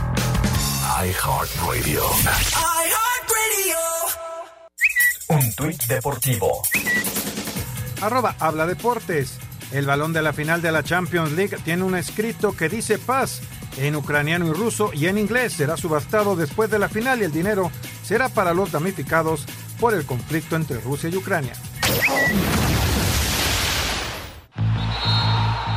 iHeartRadio. 1.03 2.03
Un 5.27 5.53
tuit 5.53 5.83
deportivo. 5.83 6.63
Arroba 8.01 8.35
habla 8.39 8.65
deportes. 8.65 9.37
El 9.71 9.85
balón 9.85 10.11
de 10.11 10.21
la 10.21 10.33
final 10.33 10.61
de 10.61 10.71
la 10.71 10.83
Champions 10.83 11.31
League 11.31 11.57
tiene 11.63 11.83
un 11.83 11.95
escrito 11.95 12.55
que 12.55 12.67
dice 12.67 12.99
paz 12.99 13.41
en 13.77 13.95
ucraniano 13.95 14.47
y 14.47 14.51
ruso 14.51 14.91
y 14.93 15.07
en 15.07 15.17
inglés. 15.17 15.53
Será 15.53 15.77
subastado 15.77 16.35
después 16.35 16.69
de 16.69 16.79
la 16.79 16.89
final 16.89 17.21
y 17.21 17.25
el 17.25 17.31
dinero 17.31 17.71
será 18.03 18.29
para 18.29 18.53
los 18.53 18.71
damnificados 18.71 19.45
por 19.79 19.93
el 19.93 20.05
conflicto 20.05 20.55
entre 20.55 20.79
Rusia 20.81 21.09
y 21.09 21.15
Ucrania. 21.15 21.53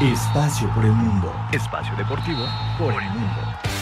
Espacio 0.00 0.68
por 0.74 0.84
el 0.84 0.92
mundo. 0.92 1.32
Espacio 1.52 1.94
deportivo 1.96 2.44
por 2.78 2.92
el 2.92 3.10
mundo. 3.10 3.73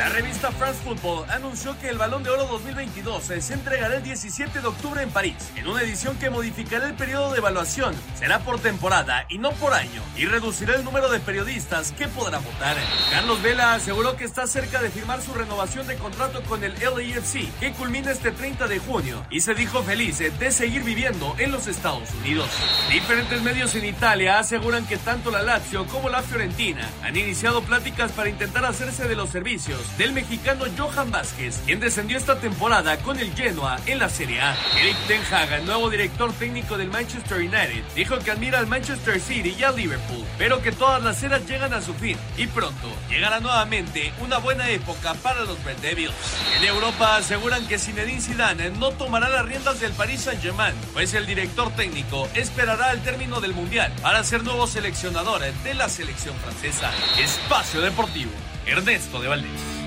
La 0.00 0.08
revista 0.08 0.50
France 0.52 0.80
Football 0.82 1.28
anunció 1.28 1.78
que 1.78 1.90
el 1.90 1.98
Balón 1.98 2.22
de 2.22 2.30
Oro 2.30 2.46
2022 2.46 3.22
se 3.22 3.52
entregará 3.52 3.96
el 3.96 4.02
17 4.02 4.62
de 4.62 4.66
octubre 4.66 5.02
en 5.02 5.10
París, 5.10 5.52
en 5.56 5.68
una 5.68 5.82
edición 5.82 6.16
que 6.16 6.30
modificará 6.30 6.86
el 6.86 6.94
periodo 6.94 7.32
de 7.32 7.36
evaluación. 7.36 7.94
Será 8.14 8.38
por 8.38 8.58
temporada 8.60 9.26
y 9.28 9.36
no 9.36 9.52
por 9.52 9.74
año, 9.74 10.02
y 10.16 10.24
reducirá 10.24 10.74
el 10.76 10.84
número 10.84 11.10
de 11.10 11.20
periodistas 11.20 11.92
que 11.92 12.08
podrán 12.08 12.42
votar. 12.42 12.78
Carlos 13.10 13.42
Vela 13.42 13.74
aseguró 13.74 14.16
que 14.16 14.24
está 14.24 14.46
cerca 14.46 14.80
de 14.80 14.88
firmar 14.88 15.20
su 15.20 15.34
renovación 15.34 15.86
de 15.86 15.96
contrato 15.96 16.42
con 16.44 16.64
el 16.64 16.72
LAFC, 16.80 17.52
que 17.60 17.72
culmina 17.72 18.10
este 18.10 18.32
30 18.32 18.68
de 18.68 18.78
junio, 18.78 19.26
y 19.28 19.40
se 19.40 19.52
dijo 19.52 19.82
feliz 19.82 20.16
de 20.16 20.50
seguir 20.50 20.82
viviendo 20.82 21.36
en 21.36 21.52
los 21.52 21.66
Estados 21.66 22.08
Unidos. 22.22 22.48
Diferentes 22.90 23.42
medios 23.42 23.74
en 23.74 23.84
Italia 23.84 24.38
aseguran 24.38 24.86
que 24.86 24.96
tanto 24.96 25.30
la 25.30 25.42
Lazio 25.42 25.86
como 25.88 26.08
la 26.08 26.22
Fiorentina 26.22 26.88
han 27.02 27.18
iniciado 27.18 27.60
pláticas 27.60 28.12
para 28.12 28.30
intentar 28.30 28.64
hacerse 28.64 29.06
de 29.06 29.14
los 29.14 29.28
servicios 29.28 29.89
del 29.98 30.12
mexicano 30.12 30.64
Johan 30.76 31.10
Vázquez, 31.10 31.60
quien 31.66 31.80
descendió 31.80 32.16
esta 32.16 32.38
temporada 32.38 32.96
con 32.98 33.18
el 33.18 33.34
Genoa 33.34 33.78
en 33.86 33.98
la 33.98 34.08
Serie 34.08 34.40
A. 34.40 34.56
Eric 34.78 34.96
Ten 35.06 35.20
Hag, 35.30 35.64
nuevo 35.64 35.90
director 35.90 36.32
técnico 36.34 36.76
del 36.76 36.88
Manchester 36.88 37.38
United, 37.38 37.82
dijo 37.94 38.18
que 38.18 38.30
admira 38.30 38.58
al 38.58 38.66
Manchester 38.66 39.20
City 39.20 39.56
y 39.58 39.62
al 39.62 39.76
Liverpool, 39.76 40.24
pero 40.38 40.62
que 40.62 40.72
todas 40.72 41.02
las 41.02 41.22
eras 41.22 41.46
llegan 41.46 41.72
a 41.74 41.82
su 41.82 41.94
fin 41.94 42.16
y 42.36 42.46
pronto 42.46 42.88
llegará 43.08 43.40
nuevamente 43.40 44.12
una 44.20 44.38
buena 44.38 44.68
época 44.70 45.14
para 45.14 45.44
los 45.44 45.62
Red 45.64 45.78
Devils. 45.78 46.14
En 46.56 46.64
Europa 46.64 47.16
aseguran 47.16 47.66
que 47.66 47.78
Zinedine 47.78 48.20
Zidane 48.20 48.70
no 48.70 48.90
tomará 48.92 49.28
las 49.28 49.46
riendas 49.46 49.80
del 49.80 49.92
Paris 49.92 50.22
Saint-Germain, 50.22 50.74
pues 50.92 51.14
el 51.14 51.26
director 51.26 51.74
técnico 51.76 52.28
esperará 52.34 52.90
al 52.90 53.02
término 53.02 53.40
del 53.40 53.54
Mundial 53.54 53.92
para 54.02 54.22
ser 54.22 54.44
nuevo 54.44 54.66
seleccionador 54.66 55.40
de 55.40 55.74
la 55.74 55.88
selección 55.88 56.34
francesa. 56.36 56.90
Espacio 57.18 57.80
Deportivo, 57.80 58.32
Ernesto 58.66 59.20
de 59.20 59.28
Valdés. 59.28 59.79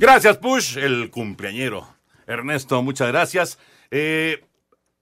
Gracias, 0.00 0.38
Push, 0.38 0.78
el 0.78 1.10
cumpleañero. 1.10 1.86
Ernesto, 2.26 2.82
muchas 2.82 3.08
gracias. 3.08 3.58
Eh, 3.90 4.42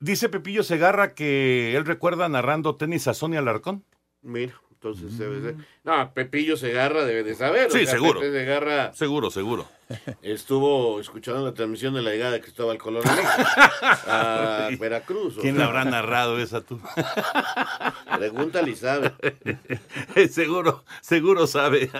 dice 0.01 0.28
Pepillo 0.28 0.62
Segarra 0.64 1.14
que 1.14 1.76
él 1.76 1.84
recuerda 1.86 2.28
narrando 2.28 2.74
tenis 2.76 3.07
a 3.07 3.14
Sonia 3.14 3.38
Alarcón. 3.38 3.84
Mira, 4.22 4.55
Entonces, 4.72 5.16
debe 5.18 5.40
ser- 5.40 5.55
no, 5.84 6.12
Pepillo 6.14 6.57
Segarra 6.57 7.05
debe 7.05 7.22
de 7.22 7.34
saber. 7.34 7.68
o 7.68 7.70
Sí, 7.70 7.80
sea, 7.86 7.94
seguro. 7.94 8.20
Pepe 8.20 8.32
Segarra 8.32 8.92
Seguro, 8.94 9.30
seguro. 9.30 9.68
Estuvo 10.22 11.01
escuchando 11.01 11.45
la 11.45 11.55
transmisión 11.55 11.95
de 11.95 12.03
la 12.03 12.11
llegada 12.11 12.32
de 12.32 12.41
Cristóbal 12.41 12.78
Colón 12.78 13.03
a 14.07 14.68
Veracruz. 14.78 15.39
o 15.39 15.41
¿Quién 15.41 15.57
sea, 15.57 15.64
le 15.64 15.68
habrá 15.70 15.84
narrado 15.84 16.39
esa 16.39 16.61
tú? 16.61 16.80
Pregúntale 18.16 18.70
y 18.70 18.76
sabe. 18.76 19.12
seguro, 20.30 20.84
seguro 21.01 21.47
sabe. 21.47 21.91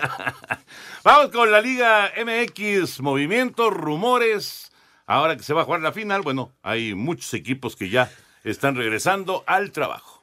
Vamos 1.03 1.31
con 1.31 1.51
la 1.51 1.61
Liga 1.61 2.11
MX, 2.17 3.01
movimientos, 3.01 3.73
rumores. 3.73 4.71
Ahora 5.05 5.35
que 5.35 5.43
se 5.43 5.53
va 5.53 5.61
a 5.61 5.65
jugar 5.65 5.81
la 5.81 5.91
final, 5.91 6.21
bueno, 6.21 6.53
hay 6.61 6.93
muchos 6.93 7.33
equipos 7.33 7.75
que 7.75 7.89
ya 7.89 8.11
están 8.43 8.75
regresando 8.75 9.43
al 9.47 9.71
trabajo. 9.71 10.18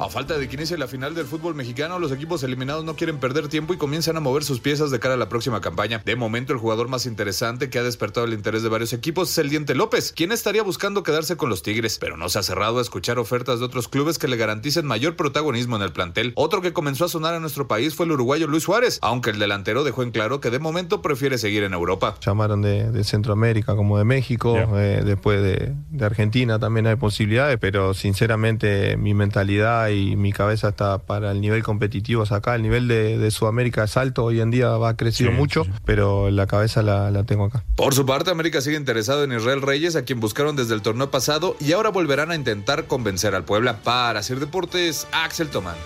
A 0.00 0.08
falta 0.08 0.38
de 0.38 0.48
que 0.48 0.54
inicie 0.54 0.78
la 0.78 0.86
final 0.86 1.16
del 1.16 1.26
fútbol 1.26 1.56
mexicano, 1.56 1.98
los 1.98 2.12
equipos 2.12 2.44
eliminados 2.44 2.84
no 2.84 2.94
quieren 2.94 3.18
perder 3.18 3.48
tiempo 3.48 3.74
y 3.74 3.78
comienzan 3.78 4.16
a 4.16 4.20
mover 4.20 4.44
sus 4.44 4.60
piezas 4.60 4.92
de 4.92 5.00
cara 5.00 5.14
a 5.14 5.16
la 5.16 5.28
próxima 5.28 5.60
campaña. 5.60 6.00
De 6.04 6.14
momento, 6.14 6.52
el 6.52 6.60
jugador 6.60 6.86
más 6.86 7.04
interesante 7.04 7.68
que 7.68 7.80
ha 7.80 7.82
despertado 7.82 8.24
el 8.24 8.32
interés 8.32 8.62
de 8.62 8.68
varios 8.68 8.92
equipos 8.92 9.32
es 9.32 9.38
el 9.38 9.50
Diente 9.50 9.74
López, 9.74 10.12
quien 10.12 10.30
estaría 10.30 10.62
buscando 10.62 11.02
quedarse 11.02 11.36
con 11.36 11.50
los 11.50 11.62
Tigres, 11.64 11.98
pero 11.98 12.16
no 12.16 12.28
se 12.28 12.38
ha 12.38 12.44
cerrado 12.44 12.78
a 12.78 12.82
escuchar 12.82 13.18
ofertas 13.18 13.58
de 13.58 13.64
otros 13.64 13.88
clubes 13.88 14.18
que 14.18 14.28
le 14.28 14.36
garanticen 14.36 14.86
mayor 14.86 15.16
protagonismo 15.16 15.74
en 15.74 15.82
el 15.82 15.92
plantel. 15.92 16.32
Otro 16.36 16.62
que 16.62 16.72
comenzó 16.72 17.06
a 17.06 17.08
sonar 17.08 17.34
en 17.34 17.40
nuestro 17.40 17.66
país 17.66 17.96
fue 17.96 18.06
el 18.06 18.12
uruguayo 18.12 18.46
Luis 18.46 18.62
Suárez, 18.62 19.00
aunque 19.02 19.30
el 19.30 19.40
delantero 19.40 19.82
dejó 19.82 20.04
en 20.04 20.12
claro 20.12 20.40
que 20.40 20.50
de 20.50 20.60
momento 20.60 21.02
prefiere 21.02 21.38
seguir 21.38 21.64
en 21.64 21.72
Europa. 21.72 22.14
Llamaron 22.20 22.62
de, 22.62 22.92
de 22.92 23.02
Centroamérica 23.02 23.74
como 23.74 23.98
de 23.98 24.04
México, 24.04 24.56
eh, 24.76 25.02
después 25.04 25.42
de, 25.42 25.74
de 25.90 26.04
Argentina 26.04 26.60
también 26.60 26.86
hay 26.86 26.96
posibilidades, 26.96 27.58
pero 27.60 27.94
sinceramente 27.94 28.96
mi 28.96 29.12
mentalidad 29.12 29.87
y 29.90 30.16
mi 30.16 30.32
cabeza 30.32 30.68
está 30.68 30.98
para 30.98 31.32
el 31.32 31.40
nivel 31.40 31.62
competitivo 31.62 32.22
es 32.22 32.32
acá. 32.32 32.54
El 32.54 32.62
nivel 32.62 32.88
de, 32.88 33.18
de 33.18 33.30
Sudamérica 33.30 33.84
es 33.84 33.96
alto, 33.96 34.24
hoy 34.24 34.40
en 34.40 34.50
día 34.50 34.68
va 34.70 34.96
crecido 34.96 35.32
mucho, 35.32 35.66
pero 35.84 36.30
la 36.30 36.46
cabeza 36.46 36.82
la, 36.82 37.10
la 37.10 37.24
tengo 37.24 37.44
acá. 37.44 37.64
Por 37.76 37.94
su 37.94 38.06
parte, 38.06 38.30
América 38.30 38.60
sigue 38.60 38.76
interesado 38.76 39.24
en 39.24 39.32
Israel 39.32 39.62
Reyes, 39.62 39.96
a 39.96 40.04
quien 40.04 40.20
buscaron 40.20 40.56
desde 40.56 40.74
el 40.74 40.82
torneo 40.82 41.10
pasado 41.10 41.56
y 41.60 41.72
ahora 41.72 41.90
volverán 41.90 42.30
a 42.30 42.34
intentar 42.34 42.86
convencer 42.86 43.34
al 43.34 43.44
Puebla. 43.44 43.78
Para 43.82 44.20
hacer 44.20 44.40
deportes, 44.40 45.06
Axel 45.12 45.48
Tomán. 45.48 45.76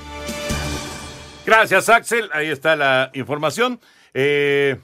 Gracias, 1.45 1.89
Axel. 1.89 2.31
Ahí 2.33 2.49
está 2.49 2.77
la 2.77 3.11
información. 3.15 3.81
Eh, 4.15 4.79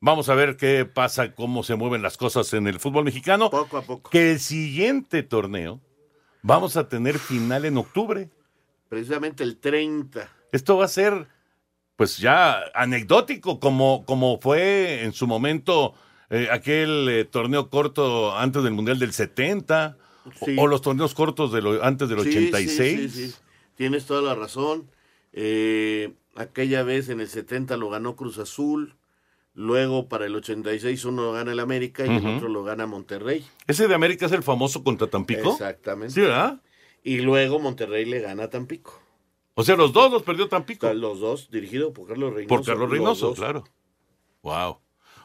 vamos 0.00 0.28
a 0.28 0.34
ver 0.34 0.56
qué 0.56 0.84
pasa, 0.84 1.34
cómo 1.34 1.62
se 1.62 1.74
mueven 1.74 2.02
las 2.02 2.16
cosas 2.16 2.52
en 2.52 2.66
el 2.66 2.80
fútbol 2.80 3.04
mexicano. 3.04 3.50
Poco 3.50 3.78
a 3.78 3.82
poco. 3.82 4.10
Que 4.10 4.32
el 4.32 4.40
siguiente 4.40 5.22
torneo 5.22 5.80
vamos 6.42 6.76
a 6.76 6.88
tener 6.88 7.18
final 7.18 7.64
en 7.64 7.76
octubre. 7.76 8.28
Precisamente 8.88 9.42
el 9.44 9.58
30. 9.58 10.28
Esto 10.52 10.76
va 10.78 10.84
a 10.86 10.88
ser, 10.88 11.26
pues 11.96 12.18
ya 12.18 12.60
anecdótico, 12.74 13.60
como, 13.60 14.04
como 14.04 14.40
fue 14.40 15.04
en 15.04 15.12
su 15.12 15.26
momento 15.26 15.94
eh, 16.30 16.48
aquel 16.50 17.08
eh, 17.08 17.24
torneo 17.24 17.70
corto 17.70 18.36
antes 18.36 18.62
del 18.62 18.72
Mundial 18.72 18.98
del 18.98 19.12
70, 19.12 19.96
o- 19.96 20.44
Sí. 20.44 20.56
o, 20.58 20.66
los 20.66 20.82
torneos 20.82 21.14
cortos 21.14 21.50
de 21.52 21.62
lo- 21.62 21.82
antes 21.84 22.08
del 22.08 22.20
Sí, 22.20 22.28
86. 22.28 23.00
sí, 23.00 23.08
sí, 23.08 23.28
sí. 23.32 23.36
Tienes 23.76 24.06
toda 24.06 24.22
la 24.22 24.34
razón. 24.34 24.90
Eh, 25.32 26.14
aquella 26.36 26.82
vez 26.82 27.08
en 27.08 27.20
el 27.20 27.28
70 27.28 27.76
lo 27.76 27.88
ganó 27.90 28.16
Cruz 28.16 28.38
Azul. 28.38 28.96
Luego 29.60 30.08
para 30.08 30.24
el 30.24 30.34
86 30.34 31.04
uno 31.04 31.22
lo 31.22 31.32
gana 31.32 31.52
el 31.52 31.60
América 31.60 32.06
y 32.06 32.16
el 32.16 32.26
otro 32.26 32.48
lo 32.48 32.64
gana 32.64 32.86
Monterrey. 32.86 33.44
Ese 33.66 33.88
de 33.88 33.94
América 33.94 34.24
es 34.24 34.32
el 34.32 34.42
famoso 34.42 34.82
contra 34.82 35.06
Tampico. 35.06 35.52
Exactamente. 35.52 36.14
Sí, 36.14 36.22
¿verdad? 36.22 36.62
Y 37.02 37.18
luego 37.18 37.58
Monterrey 37.58 38.06
le 38.06 38.20
gana 38.20 38.44
a 38.44 38.48
Tampico. 38.48 38.98
O 39.52 39.62
sea, 39.62 39.76
los 39.76 39.92
dos 39.92 40.10
los 40.10 40.22
perdió 40.22 40.48
Tampico. 40.48 40.86
O 40.86 40.88
sea, 40.88 40.98
Los 40.98 41.20
dos, 41.20 41.50
dirigido 41.50 41.92
por 41.92 42.08
Carlos 42.08 42.32
Reynoso. 42.32 42.56
Por 42.56 42.64
Carlos 42.64 42.88
los 42.88 42.90
Reynoso, 42.90 43.34
claro. 43.34 43.64
Wow. 44.40 44.78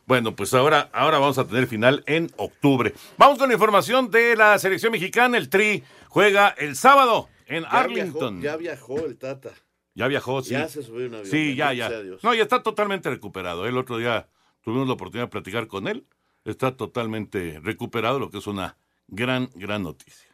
Bueno, 0.06 0.36
pues 0.36 0.54
ahora, 0.54 0.90
ahora 0.92 1.18
vamos 1.18 1.38
a 1.38 1.48
tener 1.48 1.68
final 1.68 2.04
en 2.06 2.30
octubre. 2.36 2.94
Vamos 3.18 3.40
con 3.40 3.48
la 3.48 3.54
información 3.54 4.12
de 4.12 4.36
la 4.36 4.60
selección 4.60 4.92
mexicana. 4.92 5.38
El 5.38 5.48
Tri 5.48 5.82
juega 6.10 6.50
el 6.50 6.76
sábado 6.76 7.30
en 7.48 7.64
Ya 7.64 7.70
Arlington. 7.70 8.42
Viajó, 8.42 8.58
ya 8.58 8.58
viajó 8.58 9.06
el 9.06 9.16
Tata. 9.16 9.54
Ya 9.96 10.08
viajó, 10.08 10.42
sí. 10.42 10.52
Ya 10.52 10.68
se 10.68 10.84
subió 10.84 11.08
un 11.08 11.16
avión. 11.16 11.32
Sí, 11.32 11.56
ya, 11.56 11.74
ya. 11.74 11.90
No, 12.22 12.34
ya 12.34 12.44
está 12.44 12.62
totalmente 12.62 13.10
recuperado. 13.10 13.66
El 13.66 13.78
otro 13.78 13.98
día 13.98 14.28
tuvimos 14.62 14.88
la 14.88 14.94
oportunidad 14.94 15.28
de 15.28 15.32
platicar 15.32 15.68
con 15.68 15.88
él. 15.88 16.06
Está 16.44 16.76
totalmente 16.76 17.60
recuperado, 17.64 18.20
lo 18.20 18.30
que 18.30 18.38
es 18.38 18.46
una 18.48 18.78
gran, 19.08 19.50
gran 19.56 19.84
noticia. 19.84 20.30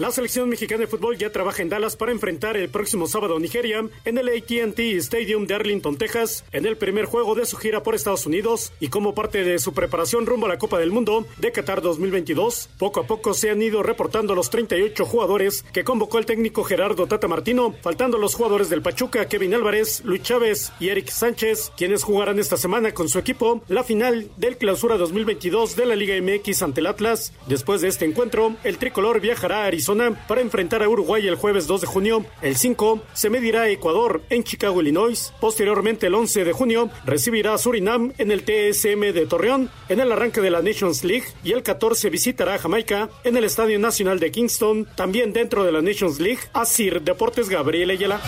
La 0.00 0.10
selección 0.10 0.48
mexicana 0.48 0.80
de 0.80 0.86
fútbol 0.86 1.18
ya 1.18 1.30
trabaja 1.30 1.60
en 1.60 1.68
Dallas 1.68 1.94
para 1.94 2.10
enfrentar 2.10 2.56
el 2.56 2.70
próximo 2.70 3.06
sábado 3.06 3.36
a 3.36 3.38
Nigeria 3.38 3.86
en 4.06 4.16
el 4.16 4.30
ATT 4.30 4.78
Stadium 4.96 5.46
de 5.46 5.54
Arlington, 5.54 5.98
Texas, 5.98 6.42
en 6.52 6.64
el 6.64 6.78
primer 6.78 7.04
juego 7.04 7.34
de 7.34 7.44
su 7.44 7.58
gira 7.58 7.82
por 7.82 7.94
Estados 7.94 8.24
Unidos 8.24 8.72
y 8.80 8.88
como 8.88 9.14
parte 9.14 9.44
de 9.44 9.58
su 9.58 9.74
preparación 9.74 10.24
rumbo 10.24 10.46
a 10.46 10.48
la 10.48 10.58
Copa 10.58 10.78
del 10.78 10.90
Mundo 10.90 11.26
de 11.36 11.52
Qatar 11.52 11.82
2022. 11.82 12.70
Poco 12.78 13.00
a 13.00 13.06
poco 13.06 13.34
se 13.34 13.50
han 13.50 13.60
ido 13.60 13.82
reportando 13.82 14.34
los 14.34 14.48
38 14.48 15.04
jugadores 15.04 15.66
que 15.70 15.84
convocó 15.84 16.16
el 16.16 16.24
técnico 16.24 16.64
Gerardo 16.64 17.06
Tata 17.06 17.28
Martino, 17.28 17.74
faltando 17.82 18.16
los 18.16 18.34
jugadores 18.34 18.70
del 18.70 18.80
Pachuca, 18.80 19.28
Kevin 19.28 19.52
Álvarez, 19.52 20.00
Luis 20.06 20.22
Chávez 20.22 20.72
y 20.80 20.88
Eric 20.88 21.10
Sánchez, 21.10 21.72
quienes 21.76 22.04
jugarán 22.04 22.38
esta 22.38 22.56
semana 22.56 22.94
con 22.94 23.10
su 23.10 23.18
equipo 23.18 23.62
la 23.68 23.84
final 23.84 24.30
del 24.38 24.56
Clausura 24.56 24.96
2022 24.96 25.76
de 25.76 25.84
la 25.84 25.94
Liga 25.94 26.14
MX 26.22 26.62
ante 26.62 26.80
el 26.80 26.86
Atlas. 26.86 27.34
Después 27.48 27.82
de 27.82 27.88
este 27.88 28.06
encuentro, 28.06 28.56
el 28.64 28.78
tricolor 28.78 29.20
viajará 29.20 29.64
a 29.64 29.66
Arizona 29.66 29.89
para 30.28 30.40
enfrentar 30.40 30.82
a 30.82 30.88
Uruguay 30.88 31.26
el 31.26 31.34
jueves 31.34 31.66
2 31.66 31.80
de 31.80 31.86
junio. 31.86 32.24
El 32.42 32.56
5 32.56 33.02
se 33.12 33.30
medirá 33.30 33.62
a 33.62 33.68
Ecuador 33.68 34.22
en 34.30 34.44
Chicago, 34.44 34.80
Illinois. 34.80 35.32
Posteriormente, 35.40 36.06
el 36.06 36.14
11 36.14 36.44
de 36.44 36.52
junio, 36.52 36.90
recibirá 37.04 37.54
a 37.54 37.58
Surinam 37.58 38.12
en 38.18 38.30
el 38.30 38.44
TSM 38.44 39.12
de 39.12 39.26
Torreón 39.26 39.70
en 39.88 40.00
el 40.00 40.12
arranque 40.12 40.40
de 40.40 40.50
la 40.50 40.62
Nations 40.62 41.02
League. 41.02 41.26
Y 41.42 41.52
el 41.52 41.62
14 41.62 42.08
visitará 42.10 42.54
a 42.54 42.58
Jamaica 42.58 43.08
en 43.24 43.36
el 43.36 43.44
Estadio 43.44 43.78
Nacional 43.78 44.20
de 44.20 44.30
Kingston, 44.30 44.86
también 44.96 45.32
dentro 45.32 45.64
de 45.64 45.72
la 45.72 45.82
Nations 45.82 46.20
League. 46.20 46.40
Asir 46.52 47.02
Deportes 47.02 47.48
Gabriel 47.48 47.90
Ayala. 47.90 48.20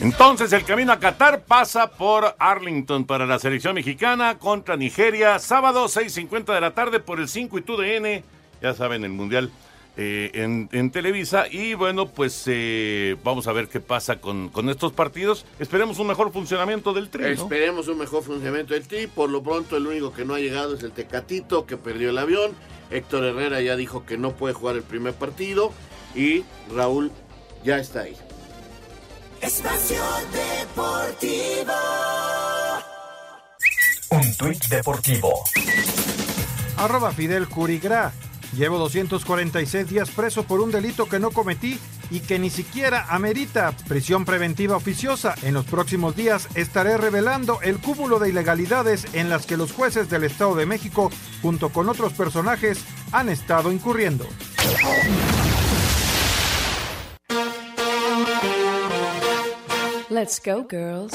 Entonces 0.00 0.52
el 0.52 0.64
camino 0.64 0.92
a 0.92 0.98
Qatar 0.98 1.44
pasa 1.44 1.92
por 1.92 2.34
Arlington 2.38 3.06
para 3.06 3.24
la 3.24 3.38
selección 3.38 3.74
mexicana 3.74 4.38
contra 4.38 4.76
Nigeria, 4.76 5.38
sábado 5.38 5.86
6.50 5.86 6.52
de 6.52 6.60
la 6.60 6.74
tarde 6.74 7.00
por 7.00 7.20
el 7.20 7.26
5 7.28 7.56
y 7.56 7.62
TUDN, 7.62 8.22
ya 8.64 8.72
saben, 8.72 9.04
el 9.04 9.10
Mundial 9.10 9.50
eh, 9.98 10.30
en, 10.32 10.70
en 10.72 10.90
Televisa. 10.90 11.44
Y 11.50 11.74
bueno, 11.74 12.06
pues 12.06 12.44
eh, 12.46 13.14
vamos 13.22 13.46
a 13.46 13.52
ver 13.52 13.68
qué 13.68 13.78
pasa 13.78 14.22
con, 14.22 14.48
con 14.48 14.70
estos 14.70 14.92
partidos. 14.92 15.44
Esperemos 15.58 15.98
un 15.98 16.06
mejor 16.06 16.32
funcionamiento 16.32 16.94
del 16.94 17.10
tren. 17.10 17.36
¿no? 17.36 17.42
Esperemos 17.42 17.88
un 17.88 17.98
mejor 17.98 18.22
funcionamiento 18.24 18.72
del 18.72 18.88
TRI. 18.88 19.06
Por 19.06 19.28
lo 19.28 19.42
pronto, 19.42 19.76
el 19.76 19.86
único 19.86 20.14
que 20.14 20.24
no 20.24 20.34
ha 20.34 20.40
llegado 20.40 20.74
es 20.74 20.82
el 20.82 20.92
Tecatito, 20.92 21.66
que 21.66 21.76
perdió 21.76 22.08
el 22.08 22.16
avión. 22.16 22.52
Héctor 22.90 23.24
Herrera 23.24 23.60
ya 23.60 23.76
dijo 23.76 24.06
que 24.06 24.16
no 24.16 24.32
puede 24.32 24.54
jugar 24.54 24.76
el 24.76 24.82
primer 24.82 25.12
partido. 25.12 25.72
Y 26.14 26.44
Raúl 26.74 27.12
ya 27.64 27.78
está 27.78 28.00
ahí. 28.00 28.16
Espacio 29.42 30.02
Deportivo. 30.32 31.74
Un 34.10 34.34
tuit 34.36 34.64
deportivo. 34.68 35.44
Arroba 36.78 37.12
Fidel 37.12 37.46
Curigra. 37.48 38.12
Llevo 38.56 38.78
246 38.78 39.88
días 39.88 40.10
preso 40.10 40.44
por 40.44 40.60
un 40.60 40.70
delito 40.70 41.08
que 41.08 41.18
no 41.18 41.32
cometí 41.32 41.78
y 42.10 42.20
que 42.20 42.38
ni 42.38 42.50
siquiera 42.50 43.06
amerita 43.08 43.72
prisión 43.88 44.24
preventiva 44.24 44.76
oficiosa. 44.76 45.34
En 45.42 45.54
los 45.54 45.64
próximos 45.64 46.14
días 46.14 46.48
estaré 46.54 46.96
revelando 46.96 47.60
el 47.62 47.78
cúmulo 47.78 48.20
de 48.20 48.28
ilegalidades 48.28 49.06
en 49.12 49.28
las 49.28 49.46
que 49.46 49.56
los 49.56 49.72
jueces 49.72 50.08
del 50.08 50.24
Estado 50.24 50.54
de 50.54 50.66
México, 50.66 51.10
junto 51.42 51.70
con 51.70 51.88
otros 51.88 52.12
personajes, 52.12 52.84
han 53.10 53.28
estado 53.28 53.72
incurriendo. 53.72 54.26
Let's 60.10 60.40
go, 60.40 60.64
girls. 60.70 61.12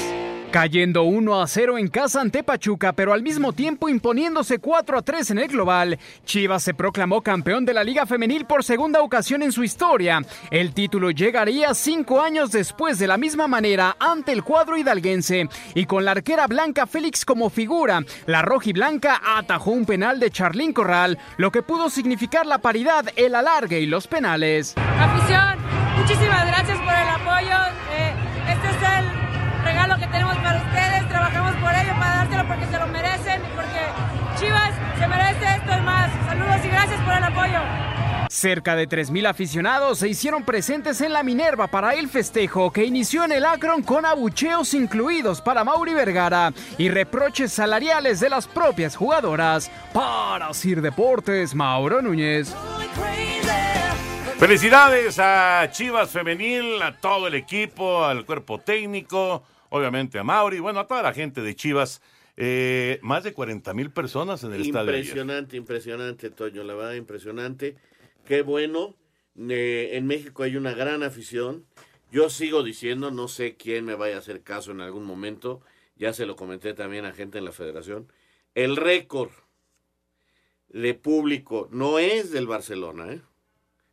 Cayendo 0.50 1.04
1 1.04 1.40
a 1.40 1.46
0 1.46 1.78
en 1.78 1.86
casa 1.86 2.20
ante 2.20 2.42
Pachuca, 2.42 2.92
pero 2.92 3.12
al 3.12 3.22
mismo 3.22 3.52
tiempo 3.52 3.88
imponiéndose 3.88 4.58
4 4.58 4.98
a 4.98 5.02
3 5.02 5.30
en 5.30 5.38
el 5.38 5.46
global, 5.46 5.96
Chivas 6.24 6.64
se 6.64 6.74
proclamó 6.74 7.22
campeón 7.22 7.64
de 7.64 7.72
la 7.72 7.84
Liga 7.84 8.04
Femenil 8.04 8.46
por 8.46 8.64
segunda 8.64 9.00
ocasión 9.00 9.44
en 9.44 9.52
su 9.52 9.62
historia. 9.62 10.20
El 10.50 10.74
título 10.74 11.12
llegaría 11.12 11.72
cinco 11.74 12.20
años 12.20 12.50
después 12.50 12.98
de 12.98 13.06
la 13.06 13.16
misma 13.16 13.46
manera 13.46 13.96
ante 14.00 14.32
el 14.32 14.42
cuadro 14.42 14.76
hidalguense 14.76 15.48
y 15.76 15.84
con 15.84 16.04
la 16.04 16.10
arquera 16.10 16.48
Blanca 16.48 16.84
Félix 16.88 17.24
como 17.24 17.48
figura. 17.48 18.00
La 18.26 18.42
rojiblanca 18.42 19.20
atajó 19.24 19.70
un 19.70 19.86
penal 19.86 20.18
de 20.18 20.32
Charlín 20.32 20.72
Corral, 20.72 21.16
lo 21.36 21.52
que 21.52 21.62
pudo 21.62 21.90
significar 21.90 22.44
la 22.44 22.58
paridad, 22.58 23.04
el 23.14 23.36
alargue 23.36 23.78
y 23.78 23.86
los 23.86 24.08
penales. 24.08 24.74
Afición, 24.98 25.58
muchísimas 25.96 26.44
gracias 26.44 26.78
por 26.78 26.92
el 26.92 27.08
apoyo. 27.08 27.69
Porque 32.50 32.66
se 32.66 32.78
lo 32.78 32.86
merecen 32.88 33.42
y 33.42 33.54
porque 33.54 34.40
Chivas 34.40 34.74
se 34.98 35.06
merece 35.06 35.44
esto 35.56 35.72
y 35.78 35.82
más. 35.82 36.10
Saludos 36.26 36.64
y 36.64 36.68
gracias 36.68 37.00
por 37.02 37.14
el 37.14 37.24
apoyo. 37.24 37.60
Cerca 38.28 38.74
de 38.74 38.88
3.000 38.88 39.28
aficionados 39.28 39.98
se 39.98 40.08
hicieron 40.08 40.44
presentes 40.44 41.00
en 41.00 41.12
la 41.12 41.22
Minerva 41.22 41.68
para 41.68 41.94
el 41.94 42.08
festejo 42.08 42.72
que 42.72 42.84
inició 42.84 43.24
en 43.24 43.32
el 43.32 43.44
Akron 43.44 43.82
con 43.82 44.04
abucheos 44.04 44.74
incluidos 44.74 45.40
para 45.40 45.62
Mauri 45.62 45.94
Vergara 45.94 46.52
y 46.76 46.88
reproches 46.88 47.52
salariales 47.52 48.18
de 48.18 48.30
las 48.30 48.48
propias 48.48 48.96
jugadoras. 48.96 49.70
Para 49.92 50.52
Sir 50.52 50.80
Deportes, 50.80 51.54
Mauro 51.54 52.02
Núñez. 52.02 52.52
Felicidades 54.38 55.18
a 55.20 55.68
Chivas 55.70 56.10
Femenil, 56.10 56.82
a 56.82 56.96
todo 56.96 57.28
el 57.28 57.34
equipo, 57.34 58.04
al 58.04 58.24
cuerpo 58.24 58.58
técnico, 58.58 59.44
obviamente 59.68 60.18
a 60.18 60.24
Mauri, 60.24 60.58
bueno, 60.58 60.80
a 60.80 60.86
toda 60.86 61.02
la 61.02 61.12
gente 61.12 61.42
de 61.42 61.54
Chivas. 61.54 62.00
Eh, 62.36 62.98
más 63.02 63.24
de 63.24 63.32
40 63.32 63.74
mil 63.74 63.90
personas 63.90 64.42
en 64.44 64.52
el 64.52 64.62
estadio. 64.62 64.90
ayer. 64.90 65.00
Impresionante, 65.04 65.56
impresionante, 65.56 66.30
Toño, 66.30 66.62
la 66.64 66.74
verdad, 66.74 66.94
impresionante. 66.94 67.76
Qué 68.26 68.42
bueno. 68.42 68.94
Eh, 69.38 69.90
en 69.92 70.06
México 70.06 70.42
hay 70.42 70.56
una 70.56 70.72
gran 70.72 71.02
afición. 71.02 71.64
Yo 72.12 72.28
sigo 72.30 72.62
diciendo, 72.62 73.10
no 73.10 73.28
sé 73.28 73.56
quién 73.56 73.84
me 73.84 73.94
vaya 73.94 74.16
a 74.16 74.18
hacer 74.18 74.42
caso 74.42 74.72
en 74.72 74.80
algún 74.80 75.04
momento, 75.04 75.60
ya 75.96 76.12
se 76.12 76.26
lo 76.26 76.34
comenté 76.36 76.74
también 76.74 77.04
a 77.04 77.12
gente 77.12 77.38
en 77.38 77.44
la 77.44 77.52
federación. 77.52 78.12
El 78.54 78.76
récord 78.76 79.30
de 80.68 80.94
público 80.94 81.68
no 81.70 81.98
es 81.98 82.30
del 82.32 82.46
Barcelona, 82.46 83.12
¿eh? 83.12 83.20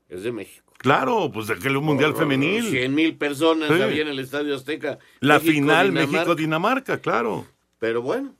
es 0.09 0.23
de 0.23 0.31
México. 0.31 0.73
Claro, 0.77 1.31
pues 1.33 1.47
de 1.47 1.55
aquel 1.55 1.73
Mundial 1.79 2.15
Femenil. 2.15 2.63
100 2.63 2.93
mil 2.95 3.15
personas 3.17 3.69
Sí. 3.75 3.81
había 3.81 4.03
en 4.03 4.07
el 4.09 4.19
Estadio 4.19 4.55
Azteca. 4.55 4.99
La 5.19 5.35
México, 5.35 5.53
final 5.53 5.87
Dinamarca. 5.89 6.11
México-Dinamarca, 6.11 7.01
claro. 7.01 7.45
Pero 7.79 8.01
bueno, 8.01 8.33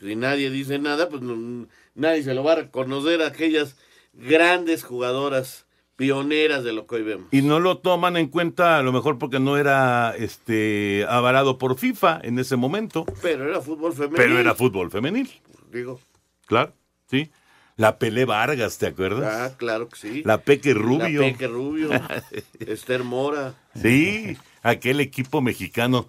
si 0.00 0.16
nadie 0.16 0.50
dice 0.50 0.78
nada, 0.78 1.08
pues 1.08 1.22
no- 1.22 1.66
nadie 1.94 2.22
se 2.22 2.34
lo 2.34 2.44
va 2.44 2.52
a 2.52 2.56
reconocer 2.56 3.22
a 3.22 3.28
aquellas 3.28 3.76
grandes 4.12 4.84
jugadoras 4.84 5.66
pioneras 5.96 6.64
de 6.64 6.72
lo 6.72 6.86
que 6.86 6.96
hoy 6.96 7.02
vemos. 7.02 7.28
Y 7.30 7.42
no 7.42 7.60
lo 7.60 7.78
toman 7.78 8.16
en 8.16 8.26
cuenta 8.28 8.78
a 8.78 8.82
lo 8.82 8.92
mejor 8.92 9.18
porque 9.18 9.38
no 9.38 9.56
era 9.56 10.14
este 10.18 11.06
avalado 11.08 11.56
por 11.56 11.78
FIFA 11.78 12.20
en 12.24 12.38
ese 12.38 12.56
momento, 12.56 13.06
Pero 13.22 13.48
era 13.48 13.60
fútbol 13.60 13.92
femenino. 13.92 14.16
pero 14.16 14.38
era 14.38 14.54
fútbol 14.54 14.90
femenil, 14.90 15.30
Digo, 15.70 16.00
claro, 16.46 16.72
sí. 17.10 17.30
La 17.76 17.98
Pelé 17.98 18.24
Vargas, 18.24 18.78
¿te 18.78 18.86
acuerdas? 18.86 19.52
ah, 19.52 19.56
claro 19.56 19.88
que 19.88 19.96
sí. 19.96 20.22
La 20.24 20.38
Peque 20.42 20.74
Rubio. 20.74 21.22
La 21.22 21.26
Peque 21.32 21.48
Rubio. 21.48 21.90
Esther 22.60 23.02
Mora. 23.02 23.54
Sí, 23.74 24.36
aquel 24.62 25.00
equipo 25.00 25.40
mexicano 25.40 26.06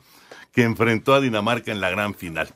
que 0.52 0.62
enfrentó 0.62 1.16
a 1.16 1.22
Dinamarca 1.22 1.72
en 1.72 1.82
la 1.82 1.90
gran 1.90 2.14
final. 2.14 2.50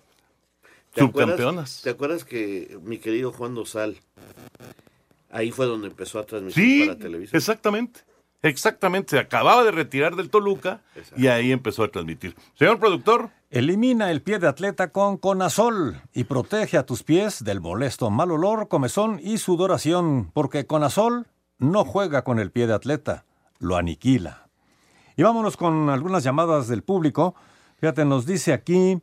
¿Te 0.93 1.01
acuerdas- 1.03 1.37
Subcampeonas. 1.37 1.81
¿Te 1.83 1.89
acuerdas 1.91 2.25
que 2.25 2.77
mi 2.83 2.97
querido 2.97 3.31
Juan 3.31 3.53
Dosal, 3.55 3.97
ahí 5.29 5.51
fue 5.51 5.65
donde 5.65 5.87
empezó 5.87 6.19
a 6.19 6.23
transmitir 6.25 6.63
Sí, 6.63 6.87
para 6.87 6.99
televisión? 6.99 7.37
exactamente. 7.37 8.01
Exactamente, 8.41 9.09
se 9.11 9.19
acababa 9.19 9.65
de 9.65 9.71
retirar 9.71 10.15
del 10.15 10.29
Toluca 10.29 10.79
y 11.17 11.27
ahí 11.27 11.51
empezó 11.51 11.83
a 11.83 11.89
transmitir. 11.89 12.37
Señor 12.57 12.79
productor. 12.79 13.31
Elimina 13.49 14.11
el 14.11 14.21
pie 14.21 14.39
de 14.39 14.47
atleta 14.47 14.91
con 14.93 15.17
Conazol 15.17 16.01
y 16.13 16.23
protege 16.23 16.77
a 16.77 16.85
tus 16.85 17.03
pies 17.03 17.43
del 17.43 17.59
molesto 17.59 18.09
mal 18.09 18.31
olor, 18.31 18.69
comezón 18.69 19.19
y 19.21 19.39
sudoración, 19.39 20.31
porque 20.33 20.65
Conazol 20.65 21.27
no 21.57 21.83
juega 21.83 22.23
con 22.23 22.39
el 22.39 22.49
pie 22.51 22.65
de 22.67 22.75
atleta, 22.75 23.25
lo 23.59 23.75
aniquila. 23.75 24.47
Y 25.17 25.23
vámonos 25.23 25.57
con 25.57 25.89
algunas 25.89 26.23
llamadas 26.23 26.69
del 26.69 26.81
público. 26.83 27.35
Fíjate, 27.81 28.05
nos 28.05 28.25
dice 28.25 28.53
aquí 28.53 29.01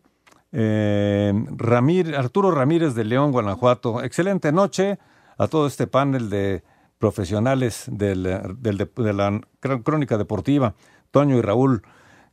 eh, 0.53 1.33
Ramir- 1.57 2.15
Arturo 2.17 2.51
Ramírez 2.51 2.95
de 2.95 3.05
León, 3.05 3.33
Guanajuato. 3.33 4.03
Excelente 4.03 4.53
noche 4.53 4.99
a 5.39 5.49
todo 5.49 5.67
este 5.67 5.87
panel 5.87 6.31
de 6.31 6.63
profesionales 6.99 7.85
del, 7.89 8.23
del- 8.59 8.79
de, 8.79 8.91
de 8.97 9.13
la 9.13 9.31
cr- 9.61 9.83
crónica 9.83 10.17
deportiva, 10.19 10.75
Toño 11.11 11.37
y 11.37 11.43
Raúl. 11.43 11.83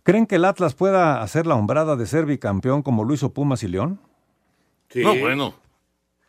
¿Creen 0.03 0.25
que 0.25 0.35
el 0.35 0.45
Atlas 0.45 0.73
pueda 0.73 1.21
hacer 1.21 1.47
la 1.47 1.55
hombrada 1.55 1.95
de 1.95 2.05
ser 2.05 2.25
bicampeón 2.25 2.81
como 2.81 3.03
lo 3.05 3.13
hizo 3.13 3.33
Pumas 3.33 3.63
y 3.63 3.67
León? 3.67 3.99
No, 4.95 5.15
bueno. 5.15 5.53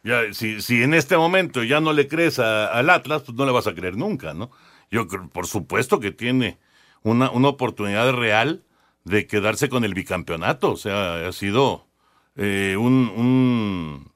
Ya, 0.02 0.20
si, 0.32 0.60
si 0.60 0.82
en 0.82 0.94
este 0.94 1.16
momento 1.16 1.62
ya 1.64 1.80
no 1.80 1.92
le 1.92 2.08
crees 2.08 2.38
a- 2.38 2.66
al 2.66 2.90
Atlas, 2.90 3.22
pues 3.22 3.36
no 3.36 3.46
le 3.46 3.52
vas 3.52 3.66
a 3.66 3.74
creer 3.74 3.96
nunca, 3.96 4.34
¿no? 4.34 4.50
Yo 4.90 5.08
creo, 5.08 5.28
por 5.28 5.46
supuesto 5.46 5.98
que 5.98 6.12
tiene 6.12 6.58
una, 7.02 7.30
una 7.30 7.48
oportunidad 7.48 8.12
real 8.12 8.62
de 9.04 9.26
quedarse 9.26 9.68
con 9.68 9.84
el 9.84 9.94
bicampeonato. 9.94 10.72
O 10.72 10.76
sea, 10.76 11.26
ha 11.28 11.32
sido 11.32 11.86
eh, 12.36 12.76
un, 12.78 13.10
un, 13.16 14.12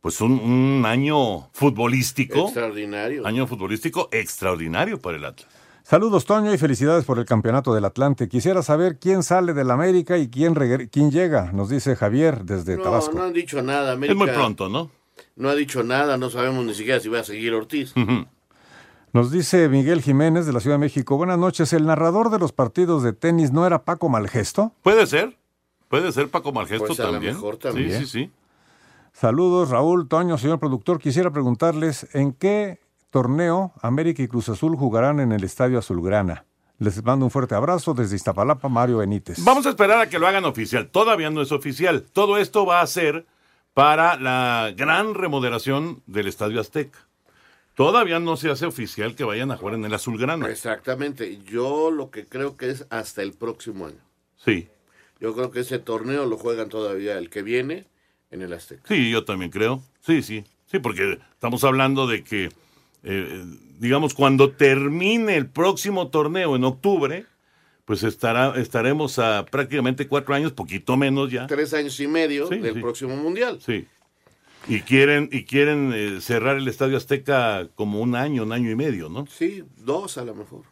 pues 0.00 0.20
un, 0.20 0.32
un 0.32 0.84
año 0.86 1.50
futbolístico. 1.52 2.44
Extraordinario. 2.44 3.26
Año 3.26 3.46
futbolístico 3.46 4.08
extraordinario 4.12 5.00
para 5.00 5.16
el 5.16 5.24
Atlas. 5.24 5.48
Saludos, 5.82 6.24
Toño, 6.24 6.54
y 6.54 6.58
felicidades 6.58 7.04
por 7.04 7.18
el 7.18 7.24
campeonato 7.24 7.74
del 7.74 7.84
Atlante. 7.84 8.28
Quisiera 8.28 8.62
saber 8.62 8.98
quién 9.00 9.22
sale 9.24 9.54
del 9.54 9.70
América 9.72 10.18
y 10.18 10.28
quién, 10.28 10.54
quién 10.92 11.10
llega, 11.10 11.50
nos 11.52 11.68
dice 11.68 11.96
Javier 11.96 12.44
desde 12.44 12.76
No, 12.76 12.84
Tabasco. 12.84 13.14
no 13.16 13.24
han 13.24 13.32
dicho 13.32 13.60
nada. 13.62 13.92
América 13.92 14.12
Es 14.12 14.18
muy 14.18 14.28
pronto, 14.28 14.68
¿no? 14.68 14.90
No 15.34 15.48
ha 15.48 15.54
dicho 15.56 15.82
nada, 15.82 16.16
no 16.16 16.30
sabemos 16.30 16.64
ni 16.64 16.74
siquiera 16.74 17.00
si 17.00 17.08
va 17.08 17.20
a 17.20 17.24
seguir 17.24 17.54
Ortiz. 17.54 17.92
Nos 19.12 19.32
dice 19.32 19.68
Miguel 19.68 20.02
Jiménez 20.02 20.46
de 20.46 20.52
la 20.52 20.60
Ciudad 20.60 20.76
de 20.76 20.80
México. 20.80 21.16
Buenas 21.16 21.38
noches. 21.38 21.72
¿El 21.72 21.86
narrador 21.86 22.30
de 22.30 22.38
los 22.38 22.52
partidos 22.52 23.02
de 23.02 23.12
tenis 23.12 23.50
no 23.50 23.66
era 23.66 23.82
Paco 23.84 24.08
Malgesto? 24.08 24.72
Puede 24.82 25.06
ser. 25.06 25.36
Puede 25.88 26.12
ser 26.12 26.28
Paco 26.30 26.52
Malgesto 26.52 26.86
Pues 26.86 27.00
a 27.00 27.04
lo 27.06 27.12
también. 27.12 27.34
mejor 27.34 27.56
también. 27.56 27.90
Sí, 27.90 28.06
sí, 28.06 28.06
sí. 28.06 28.30
Saludos, 29.12 29.70
Raúl, 29.70 30.06
Toño, 30.06 30.38
señor 30.38 30.60
productor. 30.60 31.00
Quisiera 31.00 31.32
preguntarles 31.32 32.06
en 32.14 32.32
qué 32.32 32.78
torneo 33.10 33.72
América 33.82 34.22
y 34.22 34.28
Cruz 34.28 34.48
Azul 34.48 34.76
jugarán 34.76 35.18
en 35.18 35.32
el 35.32 35.42
Estadio 35.42 35.80
Azulgrana. 35.80 36.44
Les 36.78 37.02
mando 37.04 37.24
un 37.26 37.32
fuerte 37.32 37.56
abrazo 37.56 37.92
desde 37.92 38.14
Iztapalapa, 38.14 38.68
Mario 38.68 38.98
Benítez. 38.98 39.42
Vamos 39.44 39.66
a 39.66 39.70
esperar 39.70 39.98
a 39.98 40.08
que 40.08 40.20
lo 40.20 40.28
hagan 40.28 40.44
oficial. 40.44 40.88
Todavía 40.88 41.30
no 41.30 41.42
es 41.42 41.50
oficial. 41.50 42.06
Todo 42.12 42.38
esto 42.38 42.64
va 42.64 42.80
a 42.80 42.86
ser 42.86 43.26
para 43.74 44.16
la 44.16 44.72
gran 44.76 45.14
remodelación 45.14 46.02
del 46.06 46.28
Estadio 46.28 46.60
Azteca. 46.60 47.00
Todavía 47.84 48.18
no 48.20 48.36
se 48.36 48.50
hace 48.50 48.66
oficial 48.66 49.14
que 49.16 49.24
vayan 49.24 49.50
a 49.50 49.56
jugar 49.56 49.74
en 49.76 49.86
el 49.86 49.94
Azulgrana. 49.94 50.46
Exactamente. 50.50 51.38
Yo 51.46 51.90
lo 51.90 52.10
que 52.10 52.26
creo 52.26 52.58
que 52.58 52.68
es 52.68 52.84
hasta 52.90 53.22
el 53.22 53.32
próximo 53.32 53.86
año. 53.86 53.96
Sí, 54.36 54.68
Yo 55.18 55.34
creo 55.34 55.50
que 55.50 55.60
ese 55.60 55.78
torneo 55.78 56.26
lo 56.26 56.36
juegan 56.36 56.68
todavía 56.68 57.16
el 57.16 57.30
que 57.30 57.40
viene 57.42 57.86
en 58.30 58.42
el 58.42 58.52
Azteca. 58.52 58.82
sí, 58.86 59.10
yo 59.10 59.24
también 59.24 59.50
creo. 59.50 59.82
Sí, 60.02 60.20
sí. 60.22 60.44
Sí, 60.66 60.78
porque 60.78 61.18
estamos 61.32 61.64
hablando 61.64 62.06
de 62.06 62.22
que, 62.22 62.50
eh, 63.02 63.44
digamos, 63.78 64.12
cuando 64.12 64.50
termine 64.52 65.36
el 65.38 65.46
próximo 65.46 66.08
torneo 66.08 66.56
en 66.56 66.64
octubre, 66.64 67.24
pues 67.86 68.02
estará, 68.02 68.60
estaremos 68.60 69.18
a 69.18 69.46
prácticamente 69.46 70.06
cuatro 70.06 70.34
años, 70.34 70.52
poquito 70.52 70.98
menos 70.98 71.30
ya. 71.30 71.46
Tres 71.46 71.72
años 71.72 71.98
y 71.98 72.06
medio 72.06 72.46
Sí, 72.46 72.58
del 72.58 72.74
sí. 72.74 72.80
próximo 72.80 73.16
mundial. 73.16 73.58
Sí. 73.64 73.86
Y 74.68 74.80
quieren, 74.82 75.28
y 75.32 75.44
quieren 75.44 75.92
eh, 75.94 76.20
cerrar 76.20 76.56
el 76.56 76.68
Estadio 76.68 76.96
Azteca 76.96 77.68
como 77.74 78.00
un 78.00 78.14
año, 78.14 78.42
un 78.42 78.52
año 78.52 78.70
y 78.70 78.76
medio, 78.76 79.08
¿no? 79.08 79.26
Sí, 79.26 79.64
dos 79.78 80.18
a 80.18 80.24
lo 80.24 80.34
mejor. 80.34 80.62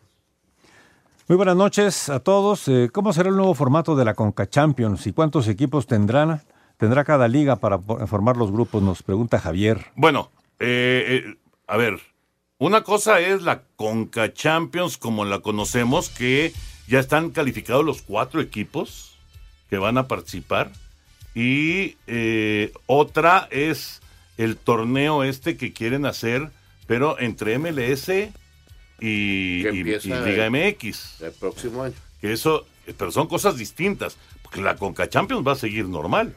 Muy 1.28 1.36
buenas 1.36 1.56
noches 1.56 2.08
a 2.08 2.20
todos. 2.20 2.68
Eh, 2.68 2.88
¿Cómo 2.90 3.12
será 3.12 3.28
el 3.28 3.36
nuevo 3.36 3.54
formato 3.54 3.94
de 3.94 4.06
la 4.06 4.14
Conca 4.14 4.48
Champions 4.48 5.06
y 5.06 5.12
cuántos 5.12 5.46
equipos 5.46 5.86
tendrán? 5.86 6.40
¿Tendrá 6.78 7.04
cada 7.04 7.28
liga 7.28 7.56
para 7.56 7.78
formar 7.78 8.38
los 8.38 8.50
grupos? 8.50 8.82
Nos 8.82 9.02
pregunta 9.02 9.38
Javier. 9.38 9.86
Bueno, 9.94 10.30
eh, 10.58 11.24
eh, 11.26 11.36
a 11.66 11.76
ver, 11.76 12.00
una 12.56 12.82
cosa 12.82 13.20
es 13.20 13.42
la 13.42 13.62
Conca 13.76 14.32
Champions 14.32 14.96
como 14.96 15.26
la 15.26 15.40
conocemos, 15.40 16.08
que 16.08 16.54
ya 16.86 16.98
están 16.98 17.28
calificados 17.28 17.84
los 17.84 18.00
cuatro 18.00 18.40
equipos 18.40 19.18
que 19.68 19.76
van 19.76 19.98
a 19.98 20.08
participar. 20.08 20.70
Y 21.40 21.96
eh, 22.08 22.72
otra 22.86 23.46
es 23.52 24.00
el 24.38 24.56
torneo 24.56 25.22
este 25.22 25.56
que 25.56 25.72
quieren 25.72 26.04
hacer, 26.04 26.50
pero 26.88 27.16
entre 27.20 27.58
MLS 27.60 28.08
y, 28.98 29.62
Que 29.62 29.70
y- 29.72 29.78
empieza 29.78 30.08
y 30.08 30.24
Liga 30.30 30.46
el- 30.46 30.50
MX. 30.50 31.20
El 31.22 31.30
próximo 31.32 31.84
año. 31.84 31.94
Que 32.20 32.32
eso, 32.32 32.66
pero 32.96 33.12
son 33.12 33.28
cosas 33.28 33.56
distintas, 33.56 34.16
porque 34.42 34.60
la 34.60 34.74
Conca 34.74 35.08
Champions 35.08 35.46
va 35.46 35.52
a 35.52 35.56
seguir 35.56 35.84
normal. 35.86 36.34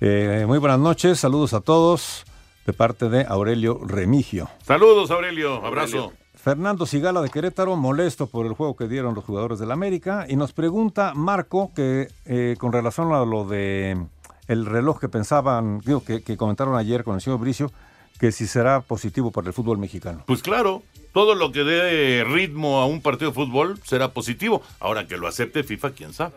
Eh, 0.00 0.44
muy 0.46 0.58
buenas 0.58 0.78
noches, 0.78 1.18
saludos 1.18 1.52
a 1.52 1.60
todos 1.60 2.24
de 2.64 2.72
parte 2.72 3.08
de 3.08 3.24
Aurelio 3.28 3.80
Remigio. 3.84 4.48
Saludos, 4.64 5.10
Aurelio, 5.10 5.64
abrazo. 5.66 6.12
Fernando 6.46 6.86
Sigala 6.86 7.22
de 7.22 7.28
Querétaro, 7.28 7.74
molesto 7.74 8.28
por 8.28 8.46
el 8.46 8.52
juego 8.52 8.76
que 8.76 8.86
dieron 8.86 9.16
los 9.16 9.24
jugadores 9.24 9.58
del 9.58 9.72
América, 9.72 10.26
y 10.28 10.36
nos 10.36 10.52
pregunta 10.52 11.12
Marco 11.12 11.72
que 11.74 12.06
eh, 12.24 12.54
con 12.60 12.72
relación 12.72 13.12
a 13.12 13.24
lo 13.24 13.46
de 13.46 14.00
el 14.46 14.64
reloj 14.64 15.00
que 15.00 15.08
pensaban, 15.08 15.80
digo, 15.80 16.04
que, 16.04 16.22
que 16.22 16.36
comentaron 16.36 16.76
ayer 16.76 17.02
con 17.02 17.16
el 17.16 17.20
señor 17.20 17.40
Bricio, 17.40 17.72
que 18.20 18.30
si 18.30 18.46
será 18.46 18.80
positivo 18.80 19.32
para 19.32 19.48
el 19.48 19.54
fútbol 19.54 19.78
mexicano. 19.78 20.22
Pues 20.24 20.40
claro, 20.40 20.84
todo 21.12 21.34
lo 21.34 21.50
que 21.50 21.64
dé 21.64 22.22
ritmo 22.22 22.78
a 22.78 22.86
un 22.86 23.02
partido 23.02 23.32
de 23.32 23.34
fútbol 23.34 23.80
será 23.82 24.12
positivo. 24.12 24.62
Ahora 24.78 25.08
que 25.08 25.16
lo 25.16 25.26
acepte 25.26 25.64
FIFA, 25.64 25.90
quién 25.90 26.12
sabe. 26.12 26.34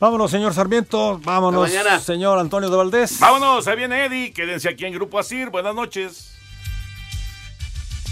Vámonos, 0.00 0.32
señor 0.32 0.52
Sarmiento, 0.52 1.20
vámonos, 1.22 1.70
señor 2.02 2.40
Antonio 2.40 2.70
de 2.70 2.76
Valdés. 2.76 3.20
Vámonos, 3.20 3.68
ahí 3.68 3.76
viene 3.76 4.06
Eddie. 4.06 4.32
Quédense 4.32 4.68
aquí 4.68 4.84
en 4.84 4.94
Grupo 4.94 5.16
Asir. 5.16 5.50
Buenas 5.50 5.76
noches. 5.76 6.33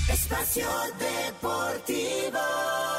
Espacio 0.09 0.67
Deportivo. 0.99 2.92